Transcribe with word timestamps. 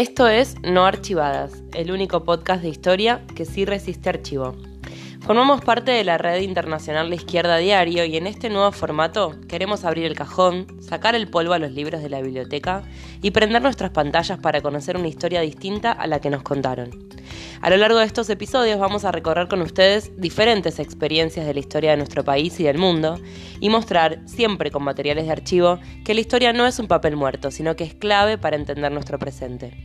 Esto 0.00 0.28
es 0.28 0.56
No 0.62 0.86
Archivadas, 0.86 1.62
el 1.74 1.92
único 1.92 2.24
podcast 2.24 2.62
de 2.62 2.70
historia 2.70 3.20
que 3.36 3.44
sí 3.44 3.66
resiste 3.66 4.08
archivo. 4.08 4.56
Formamos 5.20 5.60
parte 5.60 5.90
de 5.90 6.04
la 6.04 6.16
red 6.16 6.40
internacional 6.40 7.10
de 7.10 7.16
Izquierda 7.16 7.58
Diario 7.58 8.06
y 8.06 8.16
en 8.16 8.26
este 8.26 8.48
nuevo 8.48 8.72
formato 8.72 9.36
queremos 9.46 9.84
abrir 9.84 10.06
el 10.06 10.14
cajón, 10.14 10.66
sacar 10.80 11.14
el 11.14 11.28
polvo 11.28 11.52
a 11.52 11.58
los 11.58 11.72
libros 11.72 12.02
de 12.02 12.08
la 12.08 12.22
biblioteca 12.22 12.82
y 13.20 13.32
prender 13.32 13.60
nuestras 13.60 13.90
pantallas 13.90 14.38
para 14.38 14.62
conocer 14.62 14.96
una 14.96 15.08
historia 15.08 15.42
distinta 15.42 15.92
a 15.92 16.06
la 16.06 16.18
que 16.18 16.30
nos 16.30 16.42
contaron. 16.42 17.10
A 17.62 17.68
lo 17.68 17.76
largo 17.76 17.98
de 17.98 18.06
estos 18.06 18.30
episodios 18.30 18.78
vamos 18.78 19.04
a 19.04 19.12
recorrer 19.12 19.46
con 19.46 19.60
ustedes 19.60 20.18
diferentes 20.18 20.78
experiencias 20.78 21.44
de 21.44 21.52
la 21.52 21.60
historia 21.60 21.90
de 21.90 21.98
nuestro 21.98 22.24
país 22.24 22.58
y 22.58 22.64
del 22.64 22.78
mundo 22.78 23.20
y 23.60 23.68
mostrar, 23.68 24.20
siempre 24.24 24.70
con 24.70 24.82
materiales 24.82 25.26
de 25.26 25.32
archivo, 25.32 25.78
que 26.02 26.14
la 26.14 26.22
historia 26.22 26.54
no 26.54 26.66
es 26.66 26.78
un 26.78 26.88
papel 26.88 27.16
muerto, 27.16 27.50
sino 27.50 27.76
que 27.76 27.84
es 27.84 27.94
clave 27.94 28.38
para 28.38 28.56
entender 28.56 28.90
nuestro 28.90 29.18
presente. 29.18 29.76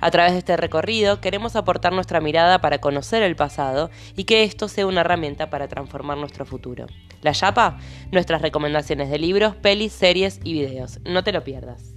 A 0.00 0.10
través 0.10 0.32
de 0.32 0.40
este 0.40 0.58
recorrido 0.58 1.22
queremos 1.22 1.56
aportar 1.56 1.94
nuestra 1.94 2.20
mirada 2.20 2.60
para 2.60 2.82
conocer 2.82 3.22
el 3.22 3.34
pasado 3.34 3.88
y 4.14 4.24
que 4.24 4.42
esto 4.42 4.68
sea 4.68 4.86
una 4.86 5.00
herramienta 5.00 5.48
para 5.48 5.68
transformar 5.68 6.18
nuestro 6.18 6.44
futuro. 6.44 6.84
La 7.22 7.32
Yapa, 7.32 7.78
nuestras 8.10 8.42
recomendaciones 8.42 9.08
de 9.08 9.18
libros, 9.18 9.56
pelis, 9.56 9.94
series 9.94 10.38
y 10.44 10.52
videos. 10.52 11.00
No 11.06 11.24
te 11.24 11.32
lo 11.32 11.42
pierdas. 11.42 11.94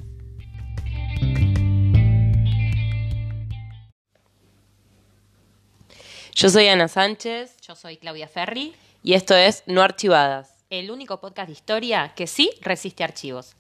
Yo 6.35 6.49
soy 6.49 6.67
Ana 6.67 6.89
Sánchez. 6.89 7.55
Yo 7.61 7.75
soy 7.75 7.95
Claudia 7.95 8.27
Ferri. 8.27 8.75
Y 9.01 9.13
esto 9.13 9.33
es 9.33 9.63
No 9.67 9.81
Archivadas. 9.81 10.65
El 10.69 10.91
único 10.91 11.21
podcast 11.21 11.47
de 11.47 11.53
historia 11.53 12.11
que 12.13 12.27
sí 12.27 12.51
resiste 12.59 13.05
archivos. 13.05 13.55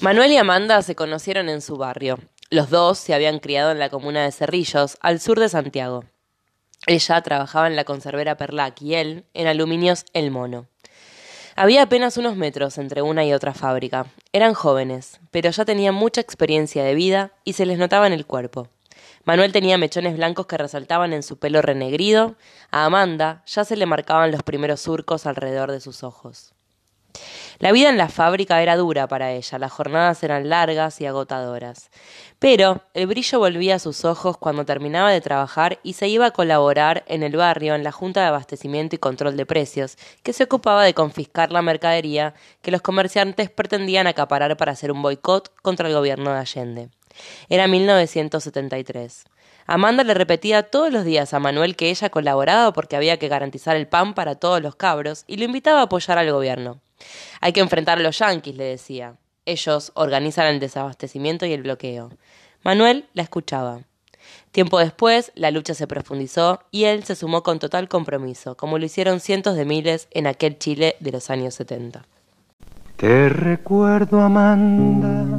Manuel 0.00 0.32
y 0.32 0.38
Amanda 0.38 0.80
se 0.80 0.94
conocieron 0.94 1.50
en 1.50 1.60
su 1.60 1.76
barrio. 1.76 2.18
Los 2.48 2.70
dos 2.70 2.96
se 2.98 3.12
habían 3.12 3.40
criado 3.40 3.72
en 3.72 3.78
la 3.78 3.90
comuna 3.90 4.24
de 4.24 4.32
Cerrillos, 4.32 4.96
al 5.02 5.20
sur 5.20 5.38
de 5.38 5.50
Santiago. 5.50 6.06
Ella 6.86 7.20
trabajaba 7.20 7.66
en 7.66 7.76
la 7.76 7.84
conservera 7.84 8.38
Perlac 8.38 8.80
y 8.80 8.94
él 8.94 9.26
en 9.34 9.48
Aluminios 9.48 10.06
El 10.14 10.30
Mono. 10.30 10.66
Había 11.56 11.82
apenas 11.82 12.16
unos 12.16 12.36
metros 12.36 12.78
entre 12.78 13.02
una 13.02 13.26
y 13.26 13.34
otra 13.34 13.52
fábrica. 13.52 14.06
Eran 14.32 14.54
jóvenes, 14.54 15.20
pero 15.30 15.50
ya 15.50 15.66
tenían 15.66 15.94
mucha 15.94 16.22
experiencia 16.22 16.82
de 16.84 16.94
vida 16.94 17.32
y 17.44 17.52
se 17.52 17.66
les 17.66 17.76
notaba 17.76 18.06
en 18.06 18.14
el 18.14 18.24
cuerpo. 18.24 18.70
Manuel 19.24 19.52
tenía 19.52 19.78
mechones 19.78 20.16
blancos 20.16 20.46
que 20.46 20.56
resaltaban 20.56 21.12
en 21.12 21.22
su 21.22 21.38
pelo 21.38 21.60
renegrido. 21.62 22.36
A 22.70 22.86
Amanda 22.86 23.42
ya 23.46 23.64
se 23.64 23.76
le 23.76 23.86
marcaban 23.86 24.30
los 24.30 24.42
primeros 24.42 24.80
surcos 24.80 25.26
alrededor 25.26 25.70
de 25.70 25.80
sus 25.80 26.02
ojos. 26.02 26.54
La 27.58 27.72
vida 27.72 27.90
en 27.90 27.98
la 27.98 28.08
fábrica 28.08 28.62
era 28.62 28.76
dura 28.76 29.06
para 29.06 29.32
ella, 29.32 29.58
las 29.58 29.70
jornadas 29.70 30.22
eran 30.22 30.48
largas 30.48 30.98
y 31.02 31.06
agotadoras. 31.06 31.90
Pero 32.38 32.82
el 32.94 33.06
brillo 33.06 33.38
volvía 33.38 33.74
a 33.74 33.78
sus 33.78 34.06
ojos 34.06 34.38
cuando 34.38 34.64
terminaba 34.64 35.10
de 35.10 35.20
trabajar 35.20 35.78
y 35.82 35.92
se 35.92 36.08
iba 36.08 36.26
a 36.26 36.30
colaborar 36.30 37.04
en 37.06 37.22
el 37.22 37.36
barrio 37.36 37.74
en 37.74 37.84
la 37.84 37.92
Junta 37.92 38.22
de 38.22 38.28
Abastecimiento 38.28 38.96
y 38.96 38.98
Control 38.98 39.36
de 39.36 39.44
Precios, 39.44 39.98
que 40.22 40.32
se 40.32 40.44
ocupaba 40.44 40.84
de 40.84 40.94
confiscar 40.94 41.52
la 41.52 41.60
mercadería 41.60 42.32
que 42.62 42.70
los 42.70 42.80
comerciantes 42.80 43.50
pretendían 43.50 44.06
acaparar 44.06 44.56
para 44.56 44.72
hacer 44.72 44.90
un 44.90 45.02
boicot 45.02 45.52
contra 45.60 45.88
el 45.88 45.94
gobierno 45.94 46.32
de 46.32 46.38
Allende. 46.38 46.99
Era 47.48 47.66
1973. 47.66 49.24
Amanda 49.66 50.02
le 50.02 50.14
repetía 50.14 50.64
todos 50.64 50.92
los 50.92 51.04
días 51.04 51.32
a 51.32 51.38
Manuel 51.38 51.76
que 51.76 51.90
ella 51.90 52.10
colaboraba 52.10 52.72
porque 52.72 52.96
había 52.96 53.18
que 53.18 53.28
garantizar 53.28 53.76
el 53.76 53.86
pan 53.86 54.14
para 54.14 54.34
todos 54.34 54.60
los 54.60 54.74
cabros 54.74 55.24
y 55.26 55.36
lo 55.36 55.44
invitaba 55.44 55.80
a 55.80 55.84
apoyar 55.84 56.18
al 56.18 56.32
gobierno. 56.32 56.80
Hay 57.40 57.52
que 57.52 57.60
enfrentar 57.60 57.98
a 57.98 58.02
los 58.02 58.18
yanquis, 58.18 58.56
le 58.56 58.64
decía. 58.64 59.14
Ellos 59.46 59.92
organizan 59.94 60.46
el 60.46 60.60
desabastecimiento 60.60 61.46
y 61.46 61.52
el 61.52 61.62
bloqueo. 61.62 62.10
Manuel 62.62 63.06
la 63.14 63.22
escuchaba. 63.22 63.80
Tiempo 64.52 64.78
después, 64.78 65.32
la 65.34 65.50
lucha 65.50 65.74
se 65.74 65.86
profundizó 65.86 66.60
y 66.70 66.84
él 66.84 67.04
se 67.04 67.14
sumó 67.14 67.42
con 67.42 67.58
total 67.58 67.88
compromiso, 67.88 68.56
como 68.56 68.78
lo 68.78 68.84
hicieron 68.84 69.20
cientos 69.20 69.56
de 69.56 69.64
miles 69.64 70.08
en 70.10 70.26
aquel 70.26 70.58
Chile 70.58 70.96
de 71.00 71.12
los 71.12 71.30
años 71.30 71.54
70. 71.54 72.04
Te 72.96 73.28
recuerdo, 73.28 74.20
Amanda, 74.20 75.38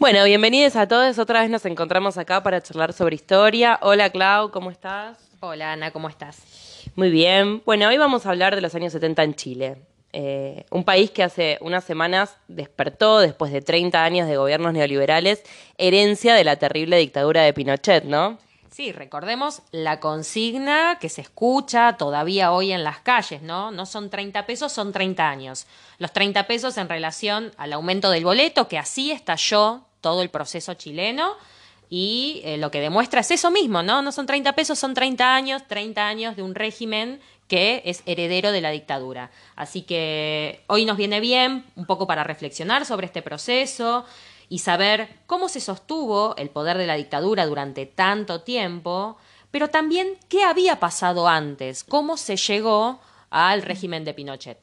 Bueno, 0.00 0.22
bienvenidos 0.22 0.76
a 0.76 0.86
todos. 0.86 1.18
Otra 1.18 1.40
vez 1.40 1.50
nos 1.50 1.64
encontramos 1.66 2.18
acá 2.18 2.40
para 2.44 2.62
charlar 2.62 2.92
sobre 2.92 3.16
historia. 3.16 3.80
Hola 3.82 4.10
Clau, 4.10 4.52
¿cómo 4.52 4.70
estás? 4.70 5.18
Hola 5.40 5.72
Ana, 5.72 5.90
¿cómo 5.90 6.08
estás? 6.08 6.36
Muy 6.94 7.10
bien. 7.10 7.62
Bueno, 7.66 7.88
hoy 7.88 7.98
vamos 7.98 8.24
a 8.24 8.30
hablar 8.30 8.54
de 8.54 8.60
los 8.60 8.76
años 8.76 8.92
70 8.92 9.24
en 9.24 9.34
Chile. 9.34 9.76
Eh, 10.12 10.66
un 10.70 10.84
país 10.84 11.10
que 11.10 11.24
hace 11.24 11.58
unas 11.62 11.82
semanas 11.82 12.36
despertó, 12.46 13.18
después 13.18 13.50
de 13.50 13.60
30 13.60 14.04
años 14.04 14.28
de 14.28 14.36
gobiernos 14.36 14.72
neoliberales, 14.72 15.42
herencia 15.78 16.36
de 16.36 16.44
la 16.44 16.54
terrible 16.54 16.96
dictadura 16.98 17.42
de 17.42 17.52
Pinochet, 17.52 18.04
¿no? 18.04 18.38
Sí, 18.70 18.92
recordemos 18.92 19.62
la 19.72 19.98
consigna 19.98 20.98
que 21.00 21.08
se 21.08 21.22
escucha 21.22 21.96
todavía 21.96 22.52
hoy 22.52 22.70
en 22.70 22.84
las 22.84 23.00
calles, 23.00 23.42
¿no? 23.42 23.72
No 23.72 23.84
son 23.84 24.10
30 24.10 24.46
pesos, 24.46 24.70
son 24.70 24.92
30 24.92 25.28
años. 25.28 25.66
Los 25.98 26.12
30 26.12 26.46
pesos 26.46 26.78
en 26.78 26.88
relación 26.88 27.50
al 27.56 27.72
aumento 27.72 28.10
del 28.10 28.22
boleto, 28.22 28.68
que 28.68 28.78
así 28.78 29.10
estalló 29.10 29.87
todo 30.00 30.22
el 30.22 30.30
proceso 30.30 30.74
chileno. 30.74 31.34
Y 31.90 32.42
eh, 32.44 32.58
lo 32.58 32.70
que 32.70 32.80
demuestra 32.80 33.20
es 33.20 33.30
eso 33.30 33.50
mismo, 33.50 33.82
¿no? 33.82 34.02
No 34.02 34.12
son 34.12 34.26
30 34.26 34.54
pesos, 34.54 34.78
son 34.78 34.92
30 34.92 35.34
años, 35.34 35.62
30 35.66 36.06
años 36.06 36.36
de 36.36 36.42
un 36.42 36.54
régimen 36.54 37.20
que 37.48 37.82
es 37.86 38.02
heredero 38.04 38.52
de 38.52 38.60
la 38.60 38.70
dictadura. 38.70 39.30
Así 39.56 39.82
que 39.82 40.62
hoy 40.66 40.84
nos 40.84 40.98
viene 40.98 41.18
bien 41.20 41.64
un 41.76 41.86
poco 41.86 42.06
para 42.06 42.24
reflexionar 42.24 42.84
sobre 42.84 43.06
este 43.06 43.22
proceso 43.22 44.04
y 44.50 44.60
saber 44.60 45.08
cómo 45.26 45.48
se 45.48 45.60
sostuvo 45.60 46.36
el 46.36 46.50
poder 46.50 46.78
de 46.78 46.86
la 46.86 46.94
dictadura 46.94 47.46
durante 47.46 47.86
tanto 47.86 48.42
tiempo, 48.42 49.16
pero 49.50 49.68
también 49.68 50.18
qué 50.28 50.44
había 50.44 50.78
pasado 50.78 51.26
antes, 51.26 51.84
cómo 51.84 52.16
se 52.18 52.36
llegó 52.36 53.00
al 53.30 53.62
régimen 53.62 54.04
de 54.04 54.14
Pinochet. 54.14 54.58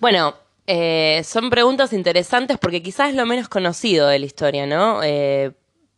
Bueno, 0.00 0.34
eh, 0.74 1.22
son 1.24 1.50
preguntas 1.50 1.92
interesantes 1.92 2.56
porque 2.56 2.82
quizás 2.82 3.10
es 3.10 3.14
lo 3.14 3.26
menos 3.26 3.46
conocido 3.46 4.08
de 4.08 4.18
la 4.18 4.24
historia, 4.24 4.66
¿no? 4.66 5.02
Eh, 5.02 5.52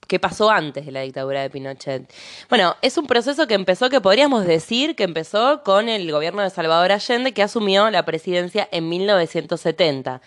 qué 0.09 0.19
pasó 0.19 0.50
antes 0.50 0.85
de 0.85 0.91
la 0.91 1.03
dictadura 1.03 1.43
de 1.43 1.49
Pinochet. 1.49 2.12
Bueno, 2.49 2.75
es 2.82 2.99
un 2.99 3.06
proceso 3.06 3.47
que 3.47 3.55
empezó, 3.55 3.88
que 3.88 4.00
podríamos 4.00 4.44
decir 4.44 4.97
que 4.97 5.05
empezó 5.05 5.62
con 5.62 5.88
el 5.88 6.11
gobierno 6.11 6.43
de 6.43 6.50
Salvador 6.50 6.91
Allende, 6.91 7.31
que 7.31 7.44
asumió 7.44 7.88
la 7.88 8.05
presidencia 8.05 8.69
en 8.73 8.88
1970. 8.88 10.21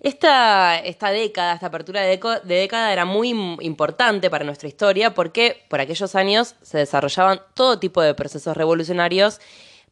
Esta, 0.00 0.80
esta 0.80 1.10
década, 1.10 1.54
esta 1.54 1.66
apertura 1.66 2.00
de, 2.00 2.18
de 2.42 2.54
década 2.56 2.92
era 2.92 3.04
muy 3.04 3.30
importante 3.60 4.30
para 4.30 4.44
nuestra 4.44 4.66
historia 4.66 5.14
porque 5.14 5.62
por 5.68 5.80
aquellos 5.80 6.16
años 6.16 6.56
se 6.62 6.78
desarrollaban 6.78 7.40
todo 7.54 7.78
tipo 7.78 8.02
de 8.02 8.14
procesos 8.14 8.56
revolucionarios 8.56 9.38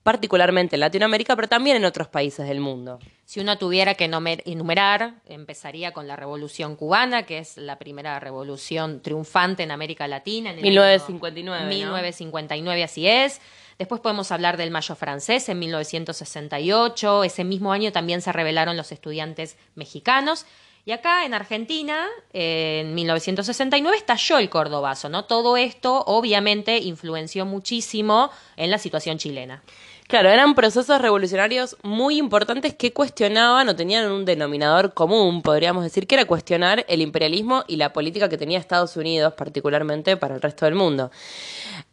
particularmente 0.04 0.76
en 0.76 0.80
Latinoamérica, 0.80 1.34
pero 1.34 1.48
también 1.48 1.78
en 1.78 1.84
otros 1.86 2.08
países 2.08 2.46
del 2.46 2.60
mundo. 2.60 3.00
Si 3.24 3.40
uno 3.40 3.56
tuviera 3.56 3.94
que 3.94 4.04
enumerar, 4.04 5.14
empezaría 5.26 5.92
con 5.92 6.06
la 6.06 6.14
Revolución 6.14 6.76
Cubana, 6.76 7.24
que 7.24 7.38
es 7.38 7.56
la 7.56 7.78
primera 7.78 8.20
revolución 8.20 9.00
triunfante 9.00 9.62
en 9.62 9.70
América 9.70 10.06
Latina. 10.06 10.50
En 10.50 10.60
1959. 10.60 11.66
1959, 11.66 12.84
así 12.84 13.08
es. 13.08 13.40
Después 13.78 14.02
podemos 14.02 14.30
hablar 14.30 14.58
del 14.58 14.70
Mayo 14.70 14.94
francés 14.94 15.48
en 15.48 15.58
1968. 15.58 17.24
Ese 17.24 17.42
mismo 17.42 17.72
año 17.72 17.90
también 17.90 18.20
se 18.20 18.30
rebelaron 18.30 18.76
los 18.76 18.92
estudiantes 18.92 19.56
mexicanos. 19.74 20.44
Y 20.86 20.92
acá 20.92 21.24
en 21.24 21.32
Argentina, 21.32 22.06
en 22.34 22.94
1969, 22.94 23.96
estalló 23.96 24.36
el 24.36 24.50
Cordobazo, 24.50 25.08
¿no? 25.08 25.24
Todo 25.24 25.56
esto 25.56 26.04
obviamente 26.06 26.76
influenció 26.76 27.46
muchísimo 27.46 28.30
en 28.56 28.70
la 28.70 28.76
situación 28.76 29.16
chilena. 29.16 29.62
Claro, 30.06 30.28
eran 30.28 30.54
procesos 30.54 31.00
revolucionarios 31.00 31.78
muy 31.82 32.18
importantes 32.18 32.74
que 32.74 32.92
cuestionaban 32.92 33.66
o 33.70 33.74
tenían 33.74 34.12
un 34.12 34.26
denominador 34.26 34.92
común, 34.92 35.40
podríamos 35.40 35.82
decir, 35.82 36.06
que 36.06 36.14
era 36.14 36.26
cuestionar 36.26 36.84
el 36.88 37.00
imperialismo 37.00 37.64
y 37.68 37.76
la 37.76 37.94
política 37.94 38.28
que 38.28 38.36
tenía 38.36 38.58
Estados 38.58 38.98
Unidos, 38.98 39.32
particularmente 39.32 40.18
para 40.18 40.34
el 40.34 40.42
resto 40.42 40.66
del 40.66 40.74
mundo. 40.74 41.10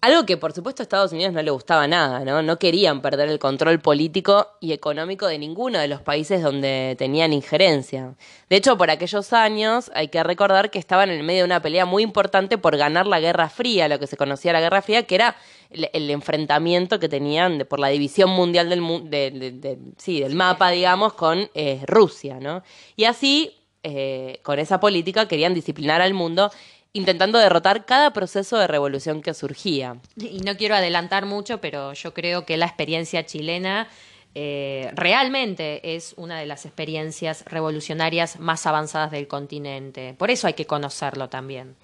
Algo 0.02 0.26
que, 0.26 0.36
por 0.36 0.52
supuesto, 0.52 0.82
a 0.82 0.84
Estados 0.84 1.14
Unidos 1.14 1.32
no 1.32 1.42
le 1.42 1.52
gustaba 1.52 1.88
nada, 1.88 2.20
¿no? 2.26 2.42
No 2.42 2.60
querían 2.60 3.02
perder 3.02 3.30
el 3.30 3.40
control 3.40 3.80
político 3.80 4.50
y 4.60 4.74
económico 4.74 5.28
de 5.28 5.40
ninguno 5.40 5.80
de 5.80 5.88
los 5.88 6.02
países 6.02 6.44
donde 6.44 6.98
tenían 7.00 7.32
injerencia. 7.32 8.16
De 8.50 8.58
hecho, 8.58 8.78
por 8.78 8.90
aquellos 8.90 9.32
años 9.32 9.90
hay 9.96 10.10
que 10.10 10.22
recordar 10.22 10.70
que 10.70 10.80
estaban 10.80 11.12
en 11.12 11.26
medio 11.26 11.44
de 11.44 11.46
una 11.46 11.62
pelea 11.62 11.86
muy 11.86 12.04
importante 12.04 12.58
por 12.58 12.76
ganar 12.76 13.08
la 13.08 13.22
Guerra 13.22 13.48
Fría, 13.48 13.88
lo 13.88 14.00
que 14.00 14.08
se 14.08 14.18
conocía 14.18 14.52
la 14.52 14.60
Guerra 14.60 14.82
Fría, 14.82 15.04
que 15.04 15.16
era 15.16 15.38
el, 15.72 16.10
enfrentamiento 16.10 17.00
que 17.00 17.10
tenían 17.10 17.66
por 17.70 17.80
la 17.80 17.88
división 17.88 18.30
mundial 18.30 18.70
del, 18.70 19.94
sí, 19.98 20.20
del 20.20 20.36
mapa, 20.36 20.72
digamos, 20.72 21.14
con 21.14 21.50
eh, 21.54 21.82
Rusia, 21.86 22.40
¿no? 22.40 22.64
Y 22.96 23.06
así, 23.06 23.56
eh, 23.84 24.40
con 24.44 24.60
esa 24.60 24.80
política, 24.80 25.28
querían 25.28 25.54
disciplinar 25.54 26.02
al 26.02 26.14
mundo 26.14 26.52
intentando 26.94 27.40
derrotar 27.40 27.86
cada 27.86 28.12
proceso 28.12 28.58
de 28.58 28.68
revolución 28.68 29.22
que 29.22 29.34
surgía. 29.34 29.98
Y 30.18 30.40
no 30.40 30.58
quiero 30.58 30.76
adelantar 30.76 31.26
mucho, 31.26 31.60
pero 31.62 31.94
yo 31.94 32.14
creo 32.14 32.46
que 32.46 32.58
la 32.58 32.66
experiencia 32.66 33.26
chilena 33.26 33.88
eh, 34.34 34.90
realmente 34.94 35.96
es 35.96 36.14
una 36.18 36.40
de 36.40 36.46
las 36.46 36.66
experiencias 36.66 37.44
revolucionarias 37.46 38.40
más 38.40 38.66
avanzadas 38.66 39.12
del 39.12 39.28
continente. 39.28 40.16
Por 40.18 40.32
eso 40.32 40.48
hay 40.48 40.54
que 40.54 40.66
conocerlo 40.66 41.30
también. 41.30 41.76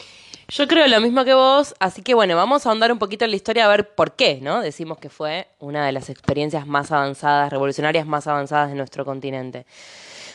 Yo 0.49 0.65
creo 0.65 0.87
lo 0.87 1.01
mismo 1.01 1.25
que 1.25 1.33
vos, 1.33 1.75
así 1.79 2.01
que 2.01 2.13
bueno, 2.13 2.37
vamos 2.37 2.65
a 2.65 2.69
ahondar 2.69 2.89
un 2.93 2.99
poquito 2.99 3.25
en 3.25 3.31
la 3.31 3.35
historia 3.35 3.65
a 3.65 3.67
ver 3.67 3.93
por 3.95 4.15
qué, 4.15 4.39
¿no? 4.41 4.61
Decimos 4.61 4.97
que 4.97 5.09
fue 5.09 5.49
una 5.59 5.85
de 5.85 5.91
las 5.91 6.09
experiencias 6.09 6.65
más 6.65 6.89
avanzadas, 6.93 7.51
revolucionarias 7.51 8.05
más 8.07 8.27
avanzadas 8.27 8.69
de 8.69 8.75
nuestro 8.75 9.03
continente. 9.03 9.65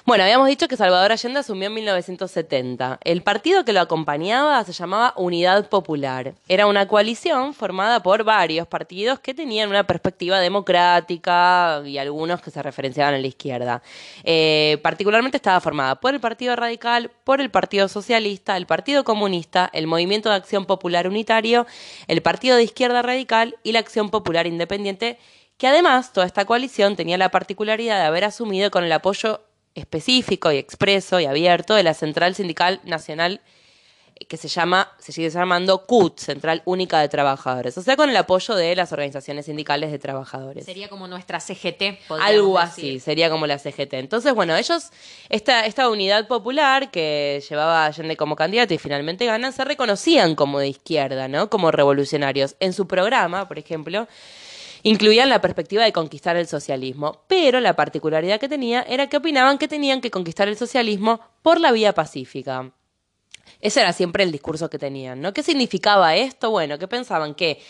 Bueno, 0.05 0.25
habíamos 0.25 0.49
dicho 0.49 0.67
que 0.67 0.77
Salvador 0.77 1.13
Allende 1.13 1.39
asumió 1.39 1.69
en 1.69 1.75
1970. 1.75 2.99
El 3.05 3.23
partido 3.23 3.65
que 3.65 3.73
lo 3.73 3.81
acompañaba 3.81 4.65
se 4.65 4.73
llamaba 4.73 5.15
Unidad 5.17 5.69
Popular. 5.69 6.35
Era 6.49 6.67
una 6.67 6.89
coalición 6.89 7.55
formada 7.55 8.03
por 8.03 8.25
varios 8.25 8.67
partidos 8.67 9.21
que 9.21 9.33
tenían 9.33 9.69
una 9.69 9.87
perspectiva 9.87 10.41
democrática 10.41 11.83
y 11.87 11.99
algunos 11.99 12.43
que 12.43 12.51
se 12.51 12.61
referenciaban 12.61 13.15
a 13.15 13.19
la 13.19 13.27
izquierda. 13.29 13.81
Eh, 14.25 14.81
particularmente 14.83 15.37
estaba 15.37 15.61
formada 15.61 15.95
por 16.01 16.15
el 16.15 16.21
Partido 16.21 16.57
Radical, 16.57 17.13
por 17.23 17.41
el 17.41 17.53
Partido 17.53 17.87
Socialista, 17.87 18.57
el 18.57 18.67
Partido 18.67 19.05
Comunista, 19.05 19.71
el 19.73 19.87
Movimiento 19.87 20.31
de 20.31 20.35
Acción 20.35 20.67
Popular 20.67 21.07
Unitario, 21.07 21.65
el 22.09 22.23
Partido 22.23 22.57
de 22.57 22.65
Izquierda 22.65 23.03
Radical 23.03 23.55
y 23.63 23.71
la 23.71 23.79
Acción 23.79 24.11
Popular 24.11 24.49
Independiente 24.49 25.21
que 25.59 25.69
además 25.69 26.13
toda 26.13 26.27
esta 26.27 26.45
coalición 26.45 26.97
tenía 26.97 27.17
la 27.19 27.29
particularidad 27.29 28.01
de 28.01 28.07
haber 28.07 28.25
asumido 28.25 28.73
con 28.73 28.83
el 28.83 28.91
apoyo 28.91 29.43
específico 29.75 30.53
y 30.53 30.59
expreso 30.59 31.21
y 31.21 31.27
abierto 31.27 31.75
de 31.75 31.83
la 31.83 31.95
Central 31.95 32.35
Sindical 32.35 32.81
Nacional 32.85 33.41
eh, 34.15 34.27
que 34.27 34.37
se 34.37 34.49
llama, 34.49 34.93
se 34.99 35.13
sigue 35.13 35.31
llamando 35.31 35.87
CUT, 35.87 36.19
Central 36.19 36.63
Única 36.65 37.01
de 37.01 37.09
Trabajadores, 37.09 37.77
o 37.79 37.83
sea, 37.83 37.97
con 37.97 38.11
el 38.11 38.17
apoyo 38.17 38.55
de 38.55 38.77
las 38.77 38.93
organizaciones 38.93 39.47
sindicales 39.47 39.91
de 39.91 39.99
trabajadores. 39.99 40.65
Sería 40.65 40.89
como 40.89 41.09
nuestra 41.09 41.41
CGT, 41.41 42.11
Algo 42.21 42.59
así, 42.59 43.01
sería 43.01 43.31
como 43.31 43.47
la 43.47 43.59
CGT. 43.59 43.95
Entonces, 43.95 44.35
bueno, 44.35 44.57
ellos, 44.57 44.91
esta, 45.29 45.67
esta 45.67 45.89
unidad 45.89 46.27
popular 46.27 46.91
que 46.91 47.43
llevaba 47.49 47.85
a 47.85 47.87
Allende 47.87 48.17
como 48.17 48.37
candidato 48.37 48.75
y 48.75 48.79
finalmente 48.79 49.25
ganan, 49.25 49.53
se 49.53 49.65
reconocían 49.65 50.35
como 50.35 50.59
de 50.59 50.69
izquierda, 50.69 51.29
¿no? 51.29 51.49
Como 51.49 51.71
revolucionarios. 51.71 52.57
En 52.61 52.73
su 52.73 52.87
programa, 52.87 53.49
por 53.49 53.59
ejemplo, 53.59 54.07
incluían 54.83 55.29
la 55.29 55.41
perspectiva 55.41 55.85
de 55.85 55.93
conquistar 55.93 56.37
el 56.37 56.47
socialismo, 56.47 57.23
pero 57.29 57.61
la 57.61 57.77
particularidad 57.77 58.41
que 58.41 58.49
tenía 58.49 58.83
era 58.83 59.09
que 59.09 59.17
opinaban 59.17 59.59
que 59.59 59.69
tenían 59.69 60.01
que 60.01 60.11
conquistar 60.11 60.49
el 60.49 60.57
socialismo 60.57 61.21
por 61.43 61.61
la 61.61 61.73
vía 61.73 61.95
pacífica. 61.95 62.73
Ese 63.61 63.81
era 63.81 63.93
siempre 63.93 64.25
el 64.25 64.33
discurso 64.33 64.69
que 64.69 64.79
tenían, 64.79 65.21
¿no? 65.21 65.33
¿Qué 65.33 65.43
significaba 65.43 66.17
esto? 66.17 66.51
Bueno, 66.51 66.79
que 66.79 66.89
pensaban 66.89 67.35
que 67.35 67.61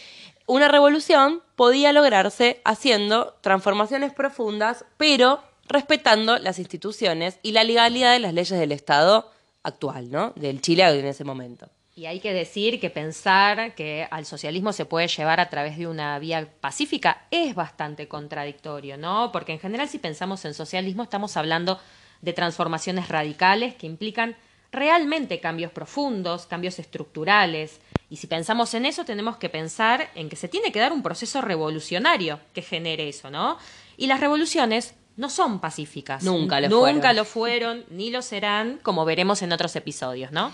una 0.46 0.68
revolución 0.68 1.42
podía 1.54 1.92
lograrse 1.92 2.60
haciendo 2.64 3.36
transformaciones 3.42 4.12
profundas, 4.12 4.84
pero 4.96 5.42
respetando 5.68 6.38
las 6.38 6.58
instituciones 6.58 7.38
y 7.42 7.52
la 7.52 7.64
legalidad 7.64 8.12
de 8.12 8.18
las 8.20 8.34
leyes 8.34 8.58
del 8.58 8.72
Estado 8.72 9.30
actual, 9.62 10.10
¿no? 10.10 10.32
Del 10.34 10.60
Chile 10.60 10.84
en 10.84 11.06
ese 11.06 11.24
momento. 11.24 11.68
Y 11.94 12.06
hay 12.06 12.20
que 12.20 12.32
decir 12.32 12.80
que 12.80 12.88
pensar 12.88 13.74
que 13.74 14.08
al 14.10 14.24
socialismo 14.24 14.72
se 14.72 14.86
puede 14.86 15.08
llevar 15.08 15.40
a 15.40 15.50
través 15.50 15.76
de 15.76 15.86
una 15.86 16.18
vía 16.18 16.48
pacífica 16.60 17.26
es 17.30 17.54
bastante 17.54 18.08
contradictorio, 18.08 18.96
¿no? 18.96 19.30
Porque 19.30 19.52
en 19.52 19.60
general 19.60 19.88
si 19.88 19.98
pensamos 19.98 20.44
en 20.46 20.54
socialismo 20.54 21.02
estamos 21.02 21.36
hablando 21.36 21.78
de 22.22 22.32
transformaciones 22.32 23.08
radicales 23.08 23.74
que 23.74 23.86
implican 23.86 24.36
realmente 24.70 25.38
cambios 25.38 25.70
profundos, 25.70 26.46
cambios 26.46 26.78
estructurales. 26.78 27.80
Y 28.08 28.16
si 28.16 28.26
pensamos 28.26 28.72
en 28.72 28.86
eso, 28.86 29.04
tenemos 29.04 29.36
que 29.36 29.50
pensar 29.50 30.08
en 30.14 30.30
que 30.30 30.36
se 30.36 30.48
tiene 30.48 30.72
que 30.72 30.80
dar 30.80 30.92
un 30.92 31.02
proceso 31.02 31.42
revolucionario 31.42 32.40
que 32.54 32.62
genere 32.62 33.10
eso, 33.10 33.30
¿no? 33.30 33.58
Y 33.98 34.06
las 34.06 34.20
revoluciones 34.20 34.94
no 35.18 35.28
son 35.28 35.60
pacíficas. 35.60 36.22
Nunca 36.22 36.58
lo 36.58 36.70
Nunca 36.70 37.00
fueron. 37.00 37.16
lo 37.16 37.24
fueron, 37.26 37.84
ni 37.90 38.10
lo 38.10 38.22
serán, 38.22 38.78
como 38.82 39.04
veremos 39.04 39.42
en 39.42 39.52
otros 39.52 39.76
episodios, 39.76 40.32
¿no? 40.32 40.52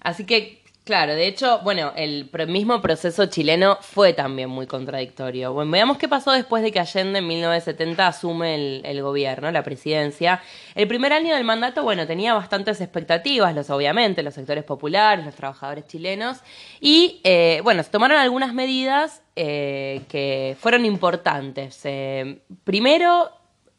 Así 0.00 0.24
que 0.24 0.62
Claro, 0.86 1.16
de 1.16 1.26
hecho, 1.26 1.58
bueno, 1.64 1.92
el 1.96 2.30
mismo 2.46 2.80
proceso 2.80 3.26
chileno 3.26 3.76
fue 3.80 4.12
también 4.12 4.48
muy 4.48 4.68
contradictorio. 4.68 5.52
Bueno, 5.52 5.72
veamos 5.72 5.98
qué 5.98 6.06
pasó 6.06 6.30
después 6.30 6.62
de 6.62 6.70
que 6.70 6.78
Allende 6.78 7.18
en 7.18 7.26
1970 7.26 8.06
asume 8.06 8.78
el, 8.84 9.02
gobierno, 9.02 9.50
la 9.50 9.64
presidencia. 9.64 10.40
El 10.76 10.86
primer 10.86 11.12
año 11.12 11.34
del 11.34 11.42
mandato, 11.42 11.82
bueno, 11.82 12.06
tenía 12.06 12.34
bastantes 12.34 12.80
expectativas, 12.80 13.52
los 13.52 13.68
obviamente, 13.68 14.22
los 14.22 14.34
sectores 14.34 14.62
populares, 14.62 15.24
los 15.24 15.34
trabajadores 15.34 15.88
chilenos, 15.88 16.38
y 16.80 17.20
eh, 17.24 17.62
bueno, 17.64 17.82
se 17.82 17.90
tomaron 17.90 18.18
algunas 18.18 18.54
medidas 18.54 19.22
eh, 19.34 20.02
que 20.08 20.56
fueron 20.60 20.84
importantes. 20.84 21.80
Eh, 21.82 22.42
primero, 22.62 23.32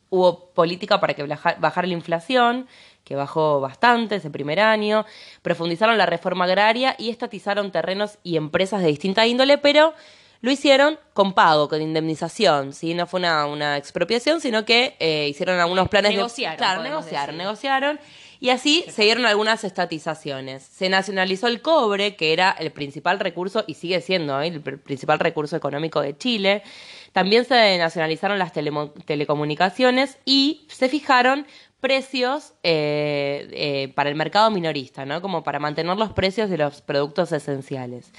hubo 0.10 0.50
política 0.50 1.00
para 1.00 1.14
que 1.14 1.24
bajara 1.24 1.88
la 1.88 1.94
inflación, 1.94 2.68
que 3.08 3.16
bajó 3.16 3.62
bastante 3.62 4.18
ese 4.18 4.30
primer 4.30 4.60
año, 4.60 5.06
profundizaron 5.42 5.98
la 5.98 6.06
reforma 6.06 6.44
agraria 6.44 6.94
y 7.00 7.10
estatizaron 7.10 7.72
terrenos 7.72 8.20
y 8.22 8.36
empresas 8.36 8.82
de 8.82 8.90
distinta 8.90 9.26
índole, 9.26 9.58
pero 9.58 9.94
lo 10.42 10.52
hicieron 10.52 11.00
con 11.14 11.34
pago, 11.34 11.70
con 11.70 11.82
indemnización, 11.82 12.74
¿sí? 12.74 12.94
No 12.94 13.08
fue 13.08 13.22
una, 13.22 13.46
una 13.46 13.78
expropiación, 13.78 14.42
sino 14.42 14.66
que 14.66 14.98
eh, 15.00 15.28
hicieron 15.30 15.58
algunos 15.58 15.88
planes 15.88 16.12
negociaron, 16.12 16.56
de... 16.56 16.58
Claro, 16.58 16.84
negociaron, 16.84 17.38
negociaron. 17.38 18.00
Y 18.40 18.50
así 18.50 18.86
se 18.90 19.04
dieron 19.04 19.26
algunas 19.26 19.64
estatizaciones. 19.64 20.64
Se 20.64 20.90
nacionalizó 20.90 21.48
el 21.48 21.62
cobre, 21.62 22.16
que 22.16 22.34
era 22.34 22.52
el 22.52 22.72
principal 22.72 23.20
recurso, 23.20 23.64
y 23.66 23.74
sigue 23.74 24.00
siendo 24.02 24.40
¿eh? 24.42 24.48
el 24.48 24.62
principal 24.62 25.18
recurso 25.18 25.56
económico 25.56 26.02
de 26.02 26.16
Chile. 26.16 26.62
También 27.14 27.46
se 27.46 27.78
nacionalizaron 27.80 28.38
las 28.38 28.52
telecomunicaciones 28.54 30.20
y 30.24 30.68
se 30.70 30.88
fijaron 30.88 31.48
precios 31.80 32.54
eh, 32.64 33.48
eh, 33.52 33.94
para 33.96 34.10
el 34.10 34.16
mercado 34.16 34.50
minorista, 34.52 35.06
¿no? 35.06 35.22
Como 35.22 35.44
para 35.44 35.60
mantener 35.60 35.98
los 35.98 36.12
precios 36.14 36.50
de 36.50 36.58
los 36.58 36.82
productos 36.82 37.32
esenciales. 37.32 38.12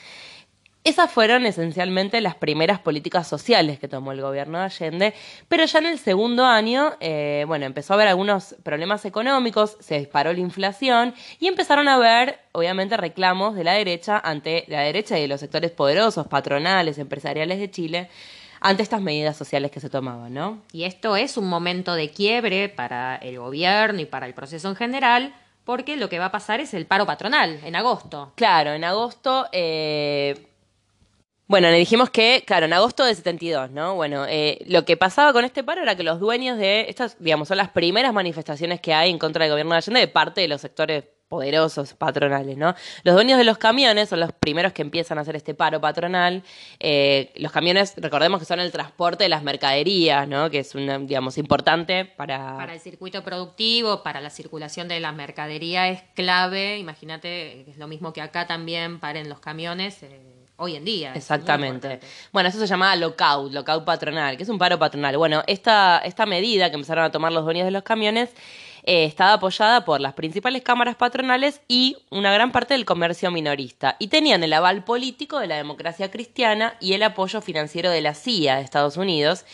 Esas 0.85 1.11
fueron 1.11 1.45
esencialmente 1.45 2.21
las 2.21 2.37
primeras 2.37 2.79
políticas 2.79 3.27
sociales 3.27 3.79
que 3.79 3.89
tomó 3.89 4.13
el 4.13 4.23
gobierno 4.23 4.59
de 4.59 4.65
Allende, 4.65 5.15
pero 5.49 5.65
ya 5.67 5.81
en 5.81 5.87
el 5.87 5.99
segundo 5.99 6.47
año, 6.47 6.95
eh, 7.01 7.45
bueno, 7.47 7.67
empezó 7.67 7.93
a 7.93 7.97
haber 7.97 8.09
algunos 8.09 8.55
problemas 8.63 9.05
económicos, 9.05 9.77
se 9.81 9.99
disparó 9.99 10.33
la 10.33 10.39
inflación 10.39 11.15
y 11.41 11.49
empezaron 11.49 11.89
a 11.89 11.97
haber, 11.97 12.39
obviamente, 12.53 12.97
reclamos 12.97 13.55
de 13.55 13.65
la 13.65 13.73
derecha 13.75 14.19
ante 14.19 14.65
la 14.69 14.81
derecha 14.81 15.19
y 15.19 15.23
de 15.23 15.29
los 15.29 15.41
sectores 15.41 15.73
poderosos, 15.73 16.27
patronales, 16.29 16.97
empresariales 16.97 17.59
de 17.59 17.71
Chile, 17.71 18.09
ante 18.61 18.83
estas 18.83 19.01
medidas 19.01 19.37
sociales 19.37 19.71
que 19.71 19.81
se 19.81 19.91
tomaban, 19.91 20.35
¿no? 20.35 20.63
Y 20.73 20.85
esto 20.85 21.17
es 21.17 21.37
un 21.37 21.49
momento 21.49 21.95
de 21.95 22.11
quiebre 22.11 22.69
para 22.69 23.17
el 23.17 23.39
gobierno 23.39 24.01
y 24.01 24.07
para 24.07 24.27
el 24.27 24.35
proceso 24.35 24.69
en 24.69 24.77
general, 24.77 25.35
porque 25.65 25.97
lo 25.97 26.09
que 26.09 26.19
va 26.19 26.27
a 26.27 26.33
pasar 26.33 26.61
es 26.61 26.75
el 26.75 26.87
paro 26.87 27.07
patronal 27.07 27.61
en 27.65 27.77
agosto. 27.77 28.33
Claro, 28.37 28.73
en 28.73 28.85
agosto. 28.85 29.47
Eh... 29.53 30.47
Bueno, 31.47 31.71
le 31.71 31.79
dijimos 31.79 32.11
que, 32.11 32.45
claro, 32.47 32.67
en 32.67 32.75
agosto 32.75 33.05
de 33.07 33.15
72, 33.15 33.71
¿no? 33.71 33.95
Bueno, 33.95 34.27
eh, 34.29 34.59
lo 34.67 34.85
que 34.85 34.99
pasaba 34.99 35.33
con 35.33 35.47
este 35.47 35.65
paro 35.65 35.81
era 35.81 35.97
que 35.97 36.03
los 36.03 36.21
dueños 36.21 36.59
de 36.59 36.91
estas, 36.91 37.17
digamos, 37.19 37.49
son 37.49 37.57
las 37.57 37.71
primeras 37.71 38.13
manifestaciones 38.13 38.83
que 38.83 38.93
hay 38.93 39.11
en 39.11 39.19
contra 39.19 39.45
del 39.45 39.53
gobierno 39.53 39.73
de 39.73 39.79
Allende 39.79 40.01
de 40.01 40.09
parte 40.09 40.43
de 40.43 40.49
los 40.49 40.61
sectores 40.61 41.05
poderosos 41.29 41.95
patronales, 41.95 42.57
¿no? 42.57 42.75
Los 43.03 43.15
dueños 43.15 43.39
de 43.39 43.45
los 43.45 43.59
camiones 43.59 44.09
son 44.09 44.21
los 44.21 44.33
primeros 44.33 44.73
que 44.73 44.83
empiezan 44.83 45.19
a 45.19 45.21
hacer 45.21 45.37
este 45.37 45.55
paro 45.55 45.81
patronal. 45.81 46.43
Eh, 46.81 47.33
los 47.37 47.53
camiones, 47.53 47.95
recordemos 47.97 48.41
que 48.41 48.47
son 48.47 48.61
el 48.61 48.73
transporte 48.73 49.25
de 49.25 49.29
las 49.29 49.43
mercaderías, 49.43 50.27
¿no? 50.27 50.51
Que 50.51 50.61
es, 50.61 50.75
una, 50.75 50.99
digamos, 50.99 51.37
importante 51.39 52.07
para... 52.07 52.57
Para 52.57 52.75
el 52.75 52.81
circuito 52.81 53.23
productivo, 53.23 54.03
para 54.03 54.21
la 54.21 54.31
circulación 54.31 54.89
de 54.89 55.01
la 55.01 55.13
mercadería 55.13 55.89
es 55.89 56.03
clave. 56.15 56.79
Imagínate, 56.79 57.71
es 57.71 57.77
lo 57.77 57.89
mismo 57.89 58.13
que 58.13 58.23
acá 58.23 58.47
también 58.47 58.99
paren 58.99 59.29
los 59.29 59.41
camiones. 59.41 60.03
Eh, 60.03 60.39
hoy 60.59 60.75
en 60.75 60.85
día. 60.85 61.13
Exactamente. 61.15 62.01
Bueno, 62.33 62.49
eso 62.49 62.59
se 62.59 62.67
llamaba 62.67 62.97
lockout, 62.97 63.53
lockout 63.53 63.85
patronal, 63.85 64.37
que 64.37 64.43
es 64.43 64.49
un 64.49 64.59
paro 64.59 64.79
patronal. 64.79 65.17
Bueno, 65.17 65.43
esta, 65.47 65.99
esta 65.99 66.27
medida 66.27 66.69
que 66.69 66.75
empezaron 66.75 67.05
a 67.05 67.13
tomar 67.13 67.33
los 67.33 67.45
dueños 67.45 67.65
de 67.65 67.71
los 67.71 67.85
camiones 67.85 68.31
eh, 68.89 69.05
estaba 69.05 69.35
apoyada 69.35 69.85
por 69.85 70.01
las 70.01 70.15
principales 70.15 70.63
cámaras 70.63 70.97
patronales 70.97 71.61
y 71.69 71.99
una 72.09 72.33
gran 72.33 72.53
parte 72.53 72.73
del 72.73 72.87
comercio 72.87 73.31
minorista. 73.31 73.97
Y 73.99 74.09
tenían 74.09 74.43
el 74.43 74.55
aval 74.55 74.83
político 74.83 75.39
de 75.41 75.47
la 75.47 75.57
democracia 75.57 76.11
cristiana 76.11 76.75
y 76.81 76.95
el 76.95 77.03
apoyo 77.03 77.43
financiero 77.43 77.91
de 77.91 78.01
la 78.01 78.15
CIA 78.15 78.57
de 78.57 78.63
Estados 78.63 78.97
Unidos 78.97 79.45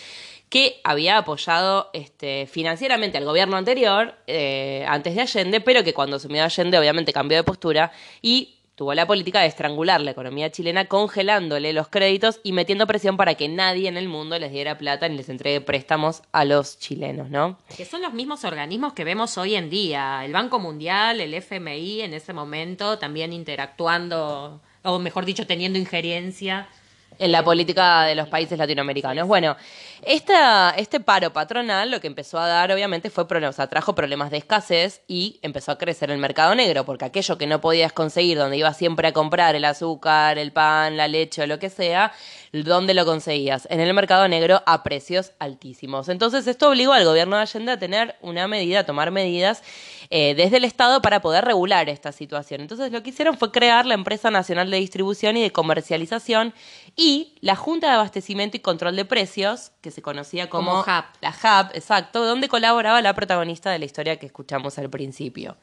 que 0.51 0.81
había 0.85 1.19
apoyado 1.19 1.91
este, 1.95 2.47
financieramente 2.47 3.19
al 3.19 3.25
gobierno 3.25 3.57
anterior, 3.57 4.15
eh, 4.29 4.85
antes 4.87 5.17
de 5.17 5.23
Allende, 5.23 5.61
pero 5.61 5.83
que 5.83 5.95
cuando 5.95 6.15
asumió 6.15 6.45
Allende 6.45 6.79
obviamente 6.79 7.13
cambió 7.13 7.37
de 7.37 7.43
postura 7.43 7.91
y 8.23 8.55
tuvo 8.75 8.95
la 8.95 9.07
política 9.07 9.41
de 9.41 9.47
estrangular 9.47 10.01
la 10.01 10.11
economía 10.11 10.51
chilena 10.51 10.87
congelándole 10.87 11.73
los 11.73 11.89
créditos 11.89 12.41
y 12.43 12.53
metiendo 12.53 12.87
presión 12.87 13.17
para 13.17 13.35
que 13.35 13.49
nadie 13.49 13.89
en 13.89 13.97
el 13.97 14.09
mundo 14.09 14.39
les 14.39 14.53
diera 14.53 14.79
plata 14.79 15.09
ni 15.09 15.17
les 15.17 15.29
entregue 15.29 15.61
préstamos 15.61 16.23
a 16.33 16.45
los 16.45 16.79
chilenos, 16.79 17.31
¿no? 17.31 17.59
Que 17.77 17.85
son 17.85 18.03
los 18.03 18.13
mismos 18.13 18.45
organismos 18.45 18.93
que 18.93 19.05
vemos 19.05 19.39
hoy 19.39 19.55
en 19.55 19.71
día, 19.71 20.25
el 20.25 20.33
Banco 20.33 20.59
Mundial, 20.59 21.21
el 21.21 21.35
FMI 21.35 22.03
en 22.03 22.15
ese 22.15 22.33
momento 22.33 22.99
también 22.99 23.33
interactuando, 23.33 24.61
o 24.83 24.99
mejor 24.99 25.25
dicho, 25.25 25.47
teniendo 25.47 25.79
injerencia 25.79 26.69
en 27.19 27.33
la 27.33 27.43
política 27.43 28.05
de 28.05 28.15
los 28.15 28.29
países 28.29 28.59
latinoamericanos. 28.59 29.27
Bueno, 29.27 29.57
esta, 30.03 30.71
este 30.77 31.01
paro 31.01 31.33
patronal 31.33 31.91
lo 31.91 32.01
que 32.01 32.07
empezó 32.07 32.39
a 32.39 32.47
dar, 32.47 32.73
obviamente, 32.73 33.11
fue 33.11 33.27
problemas, 33.27 33.57
trajo 33.69 33.95
problemas 33.95 34.31
de 34.31 34.39
escasez 34.39 35.03
y 35.07 35.39
empezó 35.43 35.73
a 35.73 35.79
crecer 35.79 36.11
el 36.11 36.19
mercado 36.19 36.55
negro, 36.55 36.85
porque 36.85 37.05
aquello 37.05 37.39
que 37.39 37.47
no 37.47 37.61
podías 37.61 37.93
conseguir, 37.93 38.39
donde 38.39 38.57
ibas 38.57 38.77
siempre 38.77 39.09
a 39.09 39.13
comprar 39.13 39.55
el 39.55 39.65
azúcar, 39.65 40.39
el 40.39 40.53
pan, 40.53 40.97
la 40.97 41.09
leche 41.09 41.43
o 41.43 41.47
lo 41.47 41.59
que 41.59 41.71
sea, 41.71 42.13
¿dónde 42.53 42.95
lo 42.95 43.05
conseguías? 43.05 43.67
En 43.71 43.81
el 43.81 43.93
mercado 43.95 44.29
negro 44.29 44.63
a 44.67 44.83
precios 44.83 45.33
altísimos. 45.39 46.09
Entonces, 46.09 46.47
esto 46.47 46.69
obligó 46.69 46.93
al 46.93 47.05
gobierno 47.05 47.37
de 47.37 47.43
Allende 47.43 47.73
a 47.73 47.79
tener 47.79 48.17
una 48.21 48.47
medida, 48.49 48.81
a 48.81 48.85
tomar 48.85 49.11
medidas 49.11 49.63
eh, 50.11 50.35
desde 50.35 50.59
el 50.59 50.65
Estado 50.65 51.03
para 51.03 51.21
poder 51.21 51.45
regular 51.45 51.89
esta 51.89 52.13
situación. 52.13 52.61
Entonces, 52.61 52.93
lo 52.93 53.03
que 53.03 53.11
hicieron 53.11 53.37
fue 53.37 53.51
crear 53.51 53.87
la 53.87 53.95
Empresa 53.95 54.31
Nacional 54.31 54.71
de 54.71 54.79
Distribución 54.79 55.37
y 55.37 55.43
de 55.43 55.53
Comercialización 55.53 56.55
y 56.97 57.35
la 57.41 57.57
Junta 57.57 57.89
de 57.89 57.95
Abastecimiento 57.95 58.57
y 58.57 58.61
Control 58.61 58.97
de 58.97 59.05
Precios, 59.05 59.73
que 59.81 59.91
se 59.91 60.03
conocía 60.03 60.49
como, 60.49 60.85
HAP. 60.87 61.17
La 61.21 61.35
HAP, 61.43 61.75
exacto, 61.77 62.25
donde 62.25 62.49
colaboraba 62.49 63.01
la 63.03 63.15
protagonista 63.15 63.71
de 63.71 63.79
la 63.79 63.85
historia 63.85 64.17
que 64.17 64.27
escuchamos 64.27 64.79
al 64.79 64.91
principio. 64.91 65.57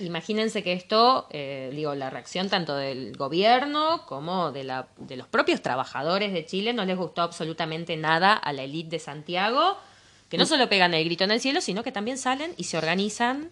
Imagínense 0.00 0.62
que 0.62 0.72
esto, 0.72 1.28
eh, 1.30 1.70
digo, 1.74 1.94
la 1.94 2.10
reacción 2.10 2.48
tanto 2.48 2.76
del 2.76 3.16
gobierno 3.16 4.04
como 4.06 4.50
de, 4.50 4.64
la, 4.64 4.88
de 4.98 5.16
los 5.16 5.28
propios 5.28 5.62
trabajadores 5.62 6.32
de 6.32 6.44
Chile 6.44 6.72
no 6.72 6.84
les 6.84 6.96
gustó 6.96 7.22
absolutamente 7.22 7.96
nada 7.96 8.34
a 8.34 8.52
la 8.52 8.62
élite 8.62 8.90
de 8.90 8.98
Santiago, 8.98 9.76
que 10.28 10.38
no 10.38 10.46
solo 10.46 10.68
pegan 10.68 10.94
el 10.94 11.04
grito 11.04 11.22
en 11.24 11.30
el 11.30 11.40
cielo, 11.40 11.60
sino 11.60 11.84
que 11.84 11.92
también 11.92 12.18
salen 12.18 12.54
y 12.56 12.64
se 12.64 12.76
organizan 12.76 13.50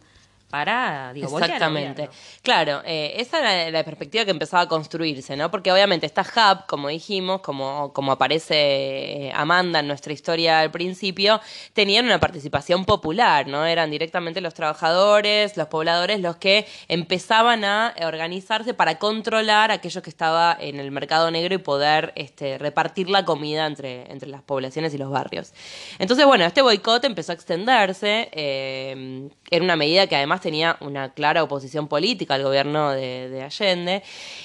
para, 0.53 1.15
digo, 1.15 1.39
Exactamente. 1.39 2.11
Claro, 2.43 2.83
eh, 2.85 3.15
esa 3.17 3.39
era 3.39 3.71
la 3.71 3.85
perspectiva 3.85 4.27
que 4.27 4.33
empezaba 4.33 4.65
a 4.65 4.69
construirse, 4.69 5.35
¿no? 5.35 5.51
Porque 5.51 5.73
obviamente 5.73 6.05
esta 6.05 6.21
hub, 6.21 6.67
como 6.67 6.89
dijimos, 6.89 7.41
como, 7.41 7.91
como 7.95 8.13
aparece 8.13 9.29
eh, 9.29 9.33
Amanda 9.35 9.79
en 9.79 9.89
nuestra 9.89 10.13
historia 10.13 10.61
al 10.61 10.71
principio, 10.71 11.41
tenían 11.73 12.05
una 12.05 12.21
participación 12.21 12.85
popular, 12.85 13.47
¿no? 13.47 13.65
Eran 13.65 13.91
directamente 13.91 14.43
los 14.43 14.53
trabajadores, 14.53 15.57
los 15.57 15.69
pobladores, 15.69 16.21
los 16.21 16.37
que 16.37 16.67
empezaban 16.87 17.65
a 17.65 17.95
organizarse 18.05 18.75
para 18.75 18.99
controlar 18.99 19.71
aquello 19.71 20.03
que 20.03 20.11
estaba 20.11 20.55
en 20.61 20.79
el 20.81 20.91
mercado 20.91 21.31
negro 21.31 21.55
y 21.55 21.59
poder 21.59 22.13
este, 22.15 22.59
repartir 22.59 23.09
la 23.09 23.25
comida 23.25 23.65
entre, 23.65 24.13
entre 24.13 24.29
las 24.29 24.43
poblaciones 24.43 24.93
y 24.93 24.99
los 24.99 25.11
barrios. 25.11 25.55
Entonces, 25.99 26.27
bueno, 26.27 26.45
este 26.45 26.61
boicot 26.61 27.03
empezó 27.07 27.33
a 27.33 27.37
extenderse, 27.37 28.29
eh, 28.33 29.31
era 29.53 29.65
una 29.65 29.77
medida 29.77 30.07
que 30.07 30.17
además 30.17 30.41
tenía 30.41 30.79
una 30.81 31.13
clara 31.13 31.43
oposición 31.43 31.87
política 31.87 32.35
al 32.35 32.43
gobierno 32.43 32.91
de, 32.91 33.43
Allende. 33.43 34.03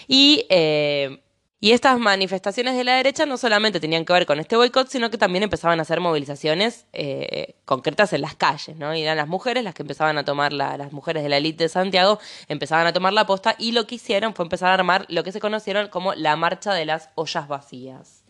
Y, 0.07 0.45
eh, 0.49 1.23
y 1.61 1.71
estas 1.71 1.97
manifestaciones 1.97 2.75
de 2.75 2.83
la 2.83 2.95
derecha 2.97 3.25
no 3.25 3.37
solamente 3.37 3.79
tenían 3.79 4.03
que 4.03 4.11
ver 4.11 4.25
con 4.25 4.39
este 4.39 4.57
boicot, 4.57 4.89
sino 4.89 5.09
que 5.09 5.17
también 5.17 5.43
empezaban 5.43 5.79
a 5.79 5.83
hacer 5.83 6.01
movilizaciones 6.01 6.87
eh, 6.91 7.55
concretas 7.63 8.11
en 8.11 8.21
las 8.21 8.35
calles, 8.35 8.75
¿no? 8.75 8.93
Y 8.93 9.01
eran 9.01 9.15
las 9.15 9.29
mujeres 9.29 9.63
las 9.63 9.73
que 9.73 9.83
empezaban 9.83 10.17
a 10.17 10.25
tomar, 10.25 10.51
la, 10.51 10.75
las 10.75 10.91
mujeres 10.91 11.23
de 11.23 11.29
la 11.29 11.37
élite 11.37 11.63
de 11.63 11.69
Santiago 11.69 12.19
empezaban 12.49 12.85
a 12.85 12.91
tomar 12.91 13.13
la 13.13 13.25
posta 13.25 13.55
y 13.57 13.71
lo 13.71 13.87
que 13.87 13.95
hicieron 13.95 14.35
fue 14.35 14.43
empezar 14.43 14.71
a 14.71 14.73
armar 14.73 15.05
lo 15.07 15.23
que 15.23 15.31
se 15.31 15.39
conocieron 15.39 15.87
como 15.87 16.13
la 16.15 16.35
marcha 16.35 16.73
de 16.73 16.85
las 16.85 17.09
ollas 17.15 17.47
vacías. 17.47 18.23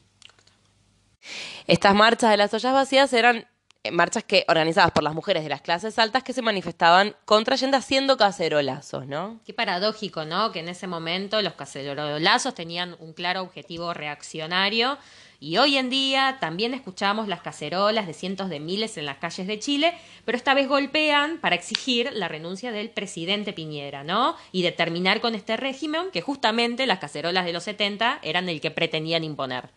Estas 1.66 1.96
marchas 1.96 2.30
de 2.30 2.38
las 2.38 2.54
ollas 2.54 2.74
vacías 2.74 3.12
eran 3.14 3.48
marchas 3.92 4.24
que 4.24 4.46
organizadas 4.48 4.92
por 4.92 5.04
las 5.04 5.14
mujeres 5.14 5.44
de 5.44 5.50
las 5.50 5.62
clases 5.62 5.98
altas 6.00 6.24
que 6.24 6.34
se 6.34 6.42
manifestaban 6.42 7.16
contra 7.26 7.56
Allende 7.56 7.78
haciendo 7.78 8.18
cacerolazos, 8.18 9.08
¿no? 9.08 9.40
Qué 9.46 9.54
paradójico, 9.54 10.26
¿no? 10.26 10.52
Que 10.52 10.60
en 10.60 10.70
ese 10.70 10.88
momento 10.88 11.42
los 11.42 11.54
cacerolazos 11.54 12.54
tenían 12.54 12.96
un 13.00 13.14
claro 13.14 13.42
objetivo 13.42 13.94
reaccionario 13.94 14.98
y 15.40 15.58
hoy 15.58 15.78
en 15.78 15.92
día 15.92 16.38
también 16.40 16.74
escuchamos 16.74 17.28
las 17.28 17.42
cacerolas 17.42 18.08
de 18.08 18.14
cientos 18.14 18.50
de 18.50 18.60
miles 18.60 18.98
en 18.98 19.06
las 19.06 19.18
calles 19.18 19.46
de 19.46 19.60
Chile, 19.60 19.94
pero 20.26 20.36
esta 20.36 20.56
vez 20.56 20.68
golpean 20.68 21.38
para 21.40 21.56
exigir 21.56 22.12
la 22.14 22.28
renuncia 22.28 22.72
del 22.72 22.90
presidente 22.90 23.54
Piñera, 23.54 24.04
¿no? 24.04 24.36
Y 24.52 24.64
de 24.64 24.72
terminar 24.72 25.22
con 25.22 25.36
este 25.36 25.56
régimen 25.56 26.10
que 26.12 26.22
justamente 26.22 26.88
las 26.88 26.98
cacerolas 26.98 27.46
de 27.46 27.54
los 27.54 27.64
70 27.64 28.20
eran 28.24 28.50
el 28.50 28.62
que 28.62 28.72
pretendían 28.72 29.24
imponer. 29.24 29.70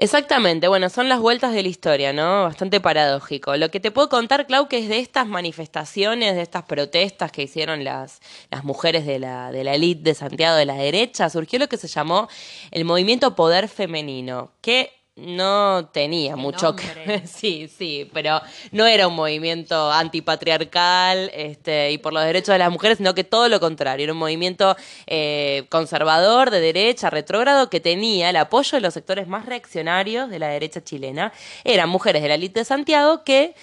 Exactamente, 0.00 0.68
bueno, 0.68 0.90
son 0.90 1.08
las 1.08 1.18
vueltas 1.18 1.52
de 1.52 1.60
la 1.64 1.68
historia, 1.68 2.12
¿no? 2.12 2.44
Bastante 2.44 2.80
paradójico. 2.80 3.56
Lo 3.56 3.68
que 3.68 3.80
te 3.80 3.90
puedo 3.90 4.08
contar, 4.08 4.46
Clau, 4.46 4.68
que 4.68 4.78
es 4.78 4.88
de 4.88 5.00
estas 5.00 5.26
manifestaciones, 5.26 6.36
de 6.36 6.42
estas 6.42 6.62
protestas 6.62 7.32
que 7.32 7.42
hicieron 7.42 7.82
las, 7.82 8.20
las 8.48 8.62
mujeres 8.62 9.06
de 9.06 9.18
la, 9.18 9.50
de 9.50 9.64
la 9.64 9.74
élite 9.74 10.02
de 10.04 10.14
Santiago 10.14 10.56
de 10.56 10.66
la 10.66 10.74
derecha, 10.76 11.28
surgió 11.28 11.58
lo 11.58 11.68
que 11.68 11.78
se 11.78 11.88
llamó 11.88 12.28
el 12.70 12.84
movimiento 12.84 13.34
Poder 13.34 13.68
Femenino, 13.68 14.52
que 14.60 14.92
no 15.18 15.88
tenía 15.92 16.36
mucho 16.36 16.74
que 16.76 17.22
sí, 17.26 17.68
sí, 17.68 18.10
pero 18.12 18.40
no 18.72 18.86
era 18.86 19.08
un 19.08 19.14
movimiento 19.14 19.90
antipatriarcal 19.90 21.30
este, 21.34 21.90
y 21.92 21.98
por 21.98 22.12
los 22.12 22.24
derechos 22.24 22.54
de 22.54 22.58
las 22.58 22.70
mujeres, 22.70 22.98
sino 22.98 23.14
que 23.14 23.24
todo 23.24 23.48
lo 23.48 23.60
contrario, 23.60 24.04
era 24.04 24.12
un 24.12 24.18
movimiento 24.18 24.76
eh, 25.06 25.66
conservador, 25.68 26.50
de 26.50 26.60
derecha, 26.60 27.10
retrógrado, 27.10 27.70
que 27.70 27.80
tenía 27.80 28.30
el 28.30 28.36
apoyo 28.36 28.76
de 28.76 28.80
los 28.80 28.94
sectores 28.94 29.26
más 29.26 29.46
reaccionarios 29.46 30.30
de 30.30 30.38
la 30.38 30.48
derecha 30.48 30.82
chilena. 30.82 31.32
Eran 31.64 31.88
mujeres 31.88 32.22
de 32.22 32.28
la 32.28 32.34
élite 32.34 32.60
de 32.60 32.64
Santiago 32.64 33.24
que 33.24 33.54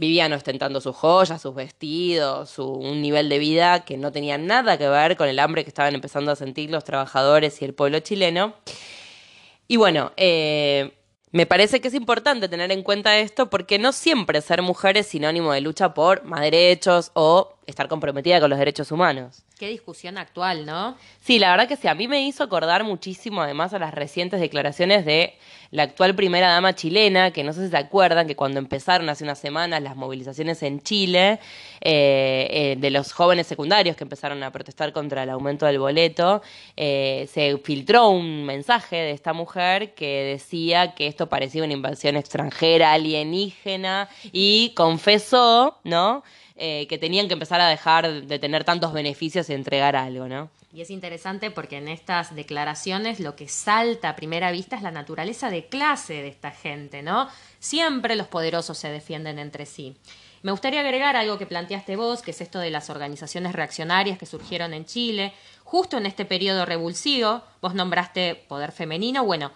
vivían 0.00 0.32
ostentando 0.32 0.80
sus 0.80 0.96
joyas, 0.96 1.42
sus 1.42 1.54
vestidos, 1.54 2.48
su, 2.48 2.66
un 2.66 3.02
nivel 3.02 3.28
de 3.28 3.38
vida 3.38 3.84
que 3.84 3.98
no 3.98 4.10
tenía 4.10 4.38
nada 4.38 4.78
que 4.78 4.88
ver 4.88 5.14
con 5.16 5.28
el 5.28 5.38
hambre 5.38 5.62
que 5.62 5.68
estaban 5.68 5.94
empezando 5.94 6.32
a 6.32 6.36
sentir 6.36 6.70
los 6.70 6.84
trabajadores 6.84 7.60
y 7.60 7.66
el 7.66 7.74
pueblo 7.74 8.00
chileno. 8.00 8.54
Y 9.70 9.76
bueno, 9.76 10.10
eh, 10.16 10.98
me 11.30 11.46
parece 11.46 11.80
que 11.80 11.86
es 11.86 11.94
importante 11.94 12.48
tener 12.48 12.72
en 12.72 12.82
cuenta 12.82 13.20
esto 13.20 13.50
porque 13.50 13.78
no 13.78 13.92
siempre 13.92 14.40
ser 14.40 14.62
mujer 14.62 14.96
es 14.96 15.06
sinónimo 15.06 15.52
de 15.52 15.60
lucha 15.60 15.94
por 15.94 16.24
más 16.24 16.40
derechos 16.40 17.12
o 17.14 17.56
estar 17.70 17.88
comprometida 17.88 18.40
con 18.40 18.50
los 18.50 18.58
derechos 18.58 18.92
humanos. 18.92 19.42
Qué 19.58 19.68
discusión 19.68 20.18
actual, 20.18 20.66
¿no? 20.66 20.96
Sí, 21.20 21.38
la 21.38 21.50
verdad 21.50 21.68
que 21.68 21.76
sí, 21.76 21.88
a 21.88 21.94
mí 21.94 22.08
me 22.08 22.22
hizo 22.26 22.42
acordar 22.42 22.84
muchísimo 22.84 23.42
además 23.42 23.72
a 23.72 23.78
las 23.78 23.94
recientes 23.94 24.40
declaraciones 24.40 25.04
de 25.04 25.34
la 25.70 25.84
actual 25.84 26.16
primera 26.16 26.48
dama 26.48 26.74
chilena, 26.74 27.30
que 27.30 27.44
no 27.44 27.52
sé 27.52 27.64
si 27.64 27.70
se 27.70 27.76
acuerdan 27.76 28.26
que 28.26 28.34
cuando 28.34 28.58
empezaron 28.58 29.08
hace 29.08 29.22
unas 29.22 29.38
semanas 29.38 29.80
las 29.82 29.94
movilizaciones 29.94 30.62
en 30.64 30.82
Chile 30.82 31.38
eh, 31.80 32.48
eh, 32.50 32.76
de 32.78 32.90
los 32.90 33.12
jóvenes 33.12 33.46
secundarios 33.46 33.96
que 33.96 34.02
empezaron 34.02 34.42
a 34.42 34.50
protestar 34.50 34.92
contra 34.92 35.22
el 35.22 35.30
aumento 35.30 35.66
del 35.66 35.78
boleto, 35.78 36.42
eh, 36.76 37.28
se 37.32 37.56
filtró 37.58 38.08
un 38.08 38.44
mensaje 38.44 38.96
de 38.96 39.12
esta 39.12 39.32
mujer 39.32 39.94
que 39.94 40.24
decía 40.24 40.94
que 40.94 41.06
esto 41.06 41.28
parecía 41.28 41.62
una 41.62 41.72
invasión 41.72 42.16
extranjera, 42.16 42.92
alienígena, 42.92 44.08
y 44.32 44.72
confesó, 44.74 45.78
¿no? 45.84 46.24
Eh, 46.62 46.86
que 46.88 46.98
tenían 46.98 47.26
que 47.26 47.32
empezar 47.32 47.58
a 47.62 47.68
dejar 47.68 48.26
de 48.26 48.38
tener 48.38 48.64
tantos 48.64 48.92
beneficios 48.92 49.48
y 49.48 49.54
entregar 49.54 49.96
algo, 49.96 50.28
¿no? 50.28 50.50
Y 50.74 50.82
es 50.82 50.90
interesante 50.90 51.50
porque 51.50 51.78
en 51.78 51.88
estas 51.88 52.34
declaraciones 52.34 53.18
lo 53.18 53.34
que 53.34 53.48
salta 53.48 54.10
a 54.10 54.14
primera 54.14 54.52
vista 54.52 54.76
es 54.76 54.82
la 54.82 54.90
naturaleza 54.90 55.48
de 55.48 55.68
clase 55.68 56.12
de 56.20 56.28
esta 56.28 56.50
gente, 56.50 57.02
¿no? 57.02 57.30
Siempre 57.60 58.14
los 58.14 58.26
poderosos 58.26 58.76
se 58.76 58.90
defienden 58.90 59.38
entre 59.38 59.64
sí. 59.64 59.96
Me 60.42 60.50
gustaría 60.50 60.80
agregar 60.80 61.16
algo 61.16 61.38
que 61.38 61.46
planteaste 61.46 61.96
vos, 61.96 62.20
que 62.20 62.32
es 62.32 62.42
esto 62.42 62.58
de 62.58 62.68
las 62.68 62.90
organizaciones 62.90 63.54
reaccionarias 63.54 64.18
que 64.18 64.26
surgieron 64.26 64.74
en 64.74 64.84
Chile, 64.84 65.32
justo 65.64 65.96
en 65.96 66.04
este 66.04 66.26
periodo 66.26 66.66
revulsivo. 66.66 67.40
Vos 67.62 67.74
nombraste 67.74 68.34
Poder 68.34 68.72
Femenino. 68.72 69.24
Bueno, 69.24 69.50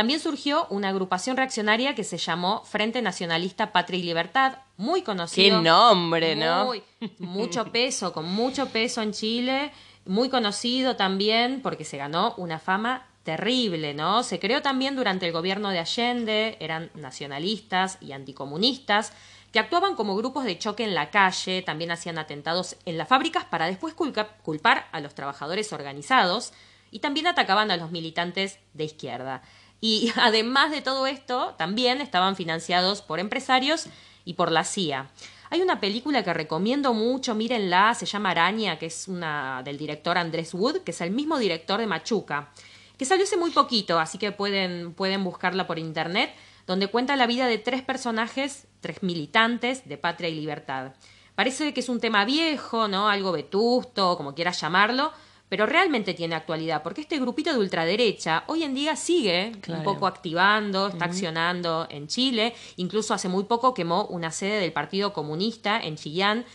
también 0.00 0.18
surgió 0.18 0.66
una 0.70 0.88
agrupación 0.88 1.36
reaccionaria 1.36 1.94
que 1.94 2.04
se 2.04 2.16
llamó 2.16 2.64
Frente 2.64 3.02
Nacionalista 3.02 3.70
Patria 3.70 3.98
y 3.98 4.02
Libertad, 4.02 4.54
muy 4.78 5.02
conocido. 5.02 5.58
Qué 5.58 5.62
nombre, 5.62 6.34
¿no? 6.36 6.72
Mucho 7.18 7.66
peso, 7.66 8.10
con 8.14 8.24
mucho 8.24 8.70
peso 8.70 9.02
en 9.02 9.12
Chile, 9.12 9.72
muy 10.06 10.30
conocido 10.30 10.96
también 10.96 11.60
porque 11.60 11.84
se 11.84 11.98
ganó 11.98 12.32
una 12.38 12.58
fama 12.58 13.08
terrible, 13.24 13.92
¿no? 13.92 14.22
Se 14.22 14.38
creó 14.40 14.62
también 14.62 14.96
durante 14.96 15.26
el 15.26 15.32
gobierno 15.32 15.68
de 15.68 15.80
Allende, 15.80 16.56
eran 16.60 16.90
nacionalistas 16.94 17.98
y 18.00 18.12
anticomunistas, 18.12 19.12
que 19.52 19.58
actuaban 19.58 19.96
como 19.96 20.16
grupos 20.16 20.44
de 20.44 20.56
choque 20.56 20.84
en 20.84 20.94
la 20.94 21.10
calle, 21.10 21.60
también 21.60 21.90
hacían 21.90 22.16
atentados 22.16 22.74
en 22.86 22.96
las 22.96 23.06
fábricas 23.06 23.44
para 23.44 23.66
después 23.66 23.92
culpar 23.92 24.88
a 24.92 25.00
los 25.00 25.14
trabajadores 25.14 25.74
organizados 25.74 26.54
y 26.90 27.00
también 27.00 27.26
atacaban 27.26 27.70
a 27.70 27.76
los 27.76 27.90
militantes 27.90 28.58
de 28.72 28.84
izquierda. 28.84 29.42
Y 29.80 30.12
además 30.16 30.70
de 30.70 30.82
todo 30.82 31.06
esto, 31.06 31.54
también 31.56 32.00
estaban 32.00 32.36
financiados 32.36 33.02
por 33.02 33.20
empresarios 33.20 33.86
y 34.24 34.34
por 34.34 34.52
la 34.52 34.64
CIA. 34.64 35.10
Hay 35.52 35.62
una 35.62 35.80
película 35.80 36.22
que 36.22 36.32
recomiendo 36.32 36.94
mucho, 36.94 37.34
mírenla, 37.34 37.94
se 37.94 38.06
llama 38.06 38.30
Araña, 38.30 38.78
que 38.78 38.86
es 38.86 39.08
una 39.08 39.62
del 39.64 39.78
director 39.78 40.16
Andrés 40.16 40.54
Wood, 40.54 40.78
que 40.84 40.92
es 40.92 41.00
el 41.00 41.10
mismo 41.10 41.38
director 41.38 41.80
de 41.80 41.88
Machuca, 41.88 42.50
que 42.96 43.04
salió 43.04 43.24
hace 43.24 43.36
muy 43.36 43.50
poquito, 43.50 43.98
así 43.98 44.16
que 44.16 44.30
pueden, 44.30 44.94
pueden 44.94 45.24
buscarla 45.24 45.66
por 45.66 45.80
internet, 45.80 46.32
donde 46.68 46.86
cuenta 46.86 47.16
la 47.16 47.26
vida 47.26 47.48
de 47.48 47.58
tres 47.58 47.82
personajes, 47.82 48.68
tres 48.80 49.02
militantes 49.02 49.88
de 49.88 49.98
Patria 49.98 50.28
y 50.28 50.36
Libertad. 50.36 50.92
Parece 51.34 51.74
que 51.74 51.80
es 51.80 51.88
un 51.88 51.98
tema 51.98 52.24
viejo, 52.24 52.86
¿no? 52.86 53.08
Algo 53.08 53.32
vetusto, 53.32 54.16
como 54.16 54.36
quieras 54.36 54.60
llamarlo, 54.60 55.12
pero 55.50 55.66
realmente 55.66 56.14
tiene 56.14 56.36
actualidad, 56.36 56.82
porque 56.82 57.02
este 57.02 57.18
grupito 57.18 57.52
de 57.52 57.58
ultraderecha 57.58 58.44
hoy 58.46 58.62
en 58.62 58.72
día 58.72 58.94
sigue 58.94 59.52
un 59.68 59.82
poco 59.82 60.06
activando, 60.06 60.86
está 60.86 61.06
accionando 61.06 61.88
en 61.90 62.06
Chile, 62.06 62.54
incluso 62.76 63.12
hace 63.12 63.28
muy 63.28 63.44
poco 63.44 63.74
quemó 63.74 64.06
una 64.06 64.30
sede 64.30 64.60
del 64.60 64.72
Partido 64.72 65.12
Comunista 65.12 65.80
en 65.80 65.96
Chillán, 65.96 66.46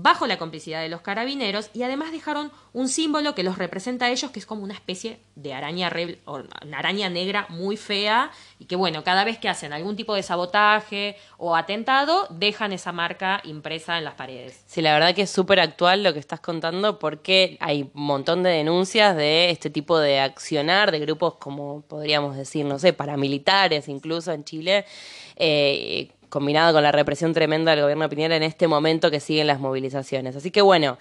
bajo 0.00 0.28
la 0.28 0.38
complicidad 0.38 0.80
de 0.80 0.88
los 0.88 1.00
carabineros 1.00 1.70
y 1.74 1.82
además 1.82 2.12
dejaron 2.12 2.52
un 2.72 2.88
símbolo 2.88 3.34
que 3.34 3.42
los 3.42 3.58
representa 3.58 4.06
a 4.06 4.10
ellos 4.10 4.30
que 4.30 4.38
es 4.38 4.46
como 4.46 4.62
una 4.62 4.74
especie 4.74 5.18
de 5.34 5.54
araña 5.54 5.90
o 6.24 6.36
una 6.36 6.78
araña 6.78 7.10
negra 7.10 7.46
muy 7.48 7.76
fea 7.76 8.30
y 8.60 8.66
que 8.66 8.76
bueno, 8.76 9.02
cada 9.02 9.24
vez 9.24 9.38
que 9.38 9.48
hacen 9.48 9.72
algún 9.72 9.96
tipo 9.96 10.14
de 10.14 10.22
sabotaje 10.22 11.16
o 11.36 11.56
atentado 11.56 12.28
dejan 12.30 12.72
esa 12.72 12.92
marca 12.92 13.40
impresa 13.42 13.98
en 13.98 14.04
las 14.04 14.14
paredes. 14.14 14.62
Sí, 14.68 14.82
la 14.82 14.92
verdad 14.92 15.16
que 15.16 15.22
es 15.22 15.30
súper 15.30 15.58
actual 15.58 16.04
lo 16.04 16.12
que 16.12 16.20
estás 16.20 16.38
contando 16.38 17.00
porque 17.00 17.56
hay 17.58 17.90
un 17.92 18.04
montón 18.04 18.44
de 18.44 18.50
denuncias 18.50 19.16
de 19.16 19.50
este 19.50 19.68
tipo 19.68 19.98
de 19.98 20.20
accionar 20.20 20.92
de 20.92 21.00
grupos 21.00 21.34
como 21.38 21.80
podríamos 21.80 22.36
decir, 22.36 22.64
no 22.64 22.78
sé, 22.78 22.92
paramilitares 22.92 23.88
incluso 23.88 24.30
en 24.30 24.44
Chile. 24.44 24.84
Eh, 25.34 26.12
combinado 26.28 26.72
con 26.72 26.82
la 26.82 26.92
represión 26.92 27.32
tremenda 27.32 27.72
del 27.72 27.82
gobierno 27.82 28.04
de 28.04 28.08
Piñera 28.08 28.36
en 28.36 28.42
este 28.42 28.68
momento 28.68 29.10
que 29.10 29.20
siguen 29.20 29.46
las 29.46 29.60
movilizaciones. 29.60 30.36
Así 30.36 30.50
que 30.50 30.62
bueno, 30.62 30.98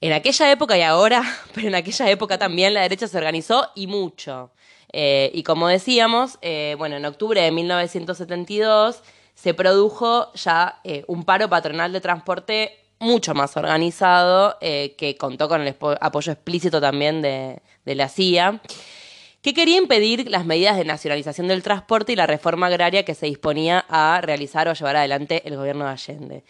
en 0.00 0.12
aquella 0.12 0.50
época 0.50 0.78
y 0.78 0.82
ahora, 0.82 1.22
pero 1.54 1.68
en 1.68 1.74
aquella 1.74 2.10
época 2.10 2.38
también 2.38 2.74
la 2.74 2.82
derecha 2.82 3.08
se 3.08 3.18
organizó 3.18 3.68
y 3.74 3.86
mucho. 3.86 4.50
Eh, 4.92 5.30
y 5.34 5.42
como 5.42 5.68
decíamos, 5.68 6.38
eh, 6.40 6.74
bueno, 6.78 6.96
en 6.96 7.04
octubre 7.04 7.42
de 7.42 7.50
1972 7.50 9.02
se 9.34 9.54
produjo 9.54 10.32
ya 10.34 10.80
eh, 10.84 11.04
un 11.08 11.24
paro 11.24 11.48
patronal 11.48 11.92
de 11.92 12.00
transporte 12.00 12.84
mucho 13.00 13.32
más 13.32 13.56
organizado, 13.56 14.58
que 14.58 15.16
contó 15.16 15.48
con 15.48 15.62
el 15.62 15.76
apoyo 16.00 16.32
explícito 16.32 16.80
también 16.80 17.22
de, 17.22 17.62
de 17.84 17.94
la 17.94 18.08
CIA 18.08 18.60
que 19.48 19.54
quería 19.54 19.78
impedir 19.78 20.28
las 20.28 20.44
medidas 20.44 20.76
de 20.76 20.84
nacionalización 20.84 21.48
del 21.48 21.62
transporte 21.62 22.12
y 22.12 22.16
la 22.16 22.26
reforma 22.26 22.66
agraria 22.66 23.06
que 23.06 23.14
se 23.14 23.24
disponía 23.24 23.86
a 23.88 24.20
realizar 24.20 24.68
o 24.68 24.74
llevar 24.74 24.96
adelante 24.96 25.40
el 25.46 25.56
gobierno 25.56 25.86
de 25.86 25.90
Allende. 25.90 26.44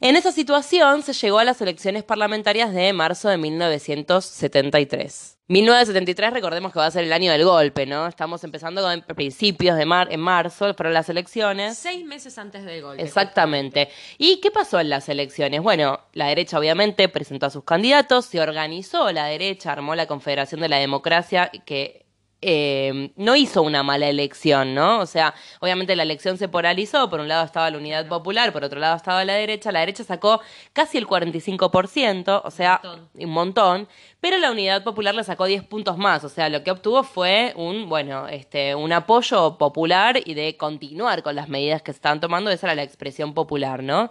En 0.00 0.16
esa 0.16 0.32
situación 0.32 1.02
se 1.02 1.12
llegó 1.12 1.38
a 1.38 1.44
las 1.44 1.60
elecciones 1.60 2.02
parlamentarias 2.02 2.72
de 2.72 2.92
marzo 2.92 3.28
de 3.28 3.36
1973. 3.36 5.38
1973, 5.46 6.32
recordemos 6.32 6.72
que 6.72 6.80
va 6.80 6.86
a 6.86 6.90
ser 6.90 7.04
el 7.04 7.12
año 7.12 7.30
del 7.30 7.44
golpe, 7.44 7.86
¿no? 7.86 8.08
Estamos 8.08 8.42
empezando 8.42 8.82
con 8.82 9.02
principios 9.14 9.76
de 9.76 9.86
mar 9.86 10.08
en 10.10 10.18
marzo, 10.18 10.74
fueron 10.74 10.92
las 10.92 11.08
elecciones. 11.08 11.78
Seis 11.78 12.04
meses 12.04 12.36
antes 12.36 12.64
del 12.64 12.82
golpe. 12.82 13.00
Exactamente. 13.00 13.90
¿Y 14.18 14.40
qué 14.40 14.50
pasó 14.50 14.80
en 14.80 14.90
las 14.90 15.08
elecciones? 15.08 15.62
Bueno, 15.62 16.00
la 16.14 16.26
derecha 16.26 16.58
obviamente 16.58 17.08
presentó 17.08 17.46
a 17.46 17.50
sus 17.50 17.62
candidatos, 17.62 18.26
se 18.26 18.40
organizó 18.40 19.12
la 19.12 19.26
derecha, 19.26 19.70
armó 19.70 19.94
la 19.94 20.06
Confederación 20.06 20.62
de 20.62 20.68
la 20.68 20.78
Democracia, 20.78 21.52
que 21.64 22.09
eh, 22.42 23.12
no 23.16 23.36
hizo 23.36 23.62
una 23.62 23.82
mala 23.82 24.08
elección, 24.08 24.74
¿no? 24.74 25.00
O 25.00 25.06
sea, 25.06 25.34
obviamente 25.60 25.94
la 25.94 26.04
elección 26.04 26.38
se 26.38 26.48
polarizó, 26.48 27.10
por 27.10 27.20
un 27.20 27.28
lado 27.28 27.44
estaba 27.44 27.70
la 27.70 27.76
Unidad 27.76 28.08
Popular, 28.08 28.52
por 28.52 28.64
otro 28.64 28.80
lado 28.80 28.96
estaba 28.96 29.24
la 29.24 29.34
derecha, 29.34 29.70
la 29.72 29.80
derecha 29.80 30.04
sacó 30.04 30.40
casi 30.72 30.96
el 30.96 31.06
45%, 31.06 32.42
o 32.42 32.50
sea, 32.50 32.80
un 33.14 33.30
montón, 33.30 33.88
pero 34.20 34.38
la 34.38 34.50
Unidad 34.50 34.82
Popular 34.84 35.14
le 35.14 35.24
sacó 35.24 35.44
10 35.44 35.64
puntos 35.64 35.98
más, 35.98 36.24
o 36.24 36.30
sea, 36.30 36.48
lo 36.48 36.64
que 36.64 36.70
obtuvo 36.70 37.02
fue 37.02 37.52
un, 37.56 37.88
bueno, 37.88 38.26
este, 38.28 38.74
un 38.74 38.92
apoyo 38.92 39.58
popular 39.58 40.18
y 40.24 40.34
de 40.34 40.56
continuar 40.56 41.22
con 41.22 41.36
las 41.36 41.48
medidas 41.48 41.82
que 41.82 41.92
se 41.92 41.96
estaban 41.96 42.20
tomando, 42.20 42.50
esa 42.50 42.68
era 42.68 42.74
la 42.74 42.82
expresión 42.82 43.34
popular, 43.34 43.82
¿no? 43.82 44.10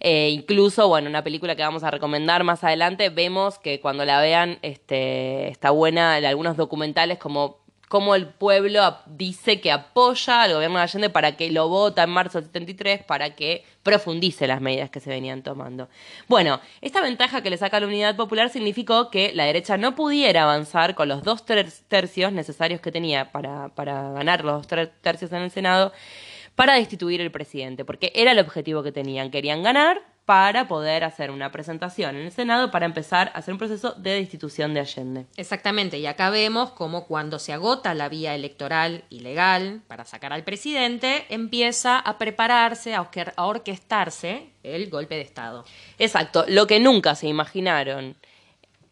Eh, 0.00 0.30
incluso, 0.30 0.88
bueno, 0.88 1.08
una 1.08 1.22
película 1.22 1.54
que 1.54 1.62
vamos 1.62 1.84
a 1.84 1.90
recomendar 1.90 2.44
más 2.44 2.64
adelante, 2.64 3.08
vemos 3.08 3.58
que 3.58 3.80
cuando 3.80 4.04
la 4.04 4.20
vean, 4.20 4.58
este, 4.62 5.48
está 5.48 5.70
buena 5.70 6.18
en 6.18 6.24
algunos 6.24 6.56
documentales 6.56 7.18
como 7.18 7.61
cómo 7.92 8.14
el 8.14 8.26
pueblo 8.26 8.96
dice 9.04 9.60
que 9.60 9.70
apoya 9.70 10.44
al 10.44 10.54
gobierno 10.54 10.78
de 10.78 10.84
Allende 10.84 11.10
para 11.10 11.36
que 11.36 11.50
lo 11.50 11.68
vota 11.68 12.04
en 12.04 12.08
marzo 12.08 12.38
del 12.40 12.46
73 12.46 13.02
para 13.02 13.36
que 13.36 13.66
profundice 13.82 14.46
las 14.46 14.62
medidas 14.62 14.88
que 14.88 14.98
se 14.98 15.10
venían 15.10 15.42
tomando. 15.42 15.90
Bueno, 16.26 16.58
esta 16.80 17.02
ventaja 17.02 17.42
que 17.42 17.50
le 17.50 17.58
saca 17.58 17.80
la 17.80 17.86
Unidad 17.86 18.16
Popular 18.16 18.48
significó 18.48 19.10
que 19.10 19.34
la 19.34 19.44
derecha 19.44 19.76
no 19.76 19.94
pudiera 19.94 20.44
avanzar 20.44 20.94
con 20.94 21.06
los 21.06 21.22
dos 21.22 21.44
tercios 21.44 22.32
necesarios 22.32 22.80
que 22.80 22.90
tenía 22.90 23.30
para, 23.30 23.68
para 23.74 24.12
ganar 24.12 24.42
los 24.42 24.66
dos 24.66 24.88
tercios 25.02 25.30
en 25.30 25.42
el 25.42 25.50
Senado 25.50 25.92
para 26.54 26.72
destituir 26.76 27.20
el 27.20 27.30
presidente, 27.30 27.84
porque 27.84 28.10
era 28.14 28.32
el 28.32 28.38
objetivo 28.38 28.82
que 28.82 28.92
tenían. 28.92 29.30
Querían 29.30 29.62
ganar 29.62 30.00
para 30.24 30.68
poder 30.68 31.04
hacer 31.04 31.30
una 31.30 31.50
presentación 31.50 32.16
en 32.16 32.22
el 32.22 32.32
Senado 32.32 32.70
para 32.70 32.86
empezar 32.86 33.32
a 33.34 33.38
hacer 33.38 33.52
un 33.52 33.58
proceso 33.58 33.92
de 33.92 34.12
destitución 34.12 34.72
de 34.72 34.80
Allende. 34.80 35.26
Exactamente, 35.36 35.98
y 35.98 36.06
acá 36.06 36.30
vemos 36.30 36.70
cómo 36.70 37.06
cuando 37.06 37.38
se 37.38 37.52
agota 37.52 37.94
la 37.94 38.08
vía 38.08 38.34
electoral 38.34 39.04
y 39.10 39.20
legal 39.20 39.82
para 39.88 40.04
sacar 40.04 40.32
al 40.32 40.44
presidente, 40.44 41.26
empieza 41.28 41.98
a 41.98 42.18
prepararse, 42.18 42.94
a 42.94 43.08
orquestarse 43.44 44.50
el 44.62 44.90
golpe 44.90 45.16
de 45.16 45.22
Estado. 45.22 45.64
Exacto, 45.98 46.44
lo 46.46 46.66
que 46.66 46.78
nunca 46.78 47.14
se 47.14 47.26
imaginaron 47.26 48.16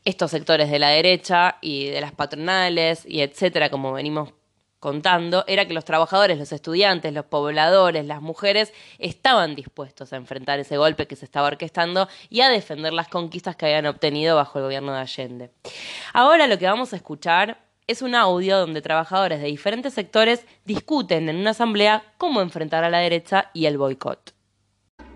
estos 0.05 0.31
sectores 0.31 0.71
de 0.71 0.79
la 0.79 0.89
derecha 0.89 1.59
y 1.61 1.87
de 1.87 2.01
las 2.01 2.13
patronales 2.13 3.05
y 3.07 3.21
etcétera, 3.21 3.71
como 3.71 3.93
venimos 3.93 4.33
contando 4.81 5.45
era 5.47 5.67
que 5.67 5.75
los 5.75 5.85
trabajadores, 5.85 6.39
los 6.39 6.53
estudiantes, 6.53 7.13
los 7.13 7.27
pobladores, 7.27 8.07
las 8.07 8.23
mujeres 8.23 8.73
estaban 8.99 9.55
dispuestos 9.55 10.13
a 10.13 10.17
enfrentar 10.17 10.59
ese 10.59 10.79
golpe 10.79 11.07
que 11.07 11.17
se 11.17 11.27
estaba 11.27 11.49
orquestando 11.49 12.09
y 12.31 12.41
a 12.41 12.49
defender 12.49 12.93
las 12.93 13.09
conquistas 13.09 13.55
que 13.55 13.67
habían 13.67 13.87
obtenido 13.87 14.37
bajo 14.37 14.59
el 14.59 14.65
gobierno 14.65 14.93
de 14.93 15.01
Allende. 15.01 15.51
Ahora 16.15 16.47
lo 16.47 16.59
que 16.59 16.67
vamos 16.67 16.93
a 16.93 16.97
escuchar 16.97 17.59
es 17.87 18.03
un 18.03 18.15
audio 18.15 18.59
donde 18.59 18.83
trabajadores 18.83 19.41
de 19.41 19.49
diferentes 19.49 19.95
sectores 19.95 20.47
discuten 20.65 21.29
en 21.29 21.37
una 21.37 21.51
asamblea 21.51 22.05
cómo 22.17 22.41
enfrentar 22.41 22.83
a 22.83 22.91
la 22.91 22.99
derecha 22.99 23.51
y 23.53 23.67
el 23.67 23.79
boicot. 23.79 24.35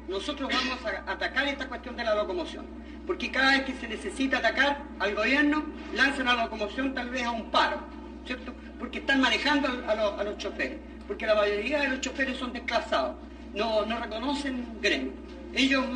Nosotros 0.09 0.51
vamos 0.53 0.85
a 0.85 1.11
atacar 1.11 1.47
esta 1.47 1.69
cuestión 1.69 1.97
de 1.97 2.05
la 2.05 2.15
locomoción, 2.15 2.67
porque 3.07 3.31
cada 3.31 3.53
vez 3.53 3.63
que 3.63 3.75
se 3.75 3.89
necesita 3.89 4.39
atacar 4.39 4.83
al 4.99 5.15
gobierno, 5.15 5.65
lanzan 5.95 6.29
a 6.29 6.35
la 6.35 6.45
locomoción 6.45 6.95
tal 6.95 7.11
vez 7.11 7.23
a 7.23 7.31
un 7.31 7.51
paro, 7.51 7.79
¿cierto? 8.27 8.55
porque 8.85 8.99
están 8.99 9.21
manejando 9.21 9.69
a, 9.89 10.25
los, 10.25 10.39
choferes, 10.39 10.79
porque 11.07 11.27
la 11.27 11.35
mayoría 11.35 11.81
de 11.81 11.89
los 11.89 12.01
choferes 12.03 12.37
son 12.37 12.53
desclasados, 12.53 13.17
no, 13.55 13.87
no 13.87 13.99
reconocen 13.99 14.79
gremio. 14.81 15.13
Ellos 15.55 15.87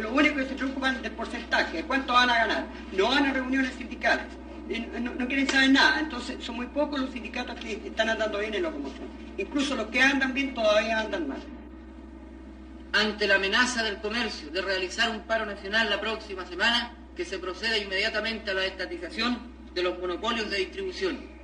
lo, 0.00 0.12
único 0.12 0.36
que 0.36 0.46
se 0.46 0.54
preocupan 0.54 1.02
del 1.02 1.12
porcentaje, 1.12 1.82
cuánto 1.82 2.12
van 2.12 2.30
a 2.30 2.34
ganar, 2.34 2.66
no 2.92 3.08
van 3.08 3.26
a 3.26 3.32
reuniones 3.32 3.74
sindicales, 3.74 4.24
no, 5.00 5.26
quieren 5.26 5.48
saber 5.48 5.70
nada, 5.70 6.00
entonces 6.00 6.42
son 6.42 6.56
muy 6.56 6.66
pocos 6.68 6.98
los 6.98 7.10
sindicatos 7.10 7.58
que 7.60 7.72
están 7.72 8.08
andando 8.08 8.38
bien 8.38 8.54
en 8.54 8.62
locomoción. 8.62 9.08
Incluso 9.36 9.74
los 9.74 9.88
que 9.88 10.00
andan 10.00 10.32
bien 10.32 10.54
todavía 10.54 11.00
andan 11.00 11.28
mal. 11.28 11.40
Ante 12.92 13.26
la 13.26 13.34
amenaza 13.34 13.82
del 13.82 13.98
comercio 13.98 14.50
de 14.50 14.62
realizar 14.62 15.10
un 15.10 15.20
paro 15.20 15.44
nacional 15.44 15.90
la 15.90 16.00
próxima 16.00 16.46
semana, 16.46 16.94
que 17.16 17.24
se 17.24 17.38
proceda 17.38 17.76
inmediatamente 17.76 18.50
a 18.50 18.54
la 18.54 18.64
estatización 18.64 19.38
de 19.74 19.82
los 19.82 19.98
monopolios 19.98 20.48
de 20.50 20.58
distribución 20.58 21.37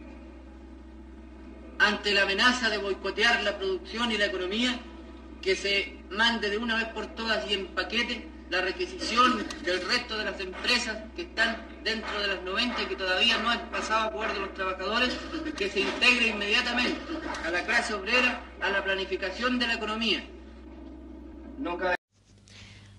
ante 1.84 2.12
la 2.12 2.22
amenaza 2.22 2.70
de 2.70 2.78
boicotear 2.78 3.42
la 3.42 3.58
producción 3.58 4.10
y 4.10 4.16
la 4.16 4.26
economía, 4.26 4.80
que 5.42 5.54
se 5.54 5.98
mande 6.10 6.48
de 6.48 6.56
una 6.56 6.76
vez 6.76 6.86
por 6.88 7.06
todas 7.08 7.48
y 7.50 7.54
en 7.54 7.66
paquete 7.68 8.26
la 8.48 8.62
requisición 8.62 9.46
del 9.62 9.86
resto 9.86 10.16
de 10.16 10.24
las 10.24 10.40
empresas 10.40 10.96
que 11.14 11.22
están 11.22 11.66
dentro 11.82 12.18
de 12.20 12.28
las 12.28 12.42
90 12.42 12.82
y 12.82 12.86
que 12.86 12.96
todavía 12.96 13.38
no 13.38 13.50
han 13.50 13.70
pasado 13.70 14.00
a 14.00 14.04
acuerdo 14.04 14.40
los 14.40 14.54
trabajadores, 14.54 15.10
que 15.56 15.68
se 15.68 15.80
integre 15.80 16.28
inmediatamente 16.28 16.98
a 17.44 17.50
la 17.50 17.64
clase 17.64 17.94
obrera, 17.94 18.42
a 18.62 18.70
la 18.70 18.82
planificación 18.82 19.58
de 19.58 19.66
la 19.66 19.74
economía. 19.74 20.24
No 21.58 21.76
cabe 21.76 21.96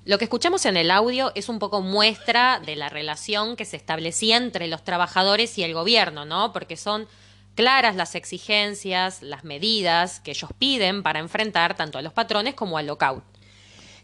Lo 0.06 0.18
que 0.18 0.26
escuchamos 0.26 0.66
en 0.66 0.78
el 0.78 0.92
audio 0.92 1.32
es 1.36 1.50
un 1.50 1.58
poco 1.58 1.82
muestra 1.82 2.60
de 2.60 2.76
la 2.76 2.90
relación 2.90 3.56
que 3.56 3.66
se 3.66 3.78
establecía 3.78 4.38
entre 4.38 4.68
los 4.68 4.84
trabajadores 4.84 5.58
y 5.58 5.64
el 5.64 5.74
gobierno, 5.74 6.26
¿no? 6.26 6.54
Porque 6.54 6.78
son 6.78 7.08
claras 7.56 7.96
las 7.96 8.16
exigencias, 8.16 9.22
las 9.22 9.44
medidas 9.44 10.20
que 10.20 10.32
ellos 10.32 10.52
piden 10.60 11.02
para 11.02 11.20
enfrentar 11.20 11.76
tanto 11.76 11.98
a 11.98 12.02
los 12.02 12.14
patrones 12.14 12.54
como 12.54 12.78
al 12.78 12.88
lockout. 12.88 13.24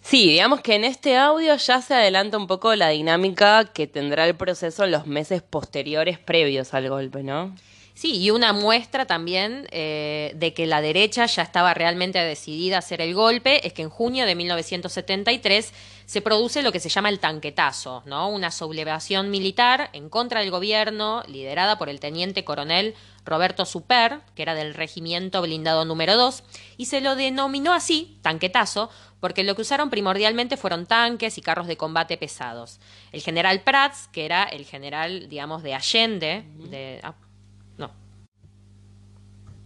Sí, 0.02 0.30
digamos 0.30 0.62
que 0.62 0.76
en 0.76 0.84
este 0.84 1.18
audio 1.18 1.56
ya 1.56 1.82
se 1.82 1.94
adelanta 1.94 2.38
un 2.38 2.48
poco 2.48 2.76
la 2.76 2.90
dinámica 2.90 3.66
que 3.66 3.86
tendrá 3.86 4.26
el 4.26 4.36
proceso 4.36 4.84
en 4.84 4.92
los 4.92 5.06
meses 5.06 5.44
posteriores 5.44 6.18
previos 6.18 6.74
al 6.74 6.90
golpe, 6.90 7.22
¿no? 7.22 7.54
Sí, 8.02 8.18
y 8.18 8.32
una 8.32 8.52
muestra 8.52 9.06
también 9.06 9.68
eh, 9.70 10.32
de 10.34 10.56
que 10.56 10.66
la 10.66 10.82
derecha 10.82 11.28
ya 11.28 11.44
estaba 11.44 11.76
realmente 11.76 12.18
decidida 12.18 12.78
a 12.78 12.80
hacer 12.80 13.00
el 13.00 13.14
golpe 13.14 13.68
es 13.68 13.74
que 13.74 13.84
en 13.84 13.92
junio 13.92 14.26
de 14.26 14.34
1973 14.34 15.72
se 16.08 16.22
produce 16.24 16.64
lo 16.64 16.72
que 16.72 16.80
se 16.80 16.90
llama 16.90 17.10
el 17.10 17.20
tanquetazo, 17.20 18.02
¿no? 18.08 18.28
Una 18.30 18.50
sublevación 18.50 19.30
militar 19.30 19.92
en 19.94 20.10
contra 20.10 20.40
del 20.40 20.50
gobierno 20.50 21.22
liderada 21.28 21.78
por 21.78 21.90
el 21.90 22.00
teniente 22.00 22.44
coronel 22.44 22.96
Roberto 23.24 23.66
Super, 23.66 24.22
que 24.34 24.42
era 24.42 24.56
del 24.56 24.74
regimiento 24.74 25.40
blindado 25.44 25.86
número 25.86 26.18
2, 26.18 26.44
y 26.78 26.88
se 26.88 27.02
lo 27.02 27.16
denominó 27.16 27.72
así, 27.72 28.18
tanquetazo, 28.24 28.90
porque 29.20 29.44
lo 29.44 29.54
que 29.54 29.62
usaron 29.62 29.92
primordialmente 29.92 30.58
fueron 30.58 30.88
tanques 30.88 31.38
y 31.38 31.42
carros 31.44 31.68
de 31.68 31.78
combate 31.78 32.18
pesados. 32.18 32.80
El 33.12 33.22
general 33.22 33.62
Prats, 33.62 34.08
que 34.12 34.26
era 34.26 34.46
el 34.46 34.66
general, 34.66 35.30
digamos, 35.30 35.62
de 35.62 35.76
Allende, 35.76 36.46
de, 36.56 37.00
ah. 37.04 37.14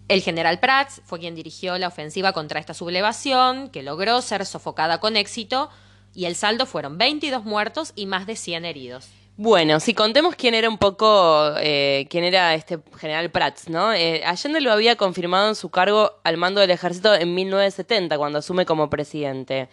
El 0.08 0.22
general 0.22 0.60
Prats 0.60 1.02
fue 1.04 1.20
quien 1.20 1.34
dirigió 1.34 1.78
la 1.80 1.88
ofensiva 1.88 2.32
contra 2.32 2.60
esta 2.60 2.76
sublevación, 2.76 3.70
que 3.70 3.82
logró 3.82 4.22
ser 4.22 4.46
sofocada 4.46 5.00
con 5.00 5.18
éxito, 5.18 5.70
y 6.14 6.26
el 6.26 6.36
saldo 6.36 6.68
fueron 6.68 6.98
22 6.98 7.44
muertos 7.44 7.92
y 7.96 8.06
más 8.06 8.28
de 8.28 8.36
100 8.36 8.66
heridos. 8.66 9.08
Bueno, 9.38 9.80
si 9.82 9.94
contemos 9.94 10.36
quién 10.36 10.54
era 10.54 10.70
un 10.70 10.78
poco, 10.78 11.56
eh, 11.60 12.08
quién 12.10 12.24
era 12.24 12.54
este 12.54 12.80
general 12.98 13.32
Prats, 13.32 13.68
¿no? 13.68 13.92
Eh, 13.94 14.24
Allende 14.24 14.62
lo 14.62 14.72
había 14.72 14.96
confirmado 14.96 15.50
en 15.50 15.56
su 15.56 15.70
cargo 15.70 16.14
al 16.24 16.38
mando 16.38 16.62
del 16.62 16.72
ejército 16.72 17.14
en 17.14 17.34
1970, 17.34 18.18
cuando 18.18 18.40
asume 18.40 18.66
como 18.66 18.90
presidente. 18.90 19.68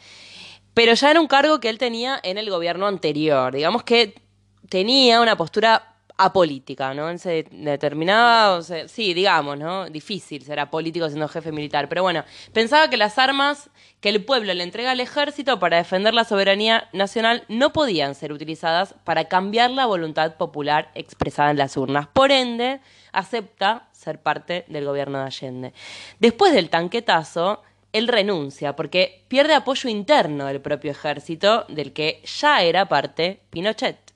Pero 0.75 0.95
ya 0.95 1.11
era 1.11 1.21
un 1.21 1.29
cargo 1.29 1.61
que 1.61 1.69
él 1.69 1.79
tenía 1.79 2.19
en 2.23 2.39
el 2.39 2.51
gobierno 2.51 2.87
anterior. 2.87 3.55
Digamos 3.55 3.85
que 3.85 4.15
tenía 4.69 5.21
una 5.21 5.37
postura 5.37 5.92
apolítica, 6.25 6.95
¿no? 6.95 7.09
Él 7.11 7.19
se 7.19 7.47
determinaba, 7.51 8.61
sí, 8.63 9.15
digamos, 9.15 9.59
¿no? 9.59 9.89
Difícil 9.91 10.45
ser 10.45 10.61
apolítico 10.61 11.09
siendo 11.09 11.29
jefe 11.29 11.53
militar, 11.53 11.89
pero 11.89 12.03
bueno, 12.03 12.25
pensaba 12.53 12.89
que 12.89 12.97
las 12.97 13.19
armas 13.19 13.71
que 14.01 14.09
el 14.09 14.25
pueblo 14.25 14.53
le 14.53 14.65
entrega 14.65 14.91
al 14.91 15.01
ejército 15.01 15.59
para 15.59 15.77
defender 15.77 16.13
la 16.15 16.25
soberanía 16.25 16.89
nacional 16.93 17.45
no 17.49 17.73
podían 17.73 18.15
ser 18.15 18.33
utilizadas 18.33 18.95
para 19.05 19.27
cambiar 19.27 19.71
la 19.71 19.87
voluntad 19.87 20.37
popular 20.37 20.91
expresada 20.95 21.51
en 21.51 21.59
las 21.59 21.77
urnas. 21.77 22.09
Por 22.09 22.33
ende, 22.33 22.81
acepta 23.13 23.89
ser 23.93 24.21
parte 24.21 24.65
del 24.69 24.85
gobierno 24.85 25.19
de 25.19 25.25
Allende. 25.25 25.73
Después 26.19 26.53
del 26.53 26.69
tanquetazo, 26.69 27.63
él 27.93 28.09
renuncia 28.09 28.75
porque 28.75 29.25
pierde 29.29 29.55
apoyo 29.55 29.89
interno 29.89 30.47
del 30.47 30.61
propio 30.61 30.91
ejército 30.91 31.65
del 31.69 31.93
que 31.93 32.23
ya 32.25 32.63
era 32.63 32.89
parte 32.89 33.41
Pinochet. 33.51 34.12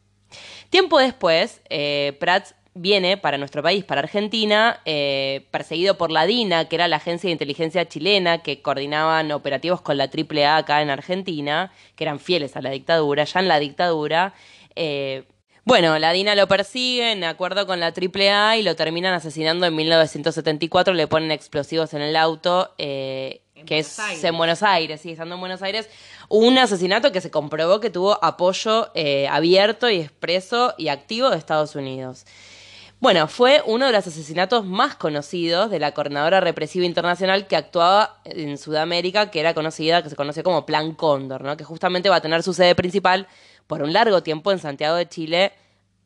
Tiempo 0.70 0.98
después, 0.98 1.60
eh, 1.68 2.16
Prats 2.20 2.54
viene 2.74 3.16
para 3.16 3.38
nuestro 3.38 3.62
país, 3.62 3.84
para 3.84 4.02
Argentina, 4.02 4.80
eh, 4.84 5.46
perseguido 5.50 5.96
por 5.96 6.10
la 6.10 6.26
DINA, 6.26 6.68
que 6.68 6.76
era 6.76 6.88
la 6.88 6.96
agencia 6.96 7.28
de 7.28 7.32
inteligencia 7.32 7.88
chilena 7.88 8.42
que 8.42 8.60
coordinaban 8.60 9.32
operativos 9.32 9.80
con 9.80 9.96
la 9.96 10.10
AAA 10.10 10.58
acá 10.58 10.82
en 10.82 10.90
Argentina, 10.90 11.72
que 11.94 12.04
eran 12.04 12.20
fieles 12.20 12.56
a 12.56 12.62
la 12.62 12.70
dictadura, 12.70 13.24
ya 13.24 13.40
en 13.40 13.48
la 13.48 13.58
dictadura. 13.58 14.34
eh, 14.74 15.24
bueno, 15.66 15.98
la 15.98 16.12
DINA 16.12 16.36
lo 16.36 16.46
persigue 16.46 17.10
en 17.10 17.24
acuerdo 17.24 17.66
con 17.66 17.80
la 17.80 17.92
AAA 17.92 18.58
y 18.58 18.62
lo 18.62 18.76
terminan 18.76 19.14
asesinando 19.14 19.66
en 19.66 19.74
1974, 19.74 20.94
le 20.94 21.08
ponen 21.08 21.32
explosivos 21.32 21.92
en 21.92 22.02
el 22.02 22.14
auto, 22.14 22.72
eh, 22.78 23.42
En 23.56 23.64
que 23.64 23.76
Buenos 23.76 23.92
es 23.92 23.98
Aires. 23.98 24.24
en 24.24 24.36
Buenos 24.36 24.62
Aires, 24.62 25.00
sí, 25.00 25.10
estando 25.12 25.34
en 25.34 25.40
Buenos 25.40 25.62
Aires, 25.62 25.88
un 26.28 26.58
asesinato 26.58 27.10
que 27.10 27.22
se 27.22 27.30
comprobó 27.30 27.80
que 27.80 27.88
tuvo 27.90 28.22
apoyo 28.22 28.90
eh, 28.94 29.26
abierto 29.28 29.88
y 29.88 30.00
expreso 30.00 30.74
y 30.76 30.88
activo 30.88 31.30
de 31.30 31.38
Estados 31.38 31.74
Unidos. 31.74 32.26
Bueno, 33.00 33.28
fue 33.28 33.62
uno 33.66 33.86
de 33.86 33.92
los 33.92 34.06
asesinatos 34.06 34.64
más 34.64 34.96
conocidos 34.96 35.70
de 35.70 35.78
la 35.78 35.92
coordinadora 35.92 36.40
represiva 36.40 36.84
internacional 36.84 37.46
que 37.46 37.56
actuaba 37.56 38.20
en 38.24 38.56
Sudamérica, 38.58 39.30
que 39.30 39.40
era 39.40 39.52
conocida, 39.54 40.02
que 40.02 40.10
se 40.10 40.16
conoce 40.16 40.42
como 40.42 40.64
Plan 40.64 40.94
Cóndor, 40.94 41.42
¿no? 41.42 41.56
que 41.56 41.64
justamente 41.64 42.08
va 42.08 42.16
a 42.16 42.20
tener 42.22 42.42
su 42.42 42.54
sede 42.54 42.74
principal 42.74 43.26
por 43.66 43.82
un 43.82 43.92
largo 43.92 44.22
tiempo 44.22 44.52
en 44.52 44.58
Santiago 44.58 44.96
de 44.96 45.08
Chile, 45.08 45.52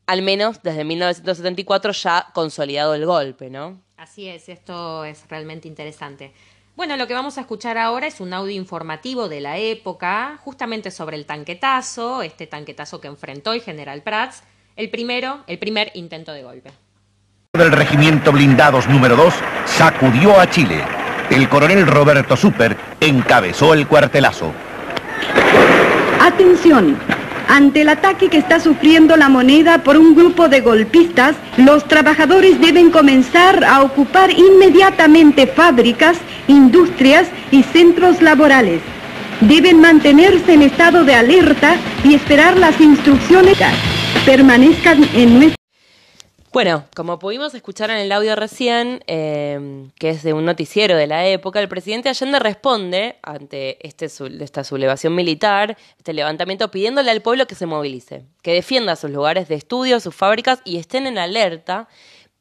al 0.05 0.21
menos 0.21 0.63
desde 0.63 0.83
1974 0.83 1.91
ya 1.93 2.27
consolidado 2.33 2.93
el 2.93 3.05
golpe, 3.05 3.49
¿no? 3.49 3.81
Así 3.95 4.27
es, 4.27 4.49
esto 4.49 5.05
es 5.05 5.27
realmente 5.29 5.67
interesante. 5.67 6.33
Bueno, 6.81 6.97
lo 6.97 7.05
que 7.05 7.13
vamos 7.13 7.37
a 7.37 7.41
escuchar 7.41 7.77
ahora 7.77 8.07
es 8.07 8.19
un 8.21 8.33
audio 8.33 8.55
informativo 8.55 9.29
de 9.29 9.39
la 9.39 9.59
época, 9.59 10.39
justamente 10.43 10.89
sobre 10.89 11.15
el 11.15 11.27
tanquetazo, 11.27 12.23
este 12.23 12.47
tanquetazo 12.47 12.99
que 12.99 13.07
enfrentó 13.07 13.53
el 13.53 13.61
general 13.61 14.01
Prats, 14.01 14.41
el 14.75 14.89
primero, 14.89 15.43
el 15.45 15.59
primer 15.59 15.91
intento 15.93 16.33
de 16.33 16.41
golpe. 16.41 16.71
del 17.55 17.71
Regimiento 17.71 18.31
Blindados 18.31 18.89
número 18.89 19.15
2 19.15 19.31
sacudió 19.65 20.39
a 20.39 20.49
Chile. 20.49 20.83
El 21.29 21.47
coronel 21.49 21.85
Roberto 21.85 22.35
Super 22.35 22.75
encabezó 22.99 23.75
el 23.75 23.87
cuartelazo. 23.87 24.51
Atención. 26.19 26.97
Ante 27.51 27.81
el 27.81 27.89
ataque 27.89 28.29
que 28.29 28.37
está 28.37 28.61
sufriendo 28.61 29.17
la 29.17 29.27
moneda 29.27 29.83
por 29.83 29.97
un 29.97 30.15
grupo 30.15 30.47
de 30.47 30.61
golpistas, 30.61 31.35
los 31.57 31.85
trabajadores 31.85 32.61
deben 32.61 32.91
comenzar 32.91 33.65
a 33.65 33.83
ocupar 33.83 34.31
inmediatamente 34.31 35.47
fábricas, 35.47 36.17
industrias 36.47 37.27
y 37.51 37.63
centros 37.63 38.21
laborales. 38.21 38.79
Deben 39.41 39.81
mantenerse 39.81 40.53
en 40.53 40.61
estado 40.61 41.03
de 41.03 41.13
alerta 41.13 41.75
y 42.05 42.13
esperar 42.13 42.57
las 42.57 42.79
instrucciones. 42.79 43.57
Permanezcan 44.25 45.03
en 45.13 45.33
nuestra... 45.39 45.60
Bueno, 46.53 46.83
como 46.97 47.17
pudimos 47.17 47.53
escuchar 47.55 47.91
en 47.91 47.97
el 47.97 48.11
audio 48.11 48.35
recién, 48.35 49.05
eh, 49.07 49.87
que 49.97 50.09
es 50.09 50.21
de 50.21 50.33
un 50.33 50.43
noticiero 50.43 50.97
de 50.97 51.07
la 51.07 51.25
época, 51.25 51.61
el 51.61 51.69
presidente 51.69 52.09
Allende 52.09 52.39
responde 52.39 53.15
ante 53.23 53.77
este, 53.87 54.07
esta 54.41 54.65
sublevación 54.65 55.15
militar, 55.15 55.77
este 55.97 56.11
levantamiento, 56.11 56.69
pidiéndole 56.69 57.09
al 57.09 57.21
pueblo 57.21 57.47
que 57.47 57.55
se 57.55 57.67
movilice, 57.67 58.25
que 58.41 58.51
defienda 58.51 58.97
sus 58.97 59.11
lugares 59.11 59.47
de 59.47 59.55
estudio, 59.55 60.01
sus 60.01 60.13
fábricas 60.13 60.59
y 60.65 60.75
estén 60.75 61.07
en 61.07 61.17
alerta, 61.17 61.87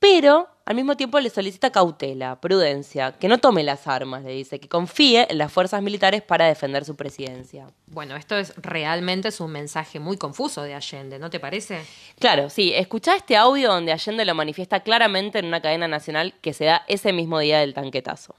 pero 0.00 0.48
al 0.64 0.76
mismo 0.76 0.96
tiempo 0.96 1.20
le 1.20 1.30
solicita 1.30 1.70
cautela, 1.70 2.40
prudencia, 2.40 3.12
que 3.18 3.28
no 3.28 3.38
tome 3.38 3.62
las 3.62 3.86
armas, 3.86 4.22
le 4.22 4.30
dice, 4.30 4.58
que 4.60 4.68
confíe 4.68 5.26
en 5.28 5.36
las 5.36 5.52
fuerzas 5.52 5.82
militares 5.82 6.22
para 6.22 6.46
defender 6.46 6.84
su 6.84 6.96
presidencia. 6.96 7.66
Bueno, 7.86 8.16
esto 8.16 8.36
es 8.36 8.54
realmente 8.56 9.28
es 9.28 9.40
un 9.40 9.52
mensaje 9.52 10.00
muy 10.00 10.16
confuso 10.16 10.62
de 10.62 10.74
Allende, 10.74 11.18
¿no 11.18 11.28
te 11.28 11.38
parece? 11.38 11.84
Claro, 12.18 12.48
sí, 12.50 12.72
escuchá 12.74 13.14
este 13.14 13.36
audio 13.36 13.68
donde 13.72 13.92
Allende 13.92 14.24
lo 14.24 14.34
manifiesta 14.34 14.80
claramente 14.80 15.38
en 15.40 15.46
una 15.46 15.60
cadena 15.60 15.86
nacional 15.86 16.34
que 16.40 16.54
se 16.54 16.64
da 16.64 16.84
ese 16.88 17.12
mismo 17.12 17.38
día 17.40 17.58
del 17.58 17.74
tanquetazo. 17.74 18.36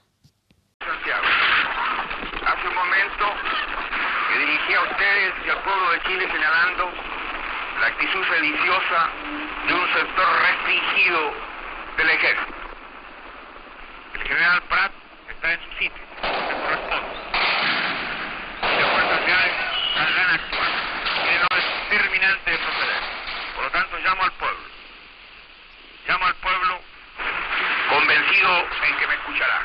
Santiago. 0.80 1.22
Hace 2.46 2.66
un 2.66 2.74
momento 2.74 3.24
me 4.30 4.38
dirigí 4.38 4.74
a 4.74 4.80
ustedes 4.90 5.32
y 5.46 5.50
al 5.50 5.62
pueblo 5.62 5.90
de 5.92 6.02
Chile 6.08 6.28
señalando 6.32 6.90
la 7.80 7.86
actitud 7.86 8.24
sediciosa 8.24 9.10
de 9.68 9.74
un 9.74 9.86
sector 9.92 10.26
restringido 10.42 11.51
del 11.96 12.10
ejército. 12.10 12.54
El 14.14 14.22
general 14.22 14.62
Prat 14.62 14.92
está 15.28 15.52
en 15.52 15.60
su 15.60 15.70
sitio, 15.78 16.02
le 16.22 16.62
corresponde. 16.62 17.14
Las 18.62 18.90
fuerzas 18.90 19.24
reales 19.24 19.52
saldrán 19.94 20.30
a 20.30 20.34
actuar. 20.34 20.70
Tienen 21.22 21.42
orden 21.50 21.90
determinante 21.90 22.50
de 22.50 22.58
proceder. 22.58 23.02
Por 23.54 23.64
lo 23.64 23.70
tanto, 23.70 23.98
llamo 23.98 24.22
al 24.24 24.32
pueblo. 24.32 24.64
Llamo 26.06 26.26
al 26.26 26.34
pueblo 26.36 26.80
convencido 27.88 28.66
en 28.84 28.96
que 28.96 29.06
me 29.06 29.14
escuchará. 29.14 29.60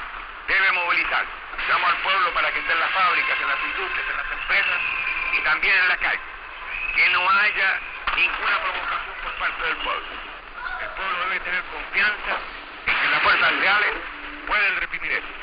Debe 0.47 0.71
movilizarse. 0.71 1.31
Llamo 1.69 1.87
al 1.87 1.97
pueblo 1.97 2.33
para 2.33 2.51
que 2.51 2.59
esté 2.59 2.71
en 2.71 2.79
las 2.79 2.91
fábricas, 2.91 3.41
en 3.41 3.47
las 3.47 3.59
industrias, 3.61 4.09
en 4.09 4.17
las 4.17 4.31
empresas 4.31 4.81
y 5.33 5.41
también 5.43 5.75
en 5.75 5.87
la 5.87 5.97
calle. 5.97 6.21
Que 6.95 7.09
no 7.09 7.29
haya 7.29 7.79
ninguna 8.15 8.59
provocación 8.61 9.15
por 9.23 9.33
parte 9.33 9.63
del 9.63 9.77
pueblo. 9.77 10.26
El 10.79 10.89
pueblo 10.95 11.17
debe 11.29 11.39
tener 11.43 11.63
confianza 11.73 12.37
en 12.85 12.93
que 13.01 13.09
las 13.09 13.21
fuerzas 13.23 13.51
reales 13.59 13.93
pueden 14.47 14.75
reprimir 14.79 15.11
esto. 15.11 15.37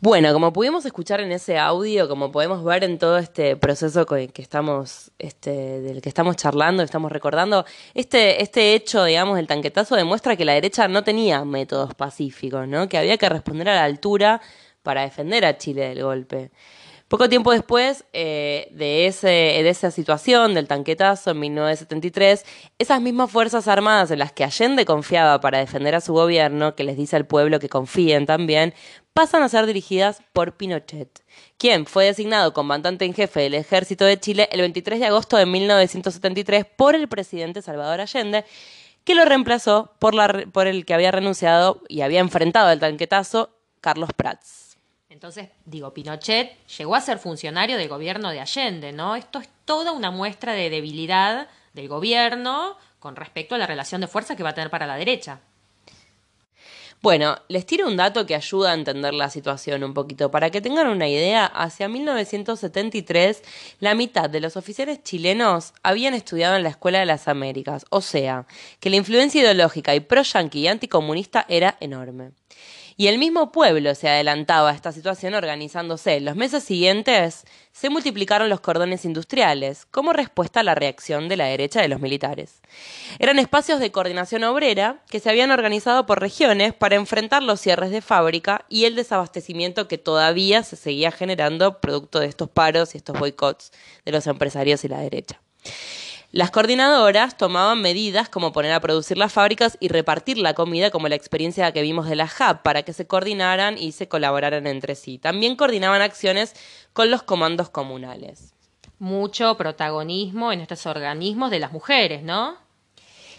Bueno, 0.00 0.32
como 0.32 0.52
pudimos 0.52 0.86
escuchar 0.86 1.20
en 1.20 1.32
ese 1.32 1.58
audio, 1.58 2.08
como 2.08 2.30
podemos 2.30 2.62
ver 2.62 2.84
en 2.84 2.98
todo 2.98 3.18
este 3.18 3.56
proceso 3.56 4.06
que 4.06 4.30
estamos, 4.36 5.10
este, 5.18 5.80
del 5.80 6.00
que 6.00 6.08
estamos 6.08 6.36
charlando, 6.36 6.82
estamos 6.82 7.10
recordando, 7.10 7.64
este, 7.92 8.42
este 8.42 8.74
hecho, 8.74 9.04
digamos, 9.04 9.36
del 9.36 9.46
tanquetazo 9.46 9.96
demuestra 9.96 10.36
que 10.36 10.44
la 10.44 10.52
derecha 10.52 10.86
no 10.86 11.02
tenía 11.02 11.44
métodos 11.44 11.94
pacíficos, 11.94 12.68
¿no? 12.68 12.88
Que 12.88 12.98
había 12.98 13.18
que 13.18 13.28
responder 13.28 13.68
a 13.68 13.74
la 13.74 13.84
altura 13.84 14.40
para 14.82 15.02
defender 15.02 15.44
a 15.44 15.58
Chile 15.58 15.88
del 15.88 16.04
golpe. 16.04 16.50
Poco 17.08 17.28
tiempo 17.28 17.52
después 17.52 18.04
eh, 18.12 18.66
de, 18.72 19.06
ese, 19.06 19.28
de 19.28 19.68
esa 19.68 19.92
situación, 19.92 20.54
del 20.54 20.66
tanquetazo 20.66 21.30
en 21.30 21.38
1973, 21.38 22.44
esas 22.80 23.00
mismas 23.00 23.30
Fuerzas 23.30 23.68
Armadas 23.68 24.10
en 24.10 24.18
las 24.18 24.32
que 24.32 24.42
Allende 24.42 24.84
confiaba 24.84 25.40
para 25.40 25.58
defender 25.58 25.94
a 25.94 26.00
su 26.00 26.12
gobierno, 26.14 26.74
que 26.74 26.82
les 26.82 26.96
dice 26.96 27.14
al 27.14 27.24
pueblo 27.24 27.60
que 27.60 27.68
confíen 27.68 28.26
también, 28.26 28.74
pasan 29.12 29.44
a 29.44 29.48
ser 29.48 29.66
dirigidas 29.66 30.20
por 30.32 30.56
Pinochet, 30.56 31.22
quien 31.58 31.86
fue 31.86 32.06
designado 32.06 32.52
comandante 32.52 33.04
en 33.04 33.14
jefe 33.14 33.38
del 33.38 33.54
ejército 33.54 34.04
de 34.04 34.18
Chile 34.18 34.48
el 34.50 34.62
23 34.62 34.98
de 34.98 35.06
agosto 35.06 35.36
de 35.36 35.46
1973 35.46 36.64
por 36.76 36.96
el 36.96 37.06
presidente 37.06 37.62
Salvador 37.62 38.00
Allende, 38.00 38.44
que 39.04 39.14
lo 39.14 39.24
reemplazó 39.24 39.92
por, 40.00 40.50
por 40.50 40.66
el 40.66 40.84
que 40.84 40.94
había 40.94 41.12
renunciado 41.12 41.82
y 41.88 42.00
había 42.00 42.18
enfrentado 42.18 42.72
el 42.72 42.80
tanquetazo, 42.80 43.50
Carlos 43.80 44.10
Prats. 44.16 44.65
Entonces, 45.16 45.48
digo, 45.64 45.94
Pinochet 45.94 46.58
llegó 46.76 46.94
a 46.94 47.00
ser 47.00 47.18
funcionario 47.18 47.78
del 47.78 47.88
gobierno 47.88 48.28
de 48.28 48.40
Allende, 48.40 48.92
¿no? 48.92 49.16
Esto 49.16 49.38
es 49.38 49.48
toda 49.64 49.92
una 49.92 50.10
muestra 50.10 50.52
de 50.52 50.68
debilidad 50.68 51.48
del 51.72 51.88
gobierno 51.88 52.76
con 52.98 53.16
respecto 53.16 53.54
a 53.54 53.58
la 53.58 53.66
relación 53.66 54.02
de 54.02 54.08
fuerza 54.08 54.36
que 54.36 54.42
va 54.42 54.50
a 54.50 54.54
tener 54.54 54.68
para 54.68 54.86
la 54.86 54.96
derecha. 54.96 55.40
Bueno, 57.00 57.34
les 57.48 57.64
tiro 57.64 57.86
un 57.86 57.96
dato 57.96 58.26
que 58.26 58.34
ayuda 58.34 58.72
a 58.72 58.74
entender 58.74 59.14
la 59.14 59.30
situación 59.30 59.84
un 59.84 59.94
poquito. 59.94 60.30
Para 60.30 60.50
que 60.50 60.60
tengan 60.60 60.88
una 60.88 61.08
idea, 61.08 61.46
hacia 61.46 61.88
1973 61.88 63.42
la 63.80 63.94
mitad 63.94 64.28
de 64.28 64.40
los 64.40 64.58
oficiales 64.58 65.02
chilenos 65.02 65.72
habían 65.82 66.12
estudiado 66.12 66.56
en 66.56 66.62
la 66.62 66.68
Escuela 66.68 66.98
de 66.98 67.06
las 67.06 67.26
Américas, 67.26 67.86
o 67.88 68.02
sea, 68.02 68.44
que 68.80 68.90
la 68.90 68.96
influencia 68.96 69.40
ideológica 69.40 69.94
y 69.94 70.00
pro-yanqui 70.00 70.60
y 70.60 70.68
anticomunista 70.68 71.46
era 71.48 71.78
enorme. 71.80 72.32
Y 72.98 73.08
el 73.08 73.18
mismo 73.18 73.52
pueblo 73.52 73.94
se 73.94 74.08
adelantaba 74.08 74.70
a 74.70 74.74
esta 74.74 74.90
situación 74.90 75.34
organizándose. 75.34 76.16
En 76.16 76.24
los 76.24 76.34
meses 76.34 76.64
siguientes 76.64 77.44
se 77.70 77.90
multiplicaron 77.90 78.48
los 78.48 78.60
cordones 78.60 79.04
industriales 79.04 79.84
como 79.90 80.14
respuesta 80.14 80.60
a 80.60 80.62
la 80.62 80.74
reacción 80.74 81.28
de 81.28 81.36
la 81.36 81.44
derecha 81.44 81.82
de 81.82 81.88
los 81.88 82.00
militares. 82.00 82.62
Eran 83.18 83.38
espacios 83.38 83.80
de 83.80 83.92
coordinación 83.92 84.44
obrera 84.44 85.02
que 85.10 85.20
se 85.20 85.28
habían 85.28 85.50
organizado 85.50 86.06
por 86.06 86.22
regiones 86.22 86.72
para 86.72 86.96
enfrentar 86.96 87.42
los 87.42 87.60
cierres 87.60 87.90
de 87.90 88.00
fábrica 88.00 88.64
y 88.70 88.86
el 88.86 88.94
desabastecimiento 88.94 89.88
que 89.88 89.98
todavía 89.98 90.62
se 90.62 90.76
seguía 90.76 91.12
generando 91.12 91.80
producto 91.80 92.18
de 92.20 92.28
estos 92.28 92.48
paros 92.48 92.94
y 92.94 92.98
estos 92.98 93.18
boicots 93.18 93.72
de 94.06 94.12
los 94.12 94.26
empresarios 94.26 94.84
y 94.84 94.88
la 94.88 95.00
derecha. 95.00 95.38
Las 96.36 96.50
coordinadoras 96.50 97.38
tomaban 97.38 97.80
medidas 97.80 98.28
como 98.28 98.52
poner 98.52 98.70
a 98.72 98.80
producir 98.80 99.16
las 99.16 99.32
fábricas 99.32 99.78
y 99.80 99.88
repartir 99.88 100.36
la 100.36 100.52
comida, 100.52 100.90
como 100.90 101.08
la 101.08 101.14
experiencia 101.14 101.72
que 101.72 101.80
vimos 101.80 102.10
de 102.10 102.14
la 102.14 102.28
HAP, 102.28 102.62
para 102.62 102.82
que 102.82 102.92
se 102.92 103.06
coordinaran 103.06 103.78
y 103.78 103.92
se 103.92 104.06
colaboraran 104.06 104.66
entre 104.66 104.96
sí. 104.96 105.16
También 105.16 105.56
coordinaban 105.56 106.02
acciones 106.02 106.52
con 106.92 107.10
los 107.10 107.22
comandos 107.22 107.70
comunales. 107.70 108.52
Mucho 108.98 109.56
protagonismo 109.56 110.52
en 110.52 110.60
estos 110.60 110.84
organismos 110.84 111.50
de 111.50 111.58
las 111.58 111.72
mujeres, 111.72 112.22
¿no? 112.22 112.58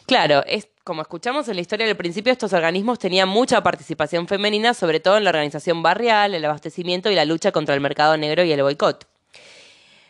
Claro, 0.07 0.43
es, 0.47 0.67
como 0.83 1.03
escuchamos 1.03 1.47
en 1.49 1.53
la 1.53 1.61
historia 1.61 1.85
del 1.85 1.97
principio, 1.97 2.33
estos 2.33 2.53
organismos 2.53 2.97
tenían 2.97 3.29
mucha 3.29 3.61
participación 3.61 4.27
femenina, 4.27 4.73
sobre 4.73 4.99
todo 4.99 5.17
en 5.17 5.23
la 5.23 5.29
organización 5.29 5.83
barrial, 5.83 6.33
el 6.33 6.43
abastecimiento 6.43 7.11
y 7.11 7.15
la 7.15 7.25
lucha 7.25 7.51
contra 7.51 7.75
el 7.75 7.81
mercado 7.81 8.17
negro 8.17 8.43
y 8.43 8.51
el 8.51 8.63
boicot. 8.63 9.16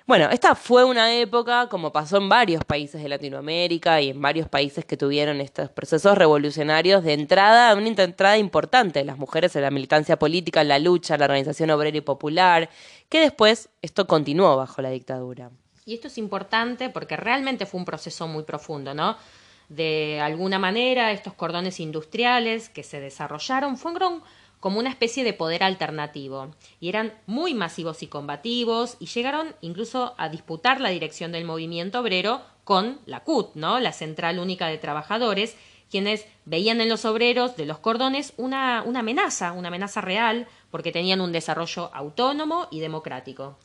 Bueno, 0.08 0.30
esta 0.32 0.56
fue 0.56 0.86
una 0.86 1.14
época, 1.16 1.68
como 1.68 1.92
pasó 1.92 2.16
en 2.16 2.30
varios 2.30 2.64
países 2.64 3.04
de 3.04 3.10
Latinoamérica 3.10 4.00
y 4.00 4.12
en 4.12 4.22
varios 4.22 4.48
países 4.48 4.86
que 4.86 4.96
tuvieron 4.96 5.42
estos 5.42 5.70
procesos 5.70 6.18
revolucionarios 6.18 7.04
de 7.04 7.12
entrada, 7.12 7.76
una 7.76 7.90
entrada 7.90 8.38
importante 8.38 9.00
de 9.00 9.06
las 9.06 9.18
mujeres 9.18 9.54
en 9.58 9.64
la 9.64 9.70
militancia 9.70 10.18
política, 10.18 10.62
en 10.62 10.70
la 10.70 10.80
lucha, 10.80 11.16
en 11.16 11.20
la 11.20 11.26
organización 11.26 11.72
obrera 11.72 11.98
y 11.98 12.00
popular, 12.00 12.70
que 13.10 13.20
después 13.20 13.68
esto 13.82 14.08
continuó 14.08 14.56
bajo 14.56 14.82
la 14.82 14.92
dictadura. 14.92 15.52
Y 15.86 15.96
esto 15.96 16.08
es 16.08 16.18
importante 16.18 16.90
porque 16.90 17.18
realmente 17.18 17.66
fue 17.66 17.78
un 17.78 17.86
proceso 17.86 18.30
muy 18.30 18.44
profundo, 18.44 18.94
¿no? 18.94 19.18
De 19.68 20.22
alguna 20.22 20.58
manera, 20.58 21.12
estos 21.12 21.34
cordones 21.34 21.82
industriales 21.82 22.70
que 22.70 22.84
se 22.84 23.02
desarrollaron 23.02 23.76
fueron 23.76 24.24
como 24.60 24.80
una 24.80 24.90
especie 24.90 25.24
de 25.24 25.34
poder 25.34 25.64
alternativo, 25.64 26.52
y 26.80 26.90
eran 26.90 27.14
muy 27.26 27.54
masivos 27.54 28.04
y 28.04 28.08
combativos, 28.08 28.98
y 29.00 29.06
llegaron 29.08 29.56
incluso 29.62 30.16
a 30.18 30.30
disputar 30.30 30.82
la 30.82 30.90
dirección 30.90 31.32
del 31.32 31.46
movimiento 31.46 32.00
obrero 32.00 32.42
con 32.64 33.00
la 33.06 33.22
CUT, 33.24 33.56
¿no? 33.56 33.80
la 33.80 33.94
Central 33.94 34.40
Única 34.40 34.68
de 34.68 34.78
Trabajadores, 34.78 35.56
quienes 35.90 36.26
veían 36.46 36.82
en 36.82 36.90
los 36.90 37.06
obreros 37.06 37.56
de 37.56 37.66
los 37.66 37.80
cordones 37.80 38.34
una, 38.38 38.84
una 38.86 39.00
amenaza, 39.00 39.54
una 39.54 39.70
amenaza 39.70 40.02
real, 40.02 40.48
porque 40.72 40.92
tenían 40.92 41.22
un 41.22 41.32
desarrollo 41.32 41.90
autónomo 41.94 42.68
y 42.72 42.80
democrático. 42.80 43.58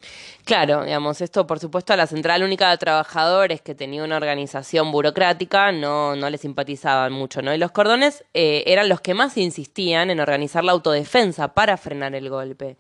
Claro, 0.45 0.85
digamos, 0.85 1.21
esto 1.21 1.47
por 1.47 1.59
supuesto 1.59 1.93
a 1.93 1.97
la 1.97 2.07
Central 2.07 2.43
Única 2.43 2.71
de 2.71 2.79
Trabajadores, 2.79 3.61
que 3.61 3.75
tenía 3.75 4.05
una 4.05 4.17
organización 4.17 4.93
burocrática, 4.93 5.73
no, 5.73 6.15
no 6.15 6.31
le 6.31 6.39
simpatizaban 6.39 7.13
mucho, 7.13 7.43
¿no? 7.43 7.55
Y 7.55 7.59
los 7.59 7.73
cordones 7.73 8.25
eh, 8.35 8.65
eran 8.67 8.89
los 8.89 9.01
que 9.01 9.15
más 9.15 9.37
insistían 9.37 10.11
en 10.11 10.21
organizar 10.21 10.65
la 10.65 10.73
autodefensa 10.73 11.55
para 11.55 11.77
frenar 11.77 12.15
el 12.15 12.29
golpe. 12.29 12.77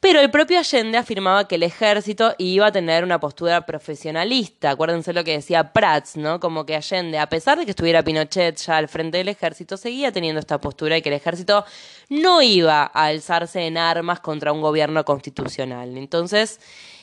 Pero 0.00 0.20
el 0.20 0.30
propio 0.30 0.58
Allende 0.58 0.96
afirmaba 0.96 1.46
que 1.46 1.56
el 1.56 1.62
ejército 1.62 2.34
iba 2.38 2.66
a 2.66 2.72
tener 2.72 3.04
una 3.04 3.20
postura 3.20 3.66
profesionalista. 3.66 4.70
Acuérdense 4.70 5.12
lo 5.12 5.24
que 5.24 5.32
decía 5.32 5.72
Prats, 5.72 6.16
¿no? 6.16 6.40
Como 6.40 6.64
que 6.64 6.76
Allende, 6.76 7.18
a 7.18 7.28
pesar 7.28 7.58
de 7.58 7.64
que 7.64 7.72
estuviera 7.72 8.02
Pinochet 8.02 8.56
ya 8.56 8.78
al 8.78 8.88
frente 8.88 9.18
del 9.18 9.28
ejército, 9.28 9.76
seguía 9.76 10.12
teniendo 10.12 10.40
esta 10.40 10.58
postura 10.58 10.96
y 10.96 11.02
que 11.02 11.10
el 11.10 11.16
ejército 11.16 11.64
no 12.08 12.40
iba 12.40 12.82
a 12.82 13.04
alzarse 13.04 13.49
en 13.56 13.78
armas 13.78 14.20
contra 14.20 14.52
un 14.52 14.60
gobierno 14.60 15.04
constitucional. 15.04 15.96
Entonces, 15.96 16.60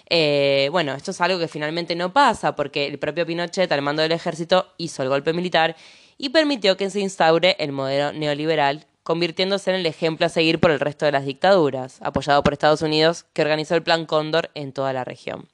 eh, 0.09 0.69
bueno, 0.71 0.93
esto 0.93 1.11
es 1.11 1.21
algo 1.21 1.39
que 1.39 1.47
finalmente 1.47 1.95
no 1.95 2.13
pasa 2.13 2.55
porque 2.55 2.87
el 2.87 2.99
propio 2.99 3.25
Pinochet, 3.25 3.71
al 3.71 3.81
mando 3.81 4.01
del 4.01 4.11
ejército, 4.11 4.67
hizo 4.77 5.03
el 5.03 5.09
golpe 5.09 5.33
militar 5.33 5.75
y 6.17 6.29
permitió 6.29 6.77
que 6.77 6.89
se 6.89 6.99
instaure 6.99 7.55
el 7.59 7.71
modelo 7.71 8.13
neoliberal 8.13 8.85
convirtiéndose 9.03 9.69
en 9.69 9.77
el 9.77 9.85
ejemplo 9.85 10.25
a 10.25 10.29
seguir 10.29 10.59
por 10.59 10.69
el 10.69 10.81
resto 10.81 11.05
de 11.05 11.13
las 11.13 11.25
dictaduras, 11.25 11.99
apoyado 12.01 12.43
por 12.43 12.51
Estados 12.51 12.81
Unidos, 12.81 13.25
que 13.31 13.41
organizó 13.41 13.75
el 13.75 13.81
Plan 13.83 14.05
Cóndor 14.05 14.51
en 14.53 14.73
toda 14.73 14.91
la 14.91 15.05
región. 15.05 15.47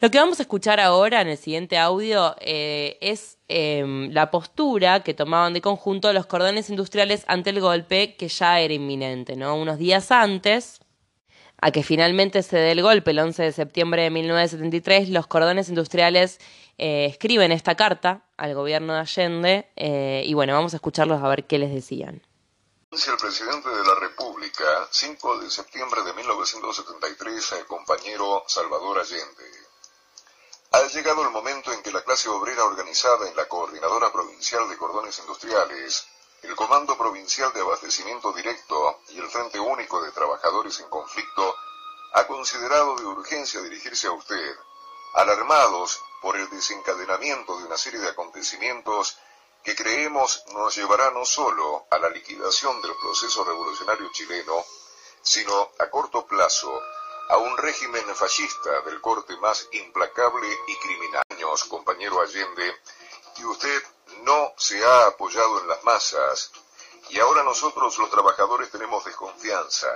Lo 0.00 0.10
que 0.10 0.18
vamos 0.18 0.40
a 0.40 0.42
escuchar 0.42 0.80
ahora 0.80 1.20
en 1.20 1.28
el 1.28 1.38
siguiente 1.38 1.78
audio 1.78 2.34
eh, 2.40 2.98
es 3.00 3.38
em, 3.48 4.10
la 4.12 4.30
postura 4.30 5.02
que 5.02 5.14
tomaban 5.14 5.52
de 5.52 5.60
conjunto 5.60 6.12
los 6.12 6.26
cordones 6.26 6.70
industriales 6.70 7.24
ante 7.26 7.50
el 7.50 7.60
golpe 7.60 8.16
que 8.16 8.28
ya 8.28 8.60
era 8.60 8.74
inminente, 8.74 9.36
¿no? 9.36 9.56
Unos 9.56 9.78
días 9.78 10.10
antes 10.10 10.80
a 11.60 11.70
que 11.70 11.82
finalmente 11.82 12.42
se 12.42 12.56
dé 12.56 12.72
el 12.72 12.82
golpe 12.82 13.12
el 13.12 13.18
11 13.18 13.42
de 13.42 13.52
septiembre 13.52 14.02
de 14.02 14.10
1973, 14.10 15.08
los 15.08 15.26
cordones 15.26 15.68
industriales 15.68 16.38
eh, 16.76 17.06
escriben 17.06 17.52
esta 17.52 17.74
carta 17.74 18.24
al 18.36 18.54
gobierno 18.54 18.94
de 18.94 19.00
Allende 19.00 19.70
eh, 19.76 20.24
y 20.26 20.34
bueno, 20.34 20.52
vamos 20.52 20.74
a 20.74 20.76
escucharlos 20.76 21.22
a 21.22 21.28
ver 21.28 21.46
qué 21.46 21.58
les 21.58 21.72
decían. 21.72 22.22
El 22.90 23.16
presidente 23.16 23.68
de 23.68 23.84
la 23.84 23.94
República, 23.98 24.88
5 24.90 25.38
de 25.40 25.50
septiembre 25.50 26.02
de 26.02 26.12
1973, 26.12 27.52
el 27.58 27.66
compañero 27.66 28.44
Salvador 28.46 29.00
Allende. 29.00 29.63
Ha 30.74 30.88
llegado 30.88 31.22
el 31.22 31.30
momento 31.30 31.72
en 31.72 31.84
que 31.84 31.92
la 31.92 32.02
clase 32.02 32.28
obrera 32.28 32.64
organizada 32.64 33.28
en 33.28 33.36
la 33.36 33.46
Coordinadora 33.46 34.10
Provincial 34.10 34.68
de 34.68 34.76
Cordones 34.76 35.16
Industriales, 35.20 36.04
el 36.42 36.56
Comando 36.56 36.98
Provincial 36.98 37.52
de 37.52 37.60
Abastecimiento 37.60 38.32
Directo 38.32 39.02
y 39.10 39.20
el 39.20 39.28
Frente 39.28 39.60
Único 39.60 40.02
de 40.02 40.10
Trabajadores 40.10 40.80
en 40.80 40.88
Conflicto 40.88 41.54
ha 42.14 42.26
considerado 42.26 42.96
de 42.96 43.06
urgencia 43.06 43.60
dirigirse 43.60 44.08
a 44.08 44.12
usted, 44.12 44.56
alarmados 45.14 46.02
por 46.20 46.36
el 46.36 46.50
desencadenamiento 46.50 47.56
de 47.56 47.66
una 47.66 47.78
serie 47.78 48.00
de 48.00 48.08
acontecimientos 48.08 49.16
que 49.62 49.76
creemos 49.76 50.42
nos 50.54 50.74
llevará 50.74 51.12
no 51.12 51.24
solo 51.24 51.86
a 51.88 51.98
la 51.98 52.08
liquidación 52.08 52.82
del 52.82 52.96
proceso 53.00 53.44
revolucionario 53.44 54.10
chileno, 54.10 54.64
sino 55.22 55.70
a 55.78 55.88
corto 55.88 56.26
plazo 56.26 56.82
a 57.28 57.36
un 57.38 57.56
régimen 57.56 58.04
fascista 58.14 58.80
del 58.82 59.00
corte 59.00 59.36
más 59.38 59.68
implacable 59.72 60.48
y 60.66 60.76
criminal. 60.76 61.22
Compañero 61.68 62.20
Allende, 62.20 62.80
que 63.36 63.46
usted 63.46 63.82
no 64.22 64.52
se 64.56 64.84
ha 64.84 65.06
apoyado 65.06 65.60
en 65.60 65.68
las 65.68 65.84
masas 65.84 66.50
y 67.10 67.18
ahora 67.20 67.42
nosotros 67.42 67.96
los 67.98 68.10
trabajadores 68.10 68.70
tenemos 68.70 69.04
desconfianza. 69.04 69.88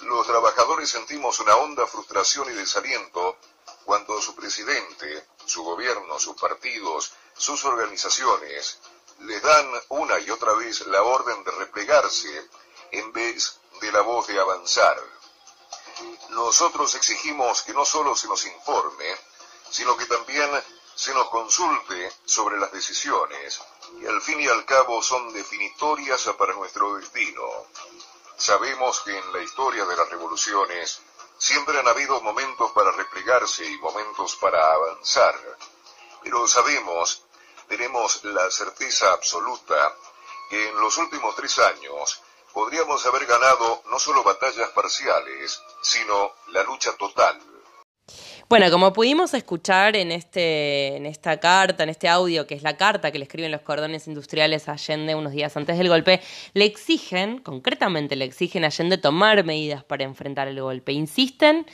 Los 0.00 0.26
trabajadores 0.26 0.88
sentimos 0.88 1.40
una 1.40 1.56
honda 1.56 1.86
frustración 1.86 2.50
y 2.50 2.54
desaliento 2.54 3.36
cuando 3.84 4.20
su 4.20 4.34
presidente, 4.34 5.26
su 5.44 5.62
gobierno, 5.62 6.18
sus 6.18 6.40
partidos, 6.40 7.12
sus 7.36 7.64
organizaciones 7.64 8.78
les 9.20 9.42
dan 9.42 9.70
una 9.88 10.18
y 10.20 10.30
otra 10.30 10.52
vez 10.54 10.86
la 10.86 11.02
orden 11.02 11.42
de 11.44 11.50
replegarse 11.52 12.48
en 12.92 13.12
vez 13.12 13.58
de 13.80 13.92
la 13.92 14.00
voz 14.00 14.26
de 14.26 14.38
avanzar. 14.38 15.02
Nosotros 16.30 16.94
exigimos 16.94 17.62
que 17.62 17.72
no 17.72 17.84
solo 17.84 18.14
se 18.14 18.28
nos 18.28 18.44
informe, 18.46 19.16
sino 19.70 19.96
que 19.96 20.06
también 20.06 20.50
se 20.94 21.12
nos 21.14 21.28
consulte 21.28 22.12
sobre 22.24 22.58
las 22.58 22.72
decisiones 22.72 23.60
que 24.00 24.08
al 24.08 24.20
fin 24.20 24.40
y 24.40 24.48
al 24.48 24.64
cabo 24.64 25.02
son 25.02 25.32
definitorias 25.32 26.22
para 26.38 26.54
nuestro 26.54 26.96
destino. 26.96 27.42
Sabemos 28.36 29.00
que 29.00 29.16
en 29.16 29.32
la 29.32 29.42
historia 29.42 29.84
de 29.84 29.96
las 29.96 30.08
revoluciones 30.10 31.00
siempre 31.38 31.78
han 31.78 31.88
habido 31.88 32.20
momentos 32.20 32.72
para 32.72 32.90
replegarse 32.92 33.64
y 33.64 33.78
momentos 33.78 34.36
para 34.36 34.72
avanzar, 34.72 35.34
pero 36.22 36.46
sabemos, 36.48 37.22
tenemos 37.68 38.24
la 38.24 38.50
certeza 38.50 39.12
absoluta, 39.12 39.94
que 40.50 40.68
en 40.68 40.80
los 40.80 40.96
últimos 40.96 41.34
tres 41.36 41.58
años 41.58 42.20
podríamos 42.52 43.04
haber 43.06 43.26
ganado 43.26 43.82
no 43.86 43.98
solo 43.98 44.22
batallas 44.22 44.70
parciales, 44.70 45.60
sino 45.86 46.32
la 46.52 46.62
lucha 46.64 46.90
total. 46.98 47.38
Bueno, 48.48 48.70
como 48.70 48.92
pudimos 48.92 49.34
escuchar 49.34 49.96
en, 49.96 50.12
este, 50.12 50.96
en 50.96 51.06
esta 51.06 51.40
carta, 51.40 51.82
en 51.82 51.88
este 51.88 52.08
audio, 52.08 52.46
que 52.46 52.54
es 52.54 52.62
la 52.62 52.76
carta 52.76 53.10
que 53.10 53.18
le 53.18 53.24
escriben 53.24 53.50
los 53.50 53.62
cordones 53.62 54.06
industriales 54.06 54.68
a 54.68 54.72
Allende 54.72 55.16
unos 55.16 55.32
días 55.32 55.56
antes 55.56 55.76
del 55.76 55.88
golpe, 55.88 56.20
le 56.54 56.64
exigen, 56.64 57.38
concretamente 57.38 58.14
le 58.14 58.24
exigen 58.24 58.62
a 58.62 58.68
Allende 58.68 58.98
tomar 58.98 59.42
medidas 59.44 59.82
para 59.82 60.04
enfrentar 60.04 60.46
el 60.46 60.60
golpe. 60.60 60.92
Insisten 60.92 61.66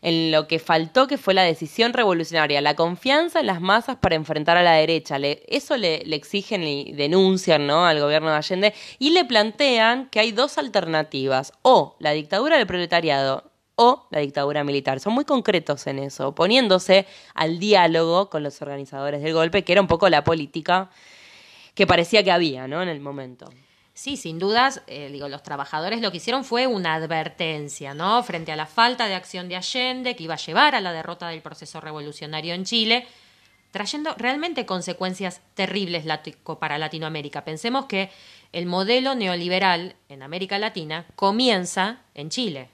en 0.00 0.30
lo 0.30 0.46
que 0.46 0.58
faltó, 0.58 1.06
que 1.06 1.18
fue 1.18 1.34
la 1.34 1.42
decisión 1.42 1.92
revolucionaria, 1.92 2.62
la 2.62 2.74
confianza 2.74 3.40
en 3.40 3.46
las 3.46 3.60
masas 3.60 3.96
para 3.96 4.14
enfrentar 4.14 4.56
a 4.56 4.62
la 4.62 4.72
derecha. 4.72 5.18
eso 5.18 5.76
le, 5.76 6.04
le, 6.04 6.16
exigen 6.16 6.62
y 6.62 6.92
denuncian 6.92 7.66
¿no? 7.66 7.86
al 7.86 8.00
gobierno 8.00 8.30
de 8.30 8.36
Allende 8.36 8.74
y 8.98 9.10
le 9.10 9.26
plantean 9.26 10.08
que 10.08 10.20
hay 10.20 10.32
dos 10.32 10.56
alternativas, 10.56 11.52
o 11.60 11.96
la 11.98 12.12
dictadura 12.12 12.56
del 12.56 12.66
proletariado 12.66 13.53
o 13.76 14.06
la 14.10 14.20
dictadura 14.20 14.64
militar. 14.64 15.00
Son 15.00 15.12
muy 15.12 15.24
concretos 15.24 15.86
en 15.86 15.98
eso, 15.98 16.28
oponiéndose 16.28 17.06
al 17.34 17.58
diálogo 17.58 18.30
con 18.30 18.42
los 18.42 18.60
organizadores 18.62 19.22
del 19.22 19.32
golpe, 19.32 19.64
que 19.64 19.72
era 19.72 19.80
un 19.80 19.88
poco 19.88 20.08
la 20.08 20.24
política 20.24 20.90
que 21.74 21.86
parecía 21.86 22.22
que 22.22 22.30
había 22.30 22.68
¿no? 22.68 22.82
en 22.82 22.88
el 22.88 23.00
momento. 23.00 23.50
Sí, 23.94 24.16
sin 24.16 24.40
dudas, 24.40 24.82
eh, 24.88 25.08
digo, 25.12 25.28
los 25.28 25.44
trabajadores 25.44 26.00
lo 26.00 26.10
que 26.10 26.16
hicieron 26.16 26.44
fue 26.44 26.66
una 26.66 26.94
advertencia, 26.94 27.94
¿no? 27.94 28.24
Frente 28.24 28.50
a 28.50 28.56
la 28.56 28.66
falta 28.66 29.06
de 29.06 29.14
acción 29.14 29.48
de 29.48 29.54
Allende, 29.54 30.16
que 30.16 30.24
iba 30.24 30.34
a 30.34 30.38
llevar 30.38 30.74
a 30.74 30.80
la 30.80 30.92
derrota 30.92 31.28
del 31.28 31.42
proceso 31.42 31.80
revolucionario 31.80 32.54
en 32.54 32.64
Chile, 32.64 33.06
trayendo 33.70 34.12
realmente 34.18 34.66
consecuencias 34.66 35.42
terribles 35.54 36.04
para 36.58 36.78
Latinoamérica. 36.78 37.44
Pensemos 37.44 37.86
que 37.86 38.10
el 38.52 38.66
modelo 38.66 39.14
neoliberal 39.14 39.94
en 40.08 40.24
América 40.24 40.58
Latina 40.58 41.06
comienza 41.14 42.00
en 42.14 42.30
Chile. 42.30 42.73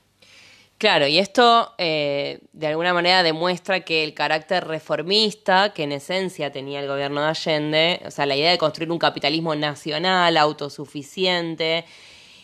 Claro, 0.81 1.07
y 1.07 1.19
esto 1.19 1.75
eh, 1.77 2.41
de 2.55 2.69
alguna 2.69 2.95
manera 2.95 3.23
demuestra 3.23 3.81
que 3.81 4.03
el 4.03 4.15
carácter 4.15 4.67
reformista 4.67 5.75
que 5.75 5.83
en 5.83 5.93
esencia 5.93 6.51
tenía 6.53 6.81
el 6.81 6.89
gobierno 6.89 7.21
de 7.21 7.27
Allende, 7.29 8.01
o 8.07 8.11
sea, 8.11 8.25
la 8.25 8.35
idea 8.35 8.51
de 8.51 8.57
construir 8.57 8.91
un 8.91 8.99
capitalismo 8.99 9.55
nacional, 9.55 10.39
autosuficiente, 10.39 11.85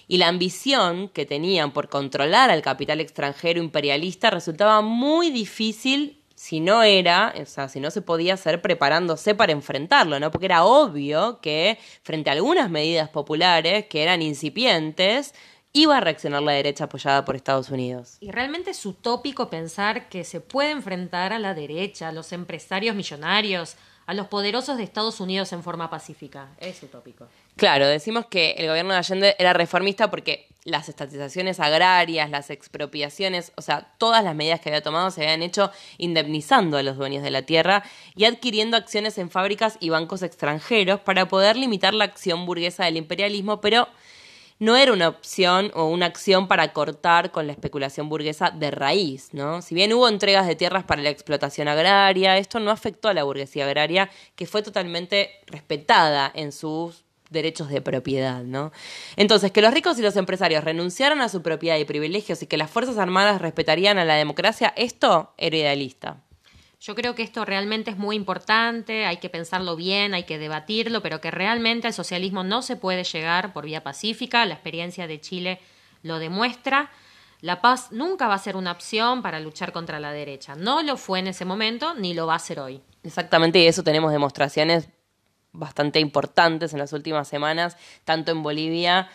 y 0.07 0.18
la 0.18 0.29
ambición 0.29 1.09
que 1.09 1.25
tenían 1.25 1.72
por 1.72 1.88
controlar 1.88 2.51
al 2.51 2.61
capital 2.61 3.01
extranjero 3.01 3.59
imperialista 3.59 4.29
resultaba 4.29 4.83
muy 4.83 5.31
difícil 5.31 6.22
si 6.35 6.61
no 6.61 6.83
era, 6.83 7.33
o 7.40 7.46
sea, 7.46 7.70
si 7.70 7.81
no 7.81 7.90
se 7.90 8.03
podía 8.03 8.35
hacer 8.35 8.61
preparándose 8.61 9.35
para 9.35 9.53
enfrentarlo, 9.53 10.20
¿no? 10.20 10.31
Porque 10.31 10.44
era 10.44 10.64
obvio 10.64 11.40
que 11.40 11.79
frente 12.03 12.29
a 12.29 12.35
algunas 12.35 12.68
medidas 12.68 13.09
populares 13.09 13.87
que 13.87 14.03
eran 14.03 14.20
incipientes, 14.20 15.33
iba 15.77 15.99
a 15.99 16.01
reaccionar 16.01 16.43
la 16.43 16.53
derecha 16.53 16.85
apoyada 16.85 17.27
por 17.27 17.37
Estados 17.37 17.69
Unidos. 17.69 18.17
Y 18.21 18.31
realmente 18.31 18.71
es 18.71 18.87
utópico 18.87 19.51
pensar 19.51 20.09
que 20.09 20.25
se 20.25 20.41
puede 20.41 20.71
enfrentar 20.71 21.35
a 21.35 21.39
la 21.39 21.53
derecha, 21.53 22.09
a 22.09 22.12
los 22.12 22.33
empresarios 22.33 22.97
millonarios, 22.97 23.77
a 24.07 24.15
los 24.15 24.29
poderosos 24.29 24.79
de 24.79 24.85
Estados 24.85 25.21
Unidos 25.21 25.53
en 25.53 25.62
forma 25.62 25.91
pacífica. 25.91 26.49
Es 26.59 26.83
utópico. 26.83 27.27
Claro, 27.57 27.87
decimos 27.87 28.25
que 28.25 28.53
el 28.53 28.69
gobierno 28.69 28.93
de 28.93 28.99
Allende 29.01 29.37
era 29.39 29.53
reformista 29.53 30.11
porque 30.11 30.49
las 30.65 30.89
estatizaciones 30.89 31.61
agrarias, 31.61 32.31
las 32.31 32.49
expropiaciones, 32.49 33.53
o 33.57 33.62
sea, 33.62 33.93
todas 33.99 34.25
las 34.25 34.35
medidas 34.35 34.61
que 34.61 34.71
había 34.71 34.83
tomado 34.83 35.11
se 35.11 35.25
habían 35.25 35.43
hecho 35.43 35.71
indemnizando 35.99 36.79
a 36.79 36.83
los 36.83 36.97
dueños 36.97 37.23
de 37.23 37.31
la 37.31 37.43
tierra 37.43 37.83
y 38.15 38.25
adquiriendo 38.25 38.79
acciones 38.79 39.19
en 39.19 39.31
fábricas 39.31 39.77
y 39.81 39.91
bancos 39.91 40.23
extranjeros 40.23 41.01
para 41.01 41.29
poder 41.29 41.57
limitar 41.57 41.93
la 41.93 42.05
acción 42.05 42.47
burguesa 42.47 42.85
del 42.87 42.97
imperialismo, 42.97 43.61
pero 43.61 43.89
no 44.59 44.77
era 44.77 44.92
una 44.92 45.09
opción 45.09 45.71
o 45.75 45.87
una 45.87 46.07
acción 46.07 46.49
para 46.49 46.73
cortar 46.73 47.31
con 47.31 47.47
la 47.47 47.53
especulación 47.53 48.09
burguesa 48.09 48.51
de 48.51 48.71
raíz, 48.71 49.33
¿no? 49.33 49.61
Si 49.62 49.75
bien 49.75 49.92
hubo 49.92 50.09
entregas 50.09 50.47
de 50.47 50.57
tierras 50.57 50.85
para 50.85 51.03
la 51.03 51.11
explotación 51.11 51.69
agraria, 51.69 52.38
esto 52.38 52.59
no 52.61 52.71
afectó 52.71 53.09
a 53.09 53.14
la 53.14 53.25
burguesía 53.25 53.66
agraria, 53.66 54.11
que 54.35 54.47
fue 54.47 54.62
totalmente 54.62 55.31
respetada 55.47 56.31
en 56.35 56.53
sus 56.53 57.05
derechos 57.31 57.69
de 57.69 57.81
propiedad, 57.81 58.42
¿no? 58.45 58.73
Entonces, 59.16 59.51
que 59.51 59.61
los 59.61 59.75
ricos 59.75 59.99
y 59.99 60.03
los 60.03 60.16
empresarios 60.16 60.64
renunciaran 60.64 61.21
a 61.21 61.29
su 61.29 61.42
propiedad 61.42 61.77
y 61.77 61.85
privilegios 61.85 62.42
y 62.42 62.47
que 62.47 62.57
las 62.57 62.71
Fuerzas 62.71 62.99
Armadas 62.99 63.40
respetarían 63.40 63.99
a 63.99 64.05
la 64.05 64.14
democracia, 64.14 64.73
esto 64.77 65.33
era 65.37 65.57
idealista. 65.57 66.23
Yo 66.79 66.95
creo 66.95 67.15
que 67.15 67.23
esto 67.23 67.45
realmente 67.45 67.91
es 67.91 67.97
muy 67.97 68.17
importante, 68.17 69.07
hay 69.07 69.17
que 69.17 69.31
pensarlo 69.31 69.77
bien, 69.77 70.12
hay 70.15 70.25
que 70.25 70.39
debatirlo, 70.39 71.01
pero 71.01 71.21
que 71.21 71.31
realmente 71.31 71.87
al 71.87 71.95
socialismo 71.95 72.45
no 72.45 72.61
se 72.61 72.77
puede 72.77 73.03
llegar 73.03 73.53
por 73.53 73.65
vía 73.65 73.83
pacífica, 73.83 74.45
la 74.45 74.55
experiencia 74.55 75.07
de 75.07 75.21
Chile 75.21 75.61
lo 76.03 76.19
demuestra. 76.19 76.91
La 77.41 77.61
paz 77.61 77.93
nunca 77.93 78.29
va 78.29 78.35
a 78.35 78.39
ser 78.39 78.57
una 78.57 78.73
opción 78.73 79.23
para 79.23 79.41
luchar 79.41 79.73
contra 79.73 80.01
la 80.01 80.12
derecha. 80.12 80.55
No 80.55 80.83
lo 80.83 80.97
fue 80.97 81.19
en 81.19 81.29
ese 81.29 81.45
momento, 81.45 81.95
ni 81.95 82.12
lo 82.15 82.27
va 82.27 82.35
a 82.35 82.39
ser 82.39 82.61
hoy. 82.61 82.83
Exactamente, 83.03 83.59
y 83.59 83.67
eso 83.67 83.83
tenemos 83.83 84.12
demostraciones 84.12 84.89
bastante 85.53 86.01
importantes 86.01 86.73
en 86.73 86.79
las 86.79 86.93
últimas 86.93 87.27
semanas, 87.27 87.77
tanto 88.05 88.33
en 88.33 88.43
Bolivia 88.43 89.09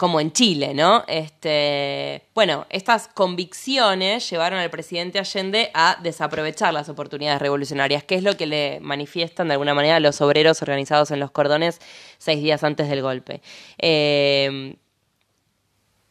como 0.00 0.18
en 0.18 0.32
Chile, 0.32 0.72
¿no? 0.72 1.04
Este, 1.08 2.22
bueno, 2.34 2.66
estas 2.70 3.06
convicciones 3.06 4.30
llevaron 4.30 4.58
al 4.58 4.70
presidente 4.70 5.18
Allende 5.18 5.70
a 5.74 5.98
desaprovechar 6.02 6.72
las 6.72 6.88
oportunidades 6.88 7.38
revolucionarias, 7.42 8.02
que 8.04 8.14
es 8.14 8.22
lo 8.22 8.34
que 8.34 8.46
le 8.46 8.80
manifiestan 8.80 9.48
de 9.48 9.52
alguna 9.52 9.74
manera 9.74 10.00
los 10.00 10.22
obreros 10.22 10.62
organizados 10.62 11.10
en 11.10 11.20
los 11.20 11.32
cordones 11.32 11.80
seis 12.16 12.42
días 12.42 12.64
antes 12.64 12.88
del 12.88 13.02
golpe. 13.02 13.42
Eh, 13.76 14.74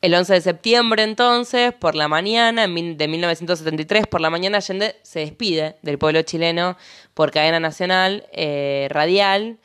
el 0.02 0.13
11 0.13 0.34
de 0.34 0.41
septiembre, 0.41 1.02
entonces, 1.02 1.73
por 1.73 1.95
la 1.95 2.08
mañana 2.08 2.67
de 2.67 3.08
1973, 3.08 4.06
por 4.06 4.21
la 4.21 4.30
mañana, 4.30 4.60
Allende 4.60 4.97
se 5.02 5.21
despide 5.21 5.78
del 5.82 5.97
pueblo 5.97 6.21
chileno 6.21 6.78
por 7.15 7.32
cadena 7.32 7.60
nacional 7.60 8.28
eh, 8.34 8.88
radial 8.91 9.58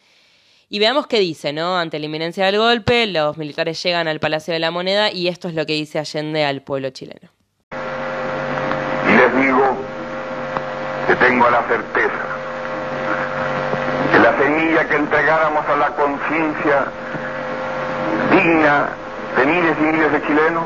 y 0.68 0.79
veamos 0.79 1.07
qué 1.07 1.18
dice, 1.18 1.53
¿no? 1.53 1.79
Ante 1.79 1.98
la 1.98 2.07
inminencia 2.07 2.46
del 2.46 2.59
golpe, 2.59 3.07
los 3.07 3.37
militares 3.37 3.83
llegan 3.83 4.09
al 4.09 4.18
Palacio 4.18 4.55
de 4.55 4.61
la 4.61 4.70
Moneda 4.70 5.11
y 5.11 5.29
esto 5.29 5.48
es 5.48 5.55
lo 5.55 5.66
que 5.66 5.74
dice 5.74 5.98
Allende 5.98 6.44
al 6.44 6.62
pueblo 6.62 6.90
chileno. 6.90 7.29
Y 7.70 9.16
les 9.16 9.37
digo 9.44 9.77
que 11.07 11.14
tengo 11.16 11.50
la 11.50 11.62
certeza 11.64 12.35
que 14.11 14.18
la 14.18 14.38
semilla 14.38 14.88
que 14.88 14.96
entregáramos 14.96 15.66
a 15.68 15.77
la 15.77 15.88
conciencia 15.90 16.87
digna 18.31 18.88
de 19.37 19.46
miles 19.46 19.77
y 19.79 19.83
miles 19.83 20.12
de 20.12 20.22
chilenos 20.22 20.64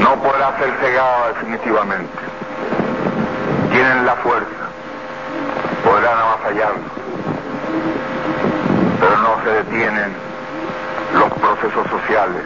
no 0.00 0.22
podrá 0.22 0.58
ser 0.58 0.72
cegada 0.80 1.28
definitivamente. 1.28 2.18
Tienen 3.70 4.06
la 4.06 4.16
fuerza, 4.16 4.70
podrán 5.84 6.18
avasallarnos 6.18 7.00
pero 9.00 9.16
no 9.16 9.42
se 9.42 9.50
detienen 9.50 10.12
los 11.14 11.32
procesos 11.60 11.90
sociales 11.90 12.42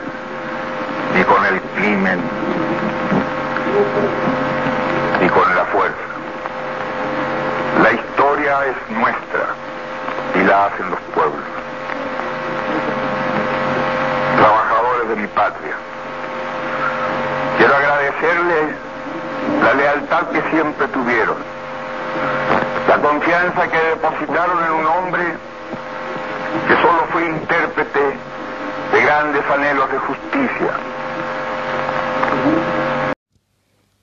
ni 1.14 1.22
con 1.24 1.44
el 1.46 1.60
crimen 1.76 2.20
ni 5.20 5.28
con 5.28 5.54
la 5.54 5.64
fuerza. 5.66 5.94
La 7.82 7.92
historia 7.92 8.66
es 8.66 8.96
nuestra 8.96 9.46
y 10.34 10.44
la 10.44 10.66
hacen 10.66 10.90
los 10.90 10.98
pueblos. 11.14 11.44
Trabajadores 14.36 15.08
de 15.08 15.16
mi 15.16 15.26
patria, 15.28 15.76
quiero 17.58 17.76
agradecerles 17.76 18.74
la 19.62 19.74
lealtad 19.74 20.26
que 20.28 20.42
siempre 20.50 20.88
tuvieron, 20.88 21.36
la 22.88 22.98
confianza 22.98 23.68
que 23.68 23.78
depositaron 23.78 24.64
en 24.64 24.72
un 24.72 24.86
hombre 24.86 25.24
que 26.66 26.74
solo 26.76 27.04
fue 27.12 27.22
de 27.22 27.63
grandes 29.14 29.44
anhelos 29.48 29.90
de 29.92 29.98
justicia. 29.98 30.76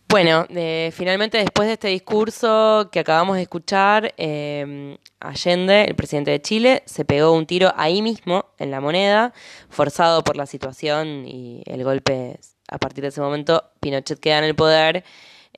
Bueno, 0.08 0.46
eh, 0.50 0.92
finalmente 0.94 1.38
después 1.38 1.68
de 1.68 1.74
este 1.74 1.90
discurso 1.90 2.90
que 2.94 3.00
acabamos 3.02 3.36
de 3.36 3.42
escuchar, 3.42 4.14
eh, 4.18 4.98
Allende, 5.20 5.84
el 5.84 5.96
presidente 5.96 6.32
de 6.32 6.42
Chile, 6.42 6.84
se 6.86 7.04
pegó 7.04 7.34
un 7.34 7.46
tiro 7.46 7.74
ahí 7.76 8.02
mismo, 8.02 8.46
en 8.58 8.72
la 8.72 8.80
moneda, 8.80 9.34
forzado 9.70 10.24
por 10.24 10.38
la 10.38 10.46
situación 10.46 11.26
y 11.28 11.62
el 11.66 11.84
golpe. 11.84 12.40
A 12.70 12.78
partir 12.78 13.02
de 13.02 13.10
ese 13.10 13.20
momento, 13.20 13.66
Pinochet 13.82 14.18
queda 14.18 14.38
en 14.38 14.46
el 14.46 14.56
poder 14.56 15.04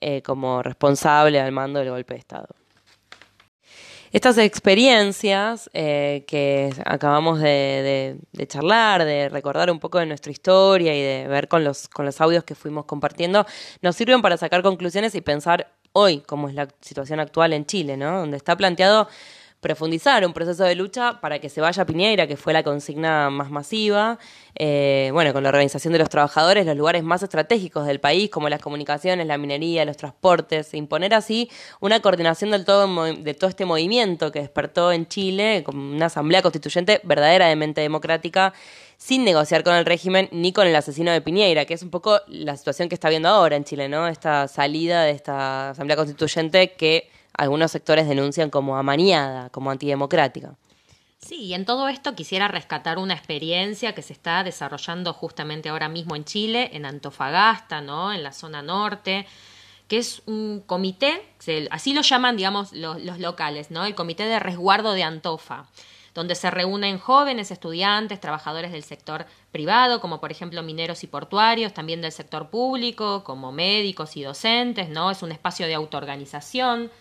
eh, 0.01 0.24
como 0.24 0.64
responsable 0.64 1.39
al 1.39 1.51
mando 1.51 1.80
del 1.80 1.91
golpe 1.91 2.16
de 2.16 2.20
Estado. 2.20 2.47
Estas 4.14 4.38
experiencias 4.38 5.72
eh, 5.74 6.24
que 6.28 6.72
acabamos 6.86 7.39
de, 7.39 8.20
de, 8.32 8.47
charlar, 8.47 9.05
de 9.05 9.28
recordar 9.28 9.72
un 9.72 9.80
poco 9.80 9.97
de 9.97 10.05
nuestra 10.05 10.32
historia 10.32 10.95
y 10.95 11.01
de 11.01 11.28
ver 11.28 11.47
con 11.47 11.64
los, 11.64 11.88
con 11.88 12.05
los 12.05 12.22
audios 12.22 12.43
que 12.43 12.53
fuimos 12.53 12.86
compartiendo, 12.86 13.47
nos 13.82 13.95
sirven 13.95 14.22
para 14.22 14.38
sacar 14.38 14.61
conclusiones 14.61 15.16
y 15.16 15.22
pensar 15.22 15.72
hoy 15.93 16.20
cómo 16.20 16.47
es 16.47 16.53
la 16.53 16.68
situación 16.80 17.20
actual 17.20 17.53
en 17.53 17.66
Chile, 17.66 17.97
¿no? 17.97 18.20
Donde 18.20 18.38
está 18.38 18.55
planteado 18.55 19.07
profundizar 19.64 20.24
un 20.24 20.34
proceso 20.34 20.64
de 20.64 20.76
lucha 20.76 21.20
para 21.20 21.39
que 21.39 21.49
se 21.49 21.59
vaya 21.61 21.86
Piñeira, 21.86 22.28
que 22.28 22.38
fue 22.38 22.53
la 22.53 22.61
consigna 22.61 23.32
más 23.32 23.49
masiva, 23.49 24.20
eh, 24.53 25.09
bueno, 25.14 25.34
con 25.34 25.41
la 25.41 25.49
organización 25.49 25.93
de 25.93 25.97
los 25.97 26.09
trabajadores, 26.09 26.68
los 26.68 26.78
lugares 26.78 27.01
más 27.01 27.24
estratégicos 27.24 27.88
del 27.88 27.99
país, 27.99 28.30
como 28.30 28.49
las 28.49 28.61
comunicaciones, 28.61 29.26
la 29.26 29.39
minería, 29.39 29.86
los 29.86 29.97
transportes, 29.97 30.72
e 30.76 30.78
imponer 30.78 31.16
así 31.16 31.49
una 31.80 31.99
coordinación 32.01 32.51
del 32.51 32.66
todo, 32.66 33.03
de 33.05 33.34
todo 33.34 33.49
este 33.49 33.66
movimiento 33.66 34.32
que 34.32 34.39
despertó 34.39 34.91
en 34.91 35.07
Chile, 35.07 35.64
con 35.66 35.76
una 35.78 36.05
asamblea 36.05 36.43
constituyente 36.43 37.01
verdaderamente 37.03 37.82
democrática, 37.82 38.53
sin 38.97 39.24
negociar 39.24 39.64
con 39.64 39.76
el 39.76 39.86
régimen 39.86 40.30
ni 40.32 40.53
con 40.53 40.68
el 40.68 40.76
asesino 40.76 41.11
de 41.11 41.22
Piñeira, 41.22 41.66
que 41.66 41.74
es 41.74 41.82
un 41.82 41.89
poco 41.89 42.20
la 42.28 42.55
situación 42.55 42.89
que 42.89 42.95
está 42.95 43.09
viendo 43.09 43.30
ahora 43.30 43.55
en 43.55 43.64
Chile, 43.64 43.89
¿no? 43.89 44.07
Esta 44.07 44.47
salida 44.47 45.03
de 45.03 45.11
esta 45.11 45.72
asamblea 45.72 45.97
constituyente 45.97 46.74
que 46.74 47.09
algunos 47.34 47.71
sectores 47.71 48.07
denuncian 48.07 48.49
como 48.49 48.77
amaniada, 48.77 49.49
como 49.49 49.71
antidemocrática. 49.71 50.55
Sí, 51.19 51.36
y 51.38 51.53
en 51.53 51.65
todo 51.65 51.88
esto 51.88 52.15
quisiera 52.15 52.49
rescatar 52.49 52.97
una 52.97 53.13
experiencia 53.13 53.95
que 53.95 54.01
se 54.01 54.11
está 54.11 54.43
desarrollando 54.43 55.13
justamente 55.13 55.69
ahora 55.69 55.88
mismo 55.88 56.15
en 56.15 56.25
Chile, 56.25 56.71
en 56.73 56.86
Antofagasta, 56.86 57.79
¿no? 57.79 58.11
En 58.11 58.23
la 58.23 58.34
zona 58.34 58.61
norte, 58.61 59.25
que 59.88 59.99
es 59.99 60.21
un 60.25 60.61
comité, 60.65 61.21
así 61.71 61.93
lo 61.93 62.01
llaman, 62.01 62.36
digamos, 62.36 62.73
los, 62.73 63.01
los 63.01 63.19
locales, 63.19 63.71
¿no? 63.71 63.86
El 63.86 63.95
Comité 63.95 64.25
de 64.25 64.39
Resguardo 64.39 64.93
de 64.93 65.03
Antofa 65.03 65.65
donde 66.13 66.36
se 66.36 66.51
reúnen 66.51 66.99
jóvenes, 66.99 67.49
estudiantes, 67.51 68.19
trabajadores 68.19 68.71
del 68.71 68.84
sector 68.84 69.25
privado, 69.51 69.99
como 69.99 70.19
por 70.19 70.31
ejemplo 70.31 70.61
mineros 70.61 71.03
y 71.03 71.07
portuarios, 71.07 71.73
también 71.73 72.01
del 72.01 72.11
sector 72.11 72.49
público, 72.49 73.23
como 73.23 73.51
médicos 73.51 74.15
y 74.15 74.21
docentes, 74.21 74.89
¿no? 74.89 75.09
Es 75.09 75.23
un 75.23 75.31
espacio 75.31 75.65
de 75.65 75.73
autoorganización 75.73 76.91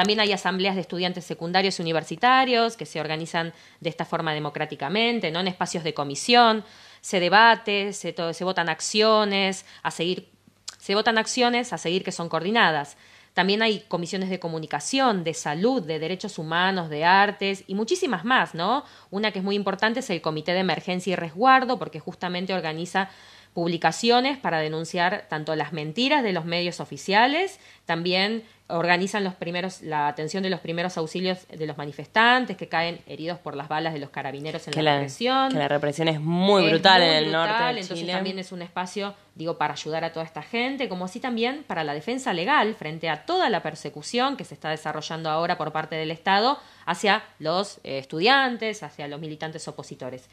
también 0.00 0.20
hay 0.20 0.32
asambleas 0.32 0.76
de 0.76 0.80
estudiantes 0.80 1.26
secundarios 1.26 1.78
y 1.78 1.82
universitarios 1.82 2.78
que 2.78 2.86
se 2.86 3.02
organizan 3.02 3.52
de 3.80 3.90
esta 3.90 4.06
forma 4.06 4.32
democráticamente, 4.32 5.30
¿no? 5.30 5.40
en 5.40 5.48
espacios 5.48 5.84
de 5.84 5.92
comisión, 5.92 6.64
se 7.02 7.20
debate, 7.20 7.92
se, 7.92 8.14
se 8.32 8.44
votan 8.44 8.70
acciones 8.70 9.66
a 9.82 9.90
seguir, 9.90 10.30
se 10.78 10.94
votan 10.94 11.18
acciones 11.18 11.74
a 11.74 11.76
seguir 11.76 12.02
que 12.02 12.12
son 12.12 12.30
coordinadas. 12.30 12.96
También 13.34 13.60
hay 13.60 13.80
comisiones 13.88 14.30
de 14.30 14.40
comunicación, 14.40 15.22
de 15.22 15.34
salud, 15.34 15.82
de 15.82 15.98
derechos 15.98 16.38
humanos, 16.38 16.88
de 16.88 17.04
artes 17.04 17.64
y 17.66 17.74
muchísimas 17.74 18.24
más, 18.24 18.54
¿no? 18.54 18.84
Una 19.10 19.32
que 19.32 19.40
es 19.40 19.44
muy 19.44 19.54
importante 19.54 20.00
es 20.00 20.08
el 20.08 20.22
Comité 20.22 20.54
de 20.54 20.60
Emergencia 20.60 21.12
y 21.12 21.16
Resguardo, 21.16 21.78
porque 21.78 22.00
justamente 22.00 22.54
organiza 22.54 23.10
publicaciones 23.54 24.38
para 24.38 24.60
denunciar 24.60 25.26
tanto 25.28 25.56
las 25.56 25.72
mentiras 25.72 26.22
de 26.22 26.32
los 26.32 26.44
medios 26.44 26.80
oficiales, 26.80 27.58
también 27.84 28.44
organizan 28.70 29.24
los 29.24 29.34
primeros, 29.34 29.82
la 29.82 30.08
atención 30.08 30.42
de 30.42 30.50
los 30.50 30.60
primeros 30.60 30.96
auxilios 30.96 31.46
de 31.48 31.66
los 31.66 31.76
manifestantes 31.76 32.56
que 32.56 32.68
caen 32.68 33.00
heridos 33.06 33.38
por 33.38 33.56
las 33.56 33.68
balas 33.68 33.92
de 33.92 33.98
los 33.98 34.10
carabineros 34.10 34.66
en 34.68 34.84
la, 34.84 34.94
represión. 34.94 35.50
Que 35.50 35.58
la 35.58 35.68
represión 35.68 36.08
es 36.08 36.20
muy 36.20 36.68
brutal 36.68 37.02
en 37.02 37.10
el 37.10 37.32
norte 37.32 37.74
de 37.74 37.80
entonces 37.80 38.06
también 38.06 38.38
es 38.38 38.52
un 38.52 38.62
espacio, 38.62 39.14
digo, 39.34 39.58
para 39.58 39.74
ayudar 39.74 40.04
a 40.04 40.12
toda 40.12 40.24
esta 40.24 40.42
gente, 40.42 40.88
como 40.88 41.04
así 41.04 41.20
también 41.20 41.64
para 41.66 41.84
la 41.84 41.94
defensa 41.94 42.32
legal 42.32 42.74
frente 42.74 43.08
a 43.08 43.24
toda 43.26 43.50
la 43.50 43.62
persecución 43.62 44.36
que 44.36 44.44
se 44.44 44.54
está 44.54 44.70
desarrollando 44.70 45.30
ahora 45.30 45.58
por 45.58 45.72
parte 45.72 45.96
del 45.96 46.10
Estado 46.10 46.58
hacia 46.86 47.24
los 47.38 47.78
eh, 47.84 47.98
estudiantes, 47.98 48.82
hacia 48.82 49.08
los 49.08 49.20
militantes 49.20 49.66
opositores. 49.68 50.28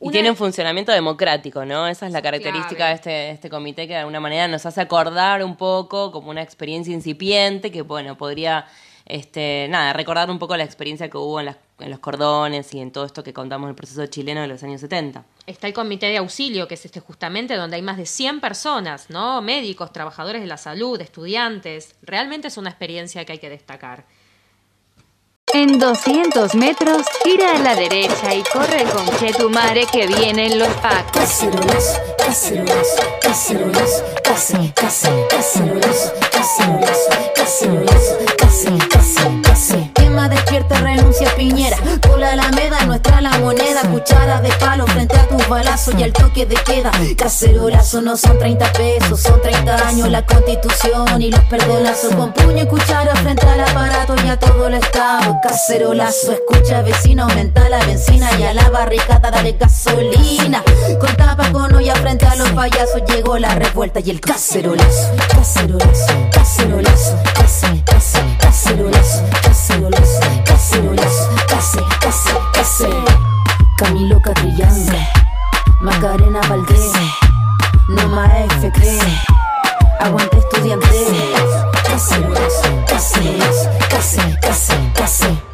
Y 0.00 0.10
tiene 0.10 0.30
un 0.30 0.36
funcionamiento 0.36 0.92
democrático, 0.92 1.64
¿no? 1.64 1.88
Esa 1.88 2.06
es 2.06 2.12
la 2.12 2.22
característica 2.22 2.88
de 2.88 2.94
este, 2.94 3.30
este 3.30 3.50
comité 3.50 3.88
que 3.88 3.94
de 3.94 4.00
alguna 4.00 4.20
manera 4.20 4.46
nos 4.46 4.64
hace 4.64 4.80
acordar 4.80 5.42
un 5.42 5.56
poco 5.56 6.12
como 6.12 6.30
una 6.30 6.42
experiencia 6.42 6.94
incipiente 6.94 7.72
que, 7.72 7.82
bueno, 7.82 8.16
podría, 8.16 8.66
este, 9.06 9.66
nada, 9.68 9.92
recordar 9.92 10.30
un 10.30 10.38
poco 10.38 10.56
la 10.56 10.62
experiencia 10.62 11.08
que 11.10 11.16
hubo 11.16 11.40
en, 11.40 11.56
en 11.80 11.90
los 11.90 11.98
cordones 11.98 12.72
y 12.74 12.80
en 12.80 12.92
todo 12.92 13.06
esto 13.06 13.24
que 13.24 13.32
contamos 13.32 13.66
en 13.66 13.70
el 13.70 13.74
proceso 13.74 14.06
chileno 14.06 14.40
de 14.40 14.46
los 14.46 14.62
años 14.62 14.80
70. 14.80 15.24
Está 15.46 15.66
el 15.66 15.72
comité 15.72 16.06
de 16.06 16.18
auxilio, 16.18 16.68
que 16.68 16.74
es 16.74 16.84
este 16.84 17.00
justamente 17.00 17.56
donde 17.56 17.74
hay 17.74 17.82
más 17.82 17.96
de 17.96 18.06
100 18.06 18.40
personas, 18.40 19.10
¿no? 19.10 19.42
Médicos, 19.42 19.92
trabajadores 19.92 20.42
de 20.42 20.46
la 20.46 20.58
salud, 20.58 21.00
estudiantes. 21.00 21.96
Realmente 22.02 22.48
es 22.48 22.56
una 22.56 22.70
experiencia 22.70 23.24
que 23.24 23.32
hay 23.32 23.38
que 23.38 23.50
destacar. 23.50 24.04
En 25.54 25.78
200 25.78 26.54
metros, 26.56 27.06
gira 27.24 27.52
a 27.52 27.58
la 27.58 27.74
derecha 27.74 28.34
y 28.34 28.42
corre 28.42 28.84
con 28.84 29.06
Chetumare 29.18 29.86
que 29.86 30.06
vienen 30.06 30.58
los 30.58 30.68
packs. 30.76 31.10
Cacerolos, 31.12 31.98
cacerolos, 32.18 32.88
cacerolos, 33.22 34.02
casi, 34.22 34.72
casi, 34.74 35.08
cacerolos, 35.30 36.12
cacerolos, 36.30 36.98
cacerolos, 37.34 38.16
casi, 38.36 38.78
casi, 38.88 39.42
casi. 39.42 39.97
Despierta, 40.28 40.80
renuncia 40.80 41.30
Piñera. 41.36 41.76
Por 42.02 42.18
la 42.18 42.32
Alameda, 42.32 42.84
nuestra 42.86 43.20
la 43.20 43.38
moneda. 43.38 43.82
Cuchara 43.82 44.40
de 44.40 44.50
palo 44.60 44.86
frente 44.86 45.16
a 45.16 45.26
tus 45.28 45.48
balazos 45.48 45.94
y 45.98 46.02
al 46.02 46.12
toque 46.12 46.46
de 46.46 46.56
queda. 46.56 46.90
Cacerolazo 47.16 48.02
no 48.02 48.16
son 48.16 48.38
30 48.38 48.72
pesos, 48.72 49.20
son 49.20 49.40
30 49.40 49.88
años 49.88 50.08
la 50.08 50.24
constitución 50.24 51.22
y 51.22 51.30
los 51.30 51.40
perdonazos. 51.44 52.14
Con 52.14 52.32
puño 52.32 52.64
y 52.64 52.66
cuchara 52.66 53.14
frente 53.16 53.46
al 53.46 53.60
aparato 53.60 54.14
y 54.24 54.28
a 54.28 54.38
todo 54.38 54.66
el 54.66 54.74
estado 54.74 55.36
cacerolazo. 55.42 56.32
Escucha 56.32 56.82
vecino, 56.82 57.24
aumenta 57.24 57.68
la 57.68 57.84
benzina 57.84 58.28
y 58.38 58.44
a 58.44 58.54
la 58.54 58.68
barricada 58.70 59.30
dale 59.30 59.52
gasolina. 59.52 60.62
Con 61.00 61.08
con 61.52 61.74
olla 61.74 61.94
frente 61.96 62.26
a 62.26 62.34
los 62.36 62.50
payasos 62.50 63.02
llegó 63.08 63.38
la 63.38 63.54
revuelta 63.54 64.00
y 64.00 64.10
el 64.10 64.20
cacerolazo. 64.20 65.14
Cacerolazo, 65.28 66.12
cacerolazo, 66.32 67.16
cacerolazo, 67.34 68.18
cacerolazo, 68.38 69.22
cacerolazo, 69.42 70.17
cacerolas, 70.44 71.28
case, 71.46 71.80
case, 72.00 72.30
case. 72.52 72.88
Camilo 73.76 74.20
Catrillanza, 74.20 74.94
Macarena 75.80 76.40
Valdés, 76.48 76.92
Noma 77.88 78.28
FX, 78.60 78.98
aguante 80.00 80.38
estudiantes. 80.38 81.06
casi 81.86 82.14
cacerolas, 82.88 83.68
case, 83.88 84.38
casi, 84.40 84.90
case. 84.94 85.47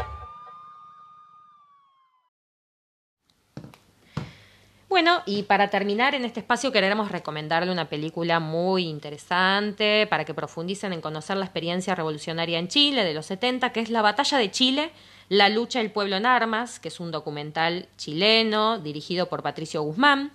Bueno, 4.95 5.23
y 5.27 5.43
para 5.43 5.71
terminar 5.71 6.15
en 6.15 6.25
este 6.25 6.39
espacio 6.39 6.71
queremos 6.71 7.11
recomendarle 7.11 7.73
una 7.73 7.89
película 7.89 8.39
muy 8.39 8.85
interesante 8.85 10.07
para 10.09 10.25
que 10.25 10.35
profundicen 10.35 10.93
en 10.93 11.01
conocer 11.01 11.37
la 11.37 11.47
experiencia 11.47 11.97
revolucionaria 11.97 12.61
en 12.61 12.69
Chile 12.69 13.03
de 13.03 13.13
los 13.13 13.27
70, 13.27 13.73
que 13.73 13.81
es 13.81 13.91
La 13.91 14.03
Batalla 14.03 14.39
de 14.39 14.53
Chile, 14.53 14.93
La 15.29 15.49
lucha 15.49 15.81
del 15.81 15.91
pueblo 15.91 16.15
en 16.15 16.27
armas, 16.27 16.79
que 16.79 16.87
es 16.87 17.01
un 17.01 17.11
documental 17.11 17.89
chileno 17.97 18.79
dirigido 18.79 19.29
por 19.29 19.43
Patricio 19.43 19.83
Guzmán. 19.83 20.31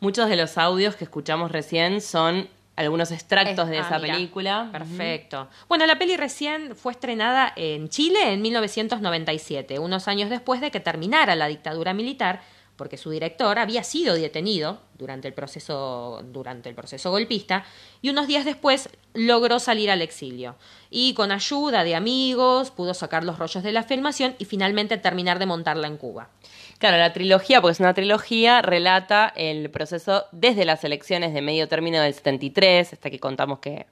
Muchos 0.00 0.28
de 0.28 0.34
los 0.34 0.58
audios 0.58 0.96
que 0.96 1.04
escuchamos 1.04 1.52
recién 1.52 2.00
son 2.00 2.48
algunos 2.74 3.12
extractos 3.12 3.68
de 3.68 3.78
ah, 3.78 3.82
esa 3.82 4.00
película. 4.00 4.68
Perfecto. 4.72 5.48
Bueno, 5.68 5.86
la 5.86 5.96
peli 5.96 6.16
recién 6.16 6.74
fue 6.74 6.90
estrenada 6.90 7.52
en 7.54 7.88
Chile 7.88 8.32
en 8.32 8.42
1997, 8.42 9.78
unos 9.78 10.08
años 10.08 10.28
después 10.28 10.60
de 10.60 10.72
que 10.72 10.80
terminara 10.80 11.36
la 11.36 11.46
dictadura 11.46 11.94
militar 11.94 12.40
porque 12.76 12.96
su 12.96 13.10
director 13.10 13.58
había 13.58 13.84
sido 13.84 14.14
detenido 14.14 14.80
durante 14.98 15.28
el 15.28 15.34
proceso, 15.34 16.22
durante 16.32 16.68
el 16.68 16.74
proceso 16.74 17.10
golpista 17.10 17.64
y 18.00 18.10
unos 18.10 18.26
días 18.26 18.44
después 18.44 18.88
logró 19.14 19.58
salir 19.58 19.90
al 19.90 20.02
exilio. 20.02 20.56
Y 20.90 21.14
con 21.14 21.32
ayuda 21.32 21.84
de 21.84 21.94
amigos 21.94 22.70
pudo 22.70 22.94
sacar 22.94 23.24
los 23.24 23.38
rollos 23.38 23.62
de 23.62 23.72
la 23.72 23.82
filmación 23.82 24.34
y 24.38 24.46
finalmente 24.46 24.96
terminar 24.96 25.38
de 25.38 25.46
montarla 25.46 25.86
en 25.86 25.96
Cuba. 25.96 26.30
Claro, 26.78 26.96
la 26.96 27.12
trilogía, 27.12 27.60
porque 27.60 27.72
es 27.72 27.80
una 27.80 27.94
trilogía, 27.94 28.60
relata 28.60 29.32
el 29.36 29.70
proceso 29.70 30.24
desde 30.32 30.64
las 30.64 30.82
elecciones 30.82 31.32
de 31.32 31.40
medio 31.40 31.68
término 31.68 32.00
del 32.00 32.14
73, 32.14 32.94
hasta 32.94 33.10
que 33.10 33.20
contamos 33.20 33.60
que 33.60 33.86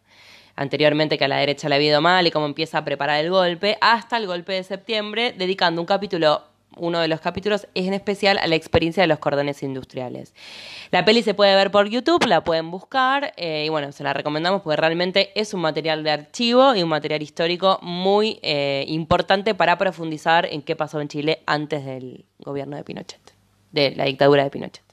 anteriormente 0.57 1.17
que 1.17 1.25
a 1.25 1.29
la 1.29 1.37
derecha 1.37 1.69
le 1.69 1.77
había 1.77 1.91
ido 1.91 2.01
mal 2.01 2.27
y 2.27 2.31
cómo 2.31 2.47
empieza 2.47 2.79
a 2.79 2.85
preparar 2.85 3.25
el 3.25 3.31
golpe, 3.31 3.79
hasta 3.81 4.17
el 4.17 4.27
golpe 4.27 4.55
de 4.55 4.65
septiembre, 4.65 5.33
dedicando 5.39 5.81
un 5.81 5.87
capítulo 5.87 6.50
uno 6.77 7.01
de 7.01 7.09
los 7.09 7.21
capítulos 7.21 7.67
es 7.75 7.87
en 7.87 7.95
especial 7.95 8.39
a 8.39 8.47
la 8.47 8.55
experiencia 8.55 9.03
de 9.03 9.07
los 9.07 9.19
cordones 9.19 9.63
industriales. 9.63 10.35
La 10.91 11.05
peli 11.05 11.23
se 11.23 11.35
puede 11.35 11.55
ver 11.55 11.71
por 11.71 11.89
YouTube, 11.89 12.27
la 12.27 12.45
pueden 12.45 12.71
buscar 12.71 13.33
eh, 13.37 13.65
y 13.67 13.69
bueno, 13.69 13.93
se 13.93 14.05
la 14.05 14.13
recomendamos 14.13 14.63
porque 14.63 14.77
realmente 14.77 15.31
es 15.35 15.55
un 15.55 15.61
material 15.61 16.03
de 16.05 16.11
archivo 16.11 16.75
y 16.75 16.83
un 16.83 16.89
material 16.89 17.23
histórico 17.23 17.79
muy 17.83 18.39
eh, 18.43 18.85
importante 18.89 19.55
para 19.55 19.79
profundizar 19.79 20.47
en 20.47 20.63
qué 20.63 20.77
pasó 20.77 21.01
en 21.01 21.09
Chile 21.09 21.43
antes 21.47 21.85
del 21.85 22.25
gobierno 22.39 22.77
de 22.77 22.85
Pinochet, 22.85 23.21
de 23.73 23.95
la 23.97 24.05
dictadura 24.05 24.45
de 24.45 24.51
Pinochet. 24.51 24.91